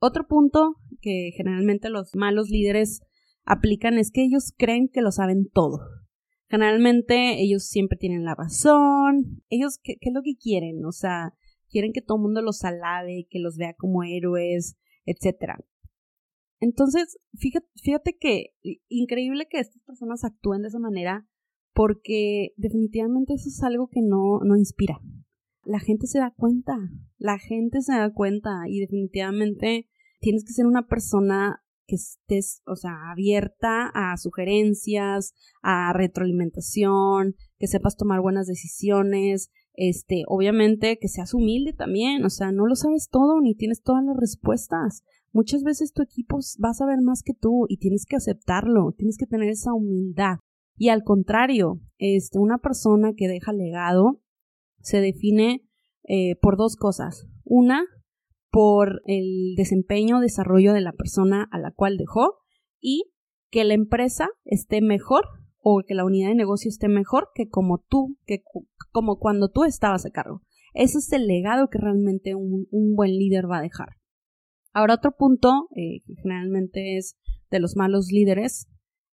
Otro 0.00 0.26
punto 0.26 0.74
que 1.00 1.30
generalmente 1.36 1.90
los 1.90 2.16
malos 2.16 2.50
líderes 2.50 3.02
aplican 3.44 3.98
es 3.98 4.10
que 4.10 4.24
ellos 4.24 4.52
creen 4.58 4.88
que 4.88 5.00
lo 5.00 5.12
saben 5.12 5.48
todo. 5.48 5.99
Generalmente 6.50 7.40
ellos 7.40 7.64
siempre 7.64 7.96
tienen 7.96 8.24
la 8.24 8.34
razón. 8.34 9.40
Ellos, 9.50 9.78
¿qué, 9.82 9.96
es 10.00 10.12
lo 10.12 10.22
que 10.22 10.36
quieren? 10.36 10.84
O 10.84 10.90
sea, 10.90 11.32
quieren 11.68 11.92
que 11.92 12.02
todo 12.02 12.18
el 12.18 12.22
mundo 12.22 12.42
los 12.42 12.64
alabe, 12.64 13.28
que 13.30 13.38
los 13.38 13.56
vea 13.56 13.74
como 13.74 14.02
héroes, 14.02 14.76
etc. 15.06 15.54
Entonces, 16.58 17.20
fíjate, 17.34 17.68
fíjate 17.80 18.16
que 18.18 18.54
increíble 18.88 19.46
que 19.48 19.60
estas 19.60 19.80
personas 19.84 20.24
actúen 20.24 20.62
de 20.62 20.68
esa 20.68 20.80
manera 20.80 21.28
porque 21.72 22.52
definitivamente 22.56 23.34
eso 23.34 23.48
es 23.48 23.62
algo 23.62 23.88
que 23.88 24.00
no, 24.02 24.40
no 24.40 24.56
inspira. 24.56 25.00
La 25.62 25.78
gente 25.78 26.08
se 26.08 26.18
da 26.18 26.32
cuenta, 26.36 26.76
la 27.16 27.38
gente 27.38 27.80
se 27.80 27.92
da 27.92 28.12
cuenta 28.12 28.50
y 28.66 28.80
definitivamente 28.80 29.88
tienes 30.18 30.44
que 30.44 30.52
ser 30.52 30.66
una 30.66 30.88
persona 30.88 31.62
que 31.90 31.96
estés, 31.96 32.62
o 32.66 32.76
sea, 32.76 33.10
abierta 33.10 33.90
a 33.92 34.16
sugerencias, 34.16 35.34
a 35.60 35.92
retroalimentación, 35.92 37.34
que 37.58 37.66
sepas 37.66 37.96
tomar 37.96 38.20
buenas 38.20 38.46
decisiones, 38.46 39.50
este, 39.74 40.22
obviamente 40.28 40.98
que 41.00 41.08
seas 41.08 41.34
humilde 41.34 41.72
también, 41.72 42.24
o 42.24 42.30
sea, 42.30 42.52
no 42.52 42.66
lo 42.66 42.76
sabes 42.76 43.08
todo 43.10 43.40
ni 43.40 43.56
tienes 43.56 43.82
todas 43.82 44.04
las 44.04 44.16
respuestas. 44.16 45.02
Muchas 45.32 45.64
veces 45.64 45.92
tu 45.92 46.02
equipo 46.02 46.38
va 46.64 46.70
a 46.70 46.74
saber 46.74 47.00
más 47.02 47.22
que 47.24 47.34
tú 47.34 47.66
y 47.68 47.78
tienes 47.78 48.06
que 48.06 48.16
aceptarlo, 48.16 48.92
tienes 48.96 49.16
que 49.16 49.26
tener 49.26 49.48
esa 49.48 49.72
humildad. 49.72 50.38
Y 50.76 50.88
al 50.90 51.02
contrario, 51.02 51.80
este, 51.98 52.38
una 52.38 52.58
persona 52.58 53.14
que 53.16 53.26
deja 53.26 53.52
legado 53.52 54.22
se 54.80 55.00
define 55.00 55.66
eh, 56.04 56.36
por 56.40 56.56
dos 56.56 56.76
cosas. 56.76 57.26
Una, 57.44 57.84
por 58.50 59.02
el 59.06 59.54
desempeño 59.56 60.18
o 60.18 60.20
desarrollo 60.20 60.72
de 60.72 60.80
la 60.80 60.92
persona 60.92 61.48
a 61.50 61.58
la 61.58 61.70
cual 61.70 61.96
dejó 61.96 62.38
y 62.80 63.12
que 63.50 63.64
la 63.64 63.74
empresa 63.74 64.28
esté 64.44 64.80
mejor 64.80 65.24
o 65.58 65.82
que 65.86 65.94
la 65.94 66.04
unidad 66.04 66.28
de 66.28 66.34
negocio 66.34 66.68
esté 66.68 66.88
mejor 66.88 67.28
que 67.34 67.48
como 67.48 67.78
tú, 67.78 68.16
que 68.26 68.42
como 68.92 69.18
cuando 69.18 69.50
tú 69.50 69.64
estabas 69.64 70.06
a 70.06 70.10
cargo. 70.10 70.42
Ese 70.72 70.98
es 70.98 71.12
el 71.12 71.26
legado 71.26 71.68
que 71.68 71.78
realmente 71.78 72.34
un, 72.34 72.66
buen 72.94 73.10
líder 73.10 73.50
va 73.50 73.58
a 73.58 73.62
dejar. 73.62 73.96
Ahora 74.72 74.94
otro 74.94 75.16
punto, 75.16 75.68
eh, 75.74 76.00
que 76.06 76.14
generalmente 76.22 76.96
es 76.96 77.18
de 77.50 77.58
los 77.58 77.76
malos 77.76 78.08
líderes, 78.12 78.68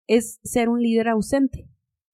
es 0.06 0.40
ser 0.42 0.68
un 0.68 0.82
líder 0.82 1.08
ausente. 1.08 1.68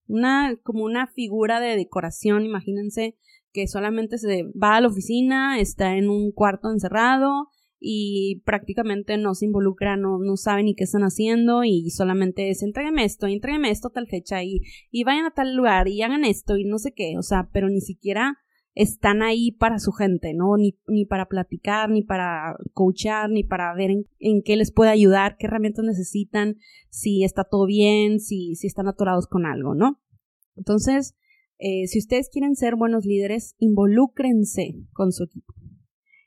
Una, 0.06 0.56
como 0.62 0.84
una 0.84 1.06
figura 1.06 1.60
de 1.60 1.76
decoración, 1.76 2.44
imagínense 2.44 3.16
que 3.52 3.66
solamente 3.66 4.18
se 4.18 4.44
va 4.60 4.76
a 4.76 4.80
la 4.80 4.88
oficina, 4.88 5.58
está 5.60 5.96
en 5.96 6.08
un 6.08 6.32
cuarto 6.32 6.70
encerrado 6.70 7.48
y 7.80 8.42
prácticamente 8.44 9.16
no 9.16 9.34
se 9.34 9.46
involucra, 9.46 9.96
no, 9.96 10.18
no 10.18 10.36
sabe 10.36 10.64
ni 10.64 10.74
qué 10.74 10.84
están 10.84 11.02
haciendo 11.02 11.64
y 11.64 11.90
solamente 11.90 12.50
es 12.50 12.62
entrégueme 12.62 13.04
esto, 13.04 13.26
entrégueme 13.26 13.70
esto 13.70 13.88
a 13.88 13.92
tal 13.92 14.08
fecha 14.08 14.42
y, 14.42 14.62
y 14.90 15.04
vayan 15.04 15.26
a 15.26 15.30
tal 15.30 15.54
lugar 15.54 15.88
y 15.88 16.02
hagan 16.02 16.24
esto 16.24 16.56
y 16.56 16.64
no 16.64 16.78
sé 16.78 16.92
qué, 16.92 17.16
o 17.18 17.22
sea, 17.22 17.48
pero 17.52 17.68
ni 17.68 17.80
siquiera 17.80 18.36
están 18.74 19.22
ahí 19.22 19.50
para 19.50 19.80
su 19.80 19.90
gente, 19.90 20.34
¿no? 20.34 20.56
Ni, 20.56 20.78
ni 20.86 21.04
para 21.04 21.26
platicar, 21.26 21.90
ni 21.90 22.04
para 22.04 22.56
coachar, 22.74 23.28
ni 23.28 23.42
para 23.42 23.74
ver 23.74 23.90
en, 23.90 24.06
en, 24.20 24.40
qué 24.40 24.56
les 24.56 24.70
puede 24.70 24.92
ayudar, 24.92 25.36
qué 25.36 25.46
herramientas 25.46 25.84
necesitan, 25.84 26.58
si 26.88 27.24
está 27.24 27.42
todo 27.42 27.66
bien, 27.66 28.20
si, 28.20 28.54
si 28.54 28.68
están 28.68 28.86
atorados 28.86 29.26
con 29.26 29.46
algo, 29.46 29.74
¿no? 29.74 30.00
Entonces, 30.54 31.16
eh, 31.58 31.86
si 31.86 31.98
ustedes 31.98 32.28
quieren 32.30 32.54
ser 32.54 32.76
buenos 32.76 33.04
líderes, 33.04 33.54
involúcrense 33.58 34.74
con 34.92 35.12
su 35.12 35.24
equipo. 35.24 35.54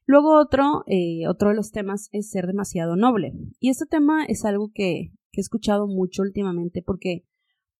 Luego 0.06 0.38
otro, 0.40 0.84
eh, 0.88 1.28
otro 1.28 1.50
de 1.50 1.56
los 1.56 1.72
temas 1.72 2.10
es 2.12 2.30
ser 2.30 2.48
demasiado 2.48 2.96
noble. 2.96 3.34
Y 3.60 3.70
este 3.70 3.86
tema 3.86 4.26
es 4.26 4.44
algo 4.44 4.72
que, 4.74 5.12
que 5.32 5.40
he 5.40 5.42
escuchado 5.42 5.88
mucho 5.88 6.22
últimamente 6.22 6.82
porque 6.82 7.26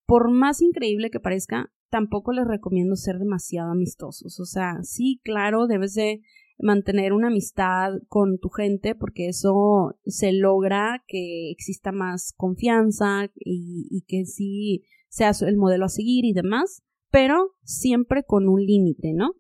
por 0.06 0.32
más 0.32 0.62
increíble 0.62 1.10
que 1.10 1.20
parezca, 1.20 1.72
tampoco 1.90 2.32
les 2.32 2.48
recomiendo 2.48 2.96
ser 2.96 3.18
demasiado 3.18 3.72
amistosos. 3.72 4.40
O 4.40 4.46
sea, 4.46 4.80
sí, 4.84 5.20
claro, 5.24 5.68
debes 5.68 5.94
de 5.94 6.22
mantener 6.58 7.12
una 7.12 7.28
amistad 7.28 7.94
con 8.08 8.38
tu 8.40 8.50
gente 8.50 8.96
porque 8.96 9.28
eso 9.28 9.96
se 10.06 10.32
logra 10.32 11.04
que 11.08 11.52
exista 11.52 11.92
más 11.92 12.34
confianza 12.38 13.26
y, 13.36 13.88
y 13.90 14.04
que 14.08 14.26
sí 14.26 14.84
sea 15.10 15.32
el 15.42 15.58
modelo 15.58 15.86
a 15.86 15.90
seguir 15.90 16.24
y 16.24 16.34
demás 16.34 16.84
pero 17.12 17.52
siempre 17.64 18.24
con 18.24 18.48
un 18.48 18.62
límite, 18.62 19.14
¿no? 19.14 19.34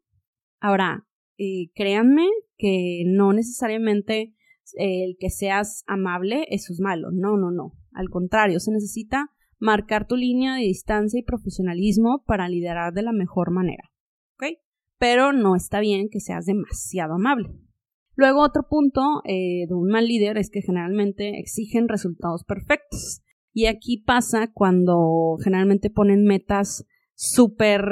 Ahora, 0.59 1.07
eh, 1.37 1.71
créanme 1.73 2.27
que 2.57 3.03
no 3.07 3.33
necesariamente 3.33 4.35
eh, 4.77 5.03
el 5.05 5.15
que 5.19 5.29
seas 5.29 5.83
amable 5.87 6.45
eso 6.49 6.73
es 6.73 6.79
malo, 6.79 7.09
no, 7.11 7.37
no, 7.37 7.49
no, 7.49 7.73
al 7.93 8.09
contrario, 8.09 8.59
se 8.59 8.71
necesita 8.71 9.31
marcar 9.57 10.07
tu 10.07 10.15
línea 10.15 10.55
de 10.55 10.61
distancia 10.63 11.19
y 11.19 11.23
profesionalismo 11.23 12.23
para 12.25 12.49
liderar 12.49 12.93
de 12.93 13.03
la 13.03 13.11
mejor 13.11 13.51
manera, 13.51 13.91
¿ok? 14.35 14.57
Pero 14.99 15.33
no 15.33 15.55
está 15.55 15.79
bien 15.79 16.09
que 16.09 16.19
seas 16.19 16.45
demasiado 16.45 17.13
amable. 17.13 17.49
Luego 18.15 18.41
otro 18.41 18.67
punto 18.69 19.01
eh, 19.23 19.65
de 19.67 19.73
un 19.73 19.87
mal 19.87 20.07
líder 20.07 20.37
es 20.37 20.49
que 20.49 20.61
generalmente 20.61 21.39
exigen 21.39 21.87
resultados 21.87 22.43
perfectos. 22.43 23.21
Y 23.53 23.65
aquí 23.65 24.03
pasa 24.05 24.51
cuando 24.53 25.37
generalmente 25.43 25.89
ponen 25.89 26.23
metas 26.23 26.85
súper 27.21 27.83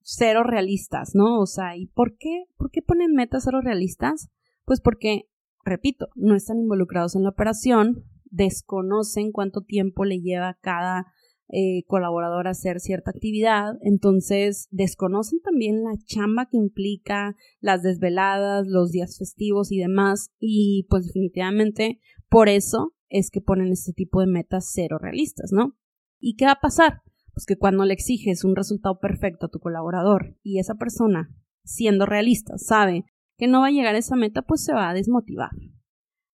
cero 0.00 0.44
realistas, 0.44 1.14
¿no? 1.14 1.40
O 1.40 1.46
sea, 1.46 1.76
¿y 1.76 1.88
por 1.88 2.16
qué? 2.16 2.44
¿Por 2.56 2.70
qué 2.70 2.80
ponen 2.80 3.12
metas 3.12 3.42
cero 3.44 3.60
realistas? 3.60 4.30
Pues 4.64 4.80
porque, 4.80 5.28
repito, 5.62 6.08
no 6.14 6.34
están 6.34 6.58
involucrados 6.58 7.14
en 7.14 7.22
la 7.22 7.28
operación, 7.28 8.04
desconocen 8.30 9.30
cuánto 9.30 9.60
tiempo 9.60 10.06
le 10.06 10.20
lleva 10.20 10.48
a 10.48 10.58
cada 10.58 11.12
eh, 11.48 11.84
colaborador 11.86 12.46
a 12.46 12.52
hacer 12.52 12.80
cierta 12.80 13.10
actividad, 13.10 13.74
entonces 13.82 14.68
desconocen 14.70 15.40
también 15.42 15.84
la 15.84 15.92
chamba 16.06 16.46
que 16.46 16.56
implica 16.56 17.36
las 17.60 17.82
desveladas, 17.82 18.66
los 18.66 18.90
días 18.90 19.18
festivos 19.18 19.70
y 19.70 19.80
demás, 19.80 20.30
y 20.40 20.86
pues 20.88 21.04
definitivamente 21.04 22.00
por 22.30 22.48
eso 22.48 22.94
es 23.10 23.30
que 23.30 23.42
ponen 23.42 23.70
este 23.70 23.92
tipo 23.92 24.20
de 24.20 24.28
metas 24.28 24.70
cero 24.72 24.96
realistas, 24.98 25.50
¿no? 25.52 25.76
¿Y 26.18 26.36
qué 26.36 26.46
va 26.46 26.52
a 26.52 26.60
pasar? 26.60 27.02
Pues 27.32 27.46
que 27.46 27.56
cuando 27.56 27.84
le 27.84 27.94
exiges 27.94 28.44
un 28.44 28.56
resultado 28.56 28.98
perfecto 29.00 29.46
a 29.46 29.48
tu 29.48 29.58
colaborador 29.58 30.36
y 30.42 30.58
esa 30.58 30.74
persona, 30.74 31.30
siendo 31.64 32.06
realista, 32.06 32.58
sabe 32.58 33.04
que 33.36 33.46
no 33.46 33.60
va 33.60 33.68
a 33.68 33.72
llegar 33.72 33.94
a 33.94 33.98
esa 33.98 34.16
meta, 34.16 34.42
pues 34.42 34.64
se 34.64 34.74
va 34.74 34.90
a 34.90 34.94
desmotivar. 34.94 35.50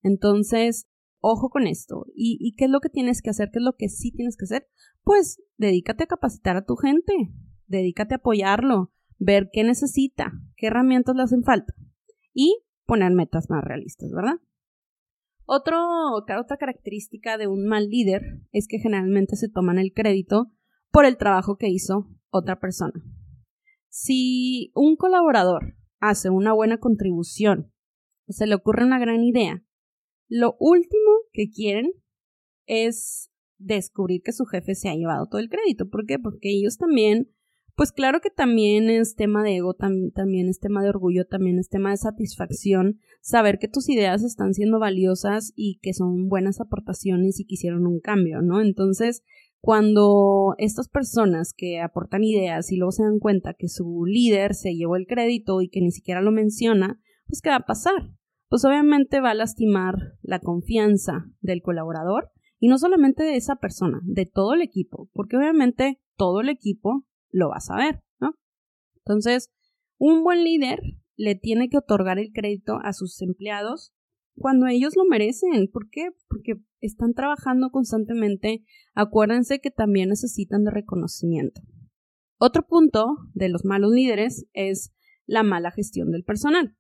Entonces, 0.03 0.89
ojo 1.21 1.51
con 1.51 1.67
esto. 1.67 2.07
¿Y, 2.15 2.39
¿Y, 2.41 2.55
qué 2.55 2.65
es 2.65 2.71
lo 2.71 2.81
que 2.81 2.89
tienes 2.89 3.23
que 3.23 3.31
hacer? 3.31 3.51
¿Qué 3.53 3.59
es 3.59 3.65
lo 3.65 3.77
que 3.77 3.89
sí 3.89 4.13
tienes 4.13 4.37
que 4.37 4.45
hacer? 4.45 4.67
Pues 5.03 5.43
dedícate 5.57 6.05
a 6.05 6.09
capacitar 6.09 6.57
a 6.57 6.65
tu 6.65 6.77
gente, 6.77 7.13
dedícate 7.67 8.15
a 8.15 8.19
apoyarlo, 8.19 8.93
ver 9.19 9.51
qué 9.53 9.65
necesita, 9.65 10.33
qué 10.57 10.67
herramientas 10.67 11.17
le 11.17 11.23
hacen 11.23 11.43
falta 11.43 11.75
y 12.33 12.63
poner 12.87 13.13
metas 13.13 13.51
más 13.51 13.63
realistas, 13.65 14.11
¿verdad? 14.13 14.41
Otro, 15.45 15.79
otra 16.15 16.57
característica 16.59 17.39
de 17.39 17.47
un 17.47 17.67
mal 17.67 17.89
líder 17.89 18.43
es 18.53 18.69
que 18.69 18.79
generalmente 18.79 19.37
se 19.37 19.49
toman 19.49 19.79
el 19.79 19.93
crédito 19.95 20.53
por 20.91 21.05
el 21.05 21.17
trabajo 21.17 21.57
que 21.57 21.69
hizo 21.69 22.09
otra 22.31 22.59
persona. 22.61 22.95
Si 23.89 24.71
un 24.75 24.97
colaborador 24.97 25.75
hace 26.01 26.31
una 26.31 26.53
buena 26.53 26.79
contribución 26.79 27.73
o 28.27 28.33
se 28.33 28.47
le 28.47 28.55
ocurre 28.55 28.85
una 28.85 28.99
gran 28.99 29.23
idea, 29.25 29.65
lo 30.29 30.57
último 30.61 31.11
que 31.33 31.51
quieren 31.51 31.93
es 32.67 33.31
descubrir 33.59 34.23
que 34.23 34.33
su 34.33 34.45
jefe 34.45 34.75
se 34.75 34.89
ha 34.89 34.95
llevado 34.95 35.27
todo 35.27 35.41
el 35.41 35.49
crédito. 35.49 35.89
¿Por 35.89 36.07
qué? 36.07 36.19
Porque 36.19 36.51
ellos 36.51 36.77
también, 36.77 37.31
pues 37.75 37.93
claro 37.93 38.21
que 38.21 38.31
también 38.31 38.91
es 38.91 39.17
tema 39.17 39.43
de 39.43 39.57
ego, 39.57 39.75
también 39.75 40.49
es 40.49 40.61
tema 40.61 40.83
de 40.83 40.91
orgullo, 40.91 41.27
también 41.27 41.59
es 41.59 41.69
tema 41.69 41.91
de 41.91 41.97
satisfacción, 41.97 43.01
saber 43.21 43.59
que 43.59 43.69
tus 43.69 43.89
ideas 43.89 44.23
están 44.23 44.55
siendo 44.55 44.79
valiosas 44.79 45.53
y 45.57 45.79
que 45.83 45.95
son 45.95 46.29
buenas 46.29 46.61
aportaciones 46.61 47.41
y 47.41 47.47
que 47.47 47.55
hicieron 47.55 47.87
un 47.87 48.01
cambio, 48.01 48.43
¿no? 48.43 48.61
Entonces, 48.61 49.23
cuando 49.61 50.55
estas 50.59 50.89
personas 50.89 51.53
que 51.57 51.81
aportan 51.81 52.25
ideas 52.25 52.71
y 52.71 52.77
luego 52.77 52.93
se 52.93 53.03
dan 53.03 53.19
cuenta 53.19 53.55
que 53.55 53.69
su 53.69 54.05
líder 54.07 54.55
se 54.55 54.75
llevó 54.75 54.97
el 54.97 55.07
crédito 55.07 55.61
y 55.61 55.69
que 55.69 55.81
ni 55.81 55.91
siquiera 55.91 56.21
lo 56.21 56.31
menciona, 56.31 57.01
pues 57.27 57.43
¿qué 57.43 57.51
va 57.51 57.57
a 57.57 57.67
pasar? 57.67 58.15
Pues 58.49 58.65
obviamente 58.65 59.21
va 59.21 59.31
a 59.31 59.35
lastimar 59.35 59.95
la 60.23 60.39
confianza 60.39 61.27
del 61.41 61.61
colaborador 61.61 62.31
y 62.59 62.69
no 62.69 62.79
solamente 62.79 63.25
de 63.25 63.37
esa 63.37 63.57
persona, 63.57 64.01
de 64.05 64.27
todo 64.27 64.55
el 64.55 64.63
equipo, 64.63 65.11
porque 65.13 65.37
obviamente 65.37 66.01
todo 66.17 66.41
el 66.41 66.49
equipo 66.49 67.05
lo 67.31 67.51
va 67.51 67.57
a 67.57 67.61
saber, 67.61 68.03
¿no? 68.21 68.35
Entonces, 68.97 69.51
un 69.99 70.23
buen 70.23 70.45
líder 70.45 70.81
le 71.17 71.35
tiene 71.35 71.69
que 71.69 71.79
otorgar 71.79 72.19
el 72.19 72.33
crédito 72.33 72.79
a 72.83 72.93
sus 72.93 73.21
empleados 73.21 73.93
cuando 74.35 74.67
ellos 74.67 74.95
lo 74.97 75.05
merecen. 75.05 75.69
¿Por 75.71 75.91
qué? 75.91 76.11
Porque 76.29 76.55
están 76.81 77.15
trabajando 77.15 77.71
constantemente. 77.71 78.65
Acuérdense 78.95 79.61
que 79.61 79.71
también 79.71 80.09
necesitan 80.09 80.65
de 80.65 80.71
reconocimiento. 80.71 81.61
Otro 82.39 82.67
punto 82.67 83.17
de 83.35 83.49
los 83.49 83.65
malos 83.65 83.93
líderes 83.93 84.47
es 84.53 84.93
la 85.27 85.43
mala 85.43 85.71
gestión 85.71 86.11
del 86.11 86.25
personal. 86.25 86.77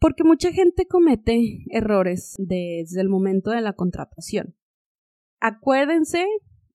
Porque 0.00 0.24
mucha 0.24 0.50
gente 0.50 0.86
comete 0.86 1.64
errores 1.70 2.34
desde 2.38 3.00
el 3.00 3.08
momento 3.08 3.50
de 3.50 3.60
la 3.60 3.74
contratación. 3.74 4.56
Acuérdense 5.40 6.26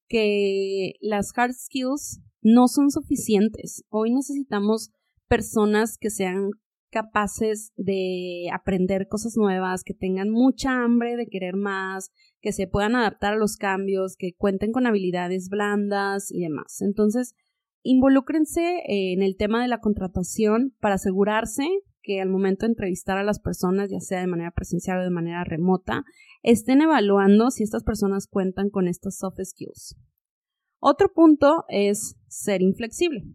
que 0.07 0.93
las 1.01 1.31
hard 1.35 1.53
skills 1.53 2.21
no 2.41 2.67
son 2.69 2.89
suficientes. 2.89 3.83
Hoy 3.89 4.13
necesitamos 4.13 4.91
personas 5.27 5.97
que 5.97 6.09
sean 6.09 6.51
capaces 6.89 7.73
de 7.75 8.49
aprender 8.53 9.07
cosas 9.09 9.35
nuevas, 9.35 9.83
que 9.83 9.93
tengan 9.93 10.29
mucha 10.29 10.83
hambre 10.83 11.17
de 11.17 11.27
querer 11.27 11.55
más, 11.55 12.11
que 12.47 12.53
se 12.53 12.65
puedan 12.65 12.95
adaptar 12.95 13.33
a 13.33 13.37
los 13.37 13.57
cambios, 13.57 14.15
que 14.15 14.33
cuenten 14.33 14.71
con 14.71 14.87
habilidades 14.87 15.49
blandas 15.49 16.31
y 16.31 16.39
demás. 16.39 16.81
Entonces, 16.81 17.35
involúcrense 17.83 18.83
en 18.85 19.21
el 19.21 19.35
tema 19.35 19.61
de 19.61 19.67
la 19.67 19.81
contratación 19.81 20.73
para 20.79 20.95
asegurarse 20.95 21.67
que 22.03 22.21
al 22.21 22.29
momento 22.29 22.65
de 22.65 22.69
entrevistar 22.69 23.17
a 23.17 23.25
las 23.25 23.41
personas, 23.41 23.89
ya 23.89 23.99
sea 23.99 24.21
de 24.21 24.27
manera 24.27 24.51
presencial 24.51 24.99
o 24.99 25.03
de 25.03 25.09
manera 25.09 25.43
remota, 25.43 26.05
estén 26.41 26.81
evaluando 26.81 27.51
si 27.51 27.63
estas 27.63 27.83
personas 27.83 28.27
cuentan 28.27 28.69
con 28.69 28.87
estas 28.87 29.17
soft 29.17 29.41
skills. 29.43 29.97
Otro 30.79 31.11
punto 31.11 31.65
es 31.67 32.15
ser 32.29 32.61
inflexible. 32.61 33.25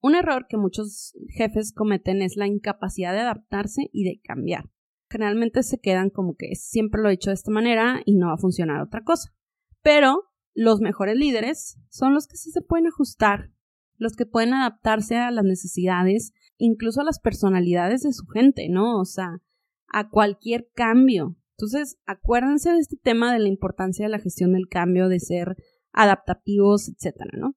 Un 0.00 0.14
error 0.14 0.46
que 0.48 0.56
muchos 0.56 1.12
jefes 1.28 1.74
cometen 1.74 2.22
es 2.22 2.38
la 2.38 2.46
incapacidad 2.46 3.12
de 3.12 3.20
adaptarse 3.20 3.90
y 3.92 4.04
de 4.04 4.18
cambiar. 4.24 4.70
Generalmente 5.10 5.62
se 5.62 5.78
quedan 5.78 6.10
como 6.10 6.36
que 6.36 6.54
siempre 6.54 7.02
lo 7.02 7.08
he 7.08 7.14
hecho 7.14 7.30
de 7.30 7.34
esta 7.34 7.50
manera 7.50 8.00
y 8.04 8.14
no 8.14 8.28
va 8.28 8.34
a 8.34 8.38
funcionar 8.38 8.80
otra 8.80 9.02
cosa. 9.02 9.34
Pero 9.82 10.30
los 10.54 10.80
mejores 10.80 11.16
líderes 11.16 11.78
son 11.88 12.14
los 12.14 12.26
que 12.26 12.36
sí 12.36 12.50
se 12.50 12.62
pueden 12.62 12.86
ajustar, 12.86 13.50
los 13.96 14.14
que 14.14 14.26
pueden 14.26 14.54
adaptarse 14.54 15.16
a 15.16 15.30
las 15.30 15.44
necesidades, 15.44 16.32
incluso 16.58 17.00
a 17.00 17.04
las 17.04 17.18
personalidades 17.18 18.02
de 18.02 18.12
su 18.12 18.26
gente, 18.26 18.68
¿no? 18.68 19.00
O 19.00 19.04
sea, 19.04 19.42
a 19.88 20.08
cualquier 20.08 20.70
cambio. 20.74 21.36
Entonces, 21.56 21.98
acuérdense 22.06 22.72
de 22.72 22.78
este 22.78 22.96
tema 22.96 23.32
de 23.32 23.40
la 23.40 23.48
importancia 23.48 24.06
de 24.06 24.10
la 24.10 24.18
gestión 24.18 24.52
del 24.52 24.68
cambio, 24.68 25.08
de 25.08 25.20
ser 25.20 25.56
adaptativos, 25.92 26.88
etcétera, 26.88 27.32
¿no? 27.36 27.56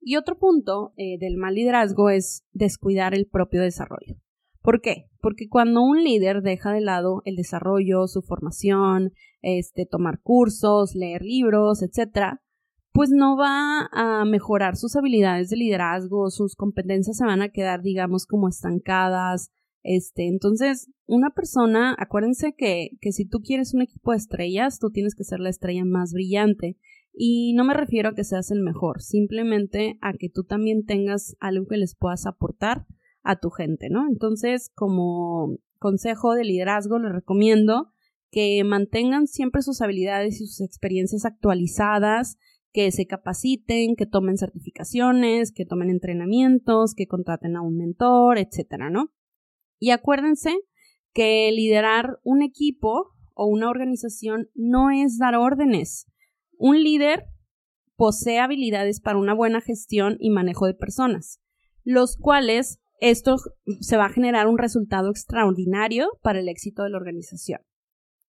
Y 0.00 0.16
otro 0.16 0.36
punto 0.36 0.92
eh, 0.96 1.16
del 1.18 1.36
mal 1.36 1.54
liderazgo 1.54 2.10
es 2.10 2.44
descuidar 2.52 3.14
el 3.14 3.28
propio 3.28 3.62
desarrollo. 3.62 4.16
¿Por 4.62 4.80
qué? 4.80 5.08
Porque 5.20 5.48
cuando 5.48 5.82
un 5.82 6.04
líder 6.04 6.42
deja 6.42 6.72
de 6.72 6.80
lado 6.80 7.22
el 7.24 7.36
desarrollo, 7.36 8.06
su 8.06 8.22
formación, 8.22 9.12
este, 9.42 9.86
tomar 9.86 10.20
cursos, 10.22 10.94
leer 10.94 11.22
libros, 11.22 11.82
etcétera, 11.82 12.42
pues 12.92 13.10
no 13.10 13.36
va 13.36 13.88
a 13.92 14.24
mejorar 14.24 14.76
sus 14.76 14.94
habilidades 14.96 15.50
de 15.50 15.56
liderazgo, 15.56 16.30
sus 16.30 16.54
competencias 16.54 17.16
se 17.16 17.24
van 17.24 17.42
a 17.42 17.48
quedar, 17.48 17.82
digamos, 17.82 18.26
como 18.26 18.48
estancadas. 18.48 19.50
Este, 19.82 20.28
entonces, 20.28 20.90
una 21.06 21.30
persona, 21.30 21.96
acuérdense 21.98 22.54
que, 22.56 22.90
que 23.00 23.10
si 23.10 23.26
tú 23.26 23.40
quieres 23.40 23.74
un 23.74 23.82
equipo 23.82 24.12
de 24.12 24.18
estrellas, 24.18 24.78
tú 24.78 24.90
tienes 24.90 25.16
que 25.16 25.24
ser 25.24 25.40
la 25.40 25.50
estrella 25.50 25.84
más 25.84 26.12
brillante. 26.12 26.76
Y 27.12 27.54
no 27.54 27.64
me 27.64 27.74
refiero 27.74 28.10
a 28.10 28.14
que 28.14 28.24
seas 28.24 28.50
el 28.50 28.60
mejor, 28.60 29.02
simplemente 29.02 29.98
a 30.00 30.12
que 30.12 30.28
tú 30.28 30.44
también 30.44 30.84
tengas 30.84 31.34
algo 31.40 31.66
que 31.66 31.78
les 31.78 31.96
puedas 31.96 32.26
aportar 32.26 32.86
a 33.22 33.36
tu 33.36 33.50
gente, 33.50 33.88
¿no? 33.90 34.06
Entonces, 34.08 34.70
como 34.74 35.56
consejo 35.78 36.34
de 36.34 36.44
liderazgo, 36.44 36.98
les 36.98 37.12
recomiendo 37.12 37.92
que 38.30 38.62
mantengan 38.64 39.26
siempre 39.26 39.62
sus 39.62 39.80
habilidades 39.82 40.40
y 40.40 40.46
sus 40.46 40.60
experiencias 40.60 41.24
actualizadas, 41.24 42.38
que 42.72 42.90
se 42.90 43.06
capaciten, 43.06 43.96
que 43.96 44.06
tomen 44.06 44.38
certificaciones, 44.38 45.52
que 45.52 45.66
tomen 45.66 45.90
entrenamientos, 45.90 46.94
que 46.94 47.06
contraten 47.06 47.56
a 47.56 47.60
un 47.60 47.76
mentor, 47.76 48.38
etcétera, 48.38 48.88
¿no? 48.88 49.12
Y 49.78 49.90
acuérdense 49.90 50.54
que 51.12 51.50
liderar 51.52 52.18
un 52.24 52.42
equipo 52.42 53.10
o 53.34 53.46
una 53.46 53.68
organización 53.68 54.48
no 54.54 54.90
es 54.90 55.18
dar 55.18 55.34
órdenes, 55.34 56.06
un 56.56 56.82
líder 56.82 57.26
posee 57.96 58.38
habilidades 58.38 59.00
para 59.00 59.18
una 59.18 59.34
buena 59.34 59.60
gestión 59.60 60.16
y 60.18 60.30
manejo 60.30 60.66
de 60.66 60.74
personas, 60.74 61.40
los 61.84 62.16
cuales 62.16 62.80
esto 63.02 63.34
se 63.80 63.96
va 63.96 64.06
a 64.06 64.12
generar 64.12 64.46
un 64.46 64.58
resultado 64.58 65.10
extraordinario 65.10 66.08
para 66.22 66.38
el 66.38 66.48
éxito 66.48 66.84
de 66.84 66.90
la 66.90 66.98
organización. 66.98 67.60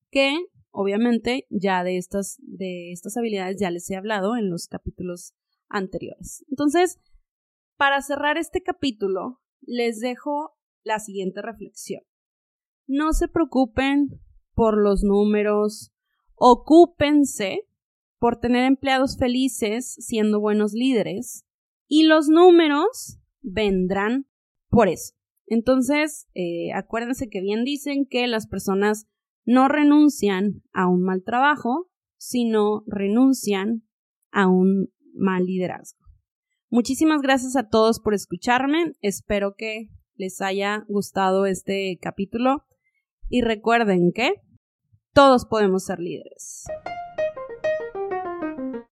Que 0.10 0.36
obviamente 0.72 1.46
ya 1.52 1.84
de 1.84 1.98
estas, 1.98 2.38
de 2.40 2.92
estas 2.92 3.16
habilidades 3.16 3.58
ya 3.60 3.70
les 3.70 3.88
he 3.92 3.96
hablado 3.96 4.36
en 4.36 4.50
los 4.50 4.68
capítulos 4.68 5.36
anteriores. 5.70 6.44
Entonces, 6.50 7.00
para 7.78 8.02
cerrar 8.02 8.40
este 8.40 8.64
capítulo, 8.64 9.42
les 9.62 10.00
dejo 10.00 10.58
la 10.84 10.98
siguiente 10.98 11.44
reflexión. 11.44 12.02
No 12.88 13.14
se 13.14 13.28
preocupen 13.28 14.20
por 14.56 14.82
los 14.82 15.04
números, 15.04 15.92
ocúpense 16.34 17.68
por 18.18 18.40
tener 18.40 18.66
empleados 18.66 19.18
felices 19.18 19.94
siendo 20.00 20.40
buenos 20.40 20.74
líderes 20.74 21.46
y 21.88 22.06
los 22.06 22.28
números 22.28 23.20
vendrán 23.42 24.26
por 24.74 24.90
eso. 24.90 25.14
Entonces, 25.46 26.28
eh, 26.34 26.74
acuérdense 26.74 27.30
que 27.30 27.42
bien 27.42 27.64
dicen 27.64 28.08
que 28.10 28.28
las 28.28 28.48
personas 28.48 29.06
no 29.46 29.68
renuncian 29.68 30.64
a 30.74 30.88
un 30.88 31.04
mal 31.04 31.24
trabajo, 31.24 31.92
sino 32.18 32.84
renuncian 32.88 33.84
a 34.32 34.48
un 34.48 34.90
mal 35.14 35.46
liderazgo. 35.46 36.00
Muchísimas 36.70 37.22
gracias 37.22 37.56
a 37.56 37.70
todos 37.70 38.00
por 38.00 38.16
escucharme. 38.16 38.94
Espero 39.02 39.54
que 39.56 39.90
les 40.16 40.42
haya 40.42 40.86
gustado 40.88 41.46
este 41.46 42.00
capítulo 42.02 42.64
y 43.30 43.42
recuerden 43.42 44.12
que 44.12 44.42
todos 45.14 45.46
podemos 45.46 45.86
ser 45.86 46.00
líderes. 46.00 46.66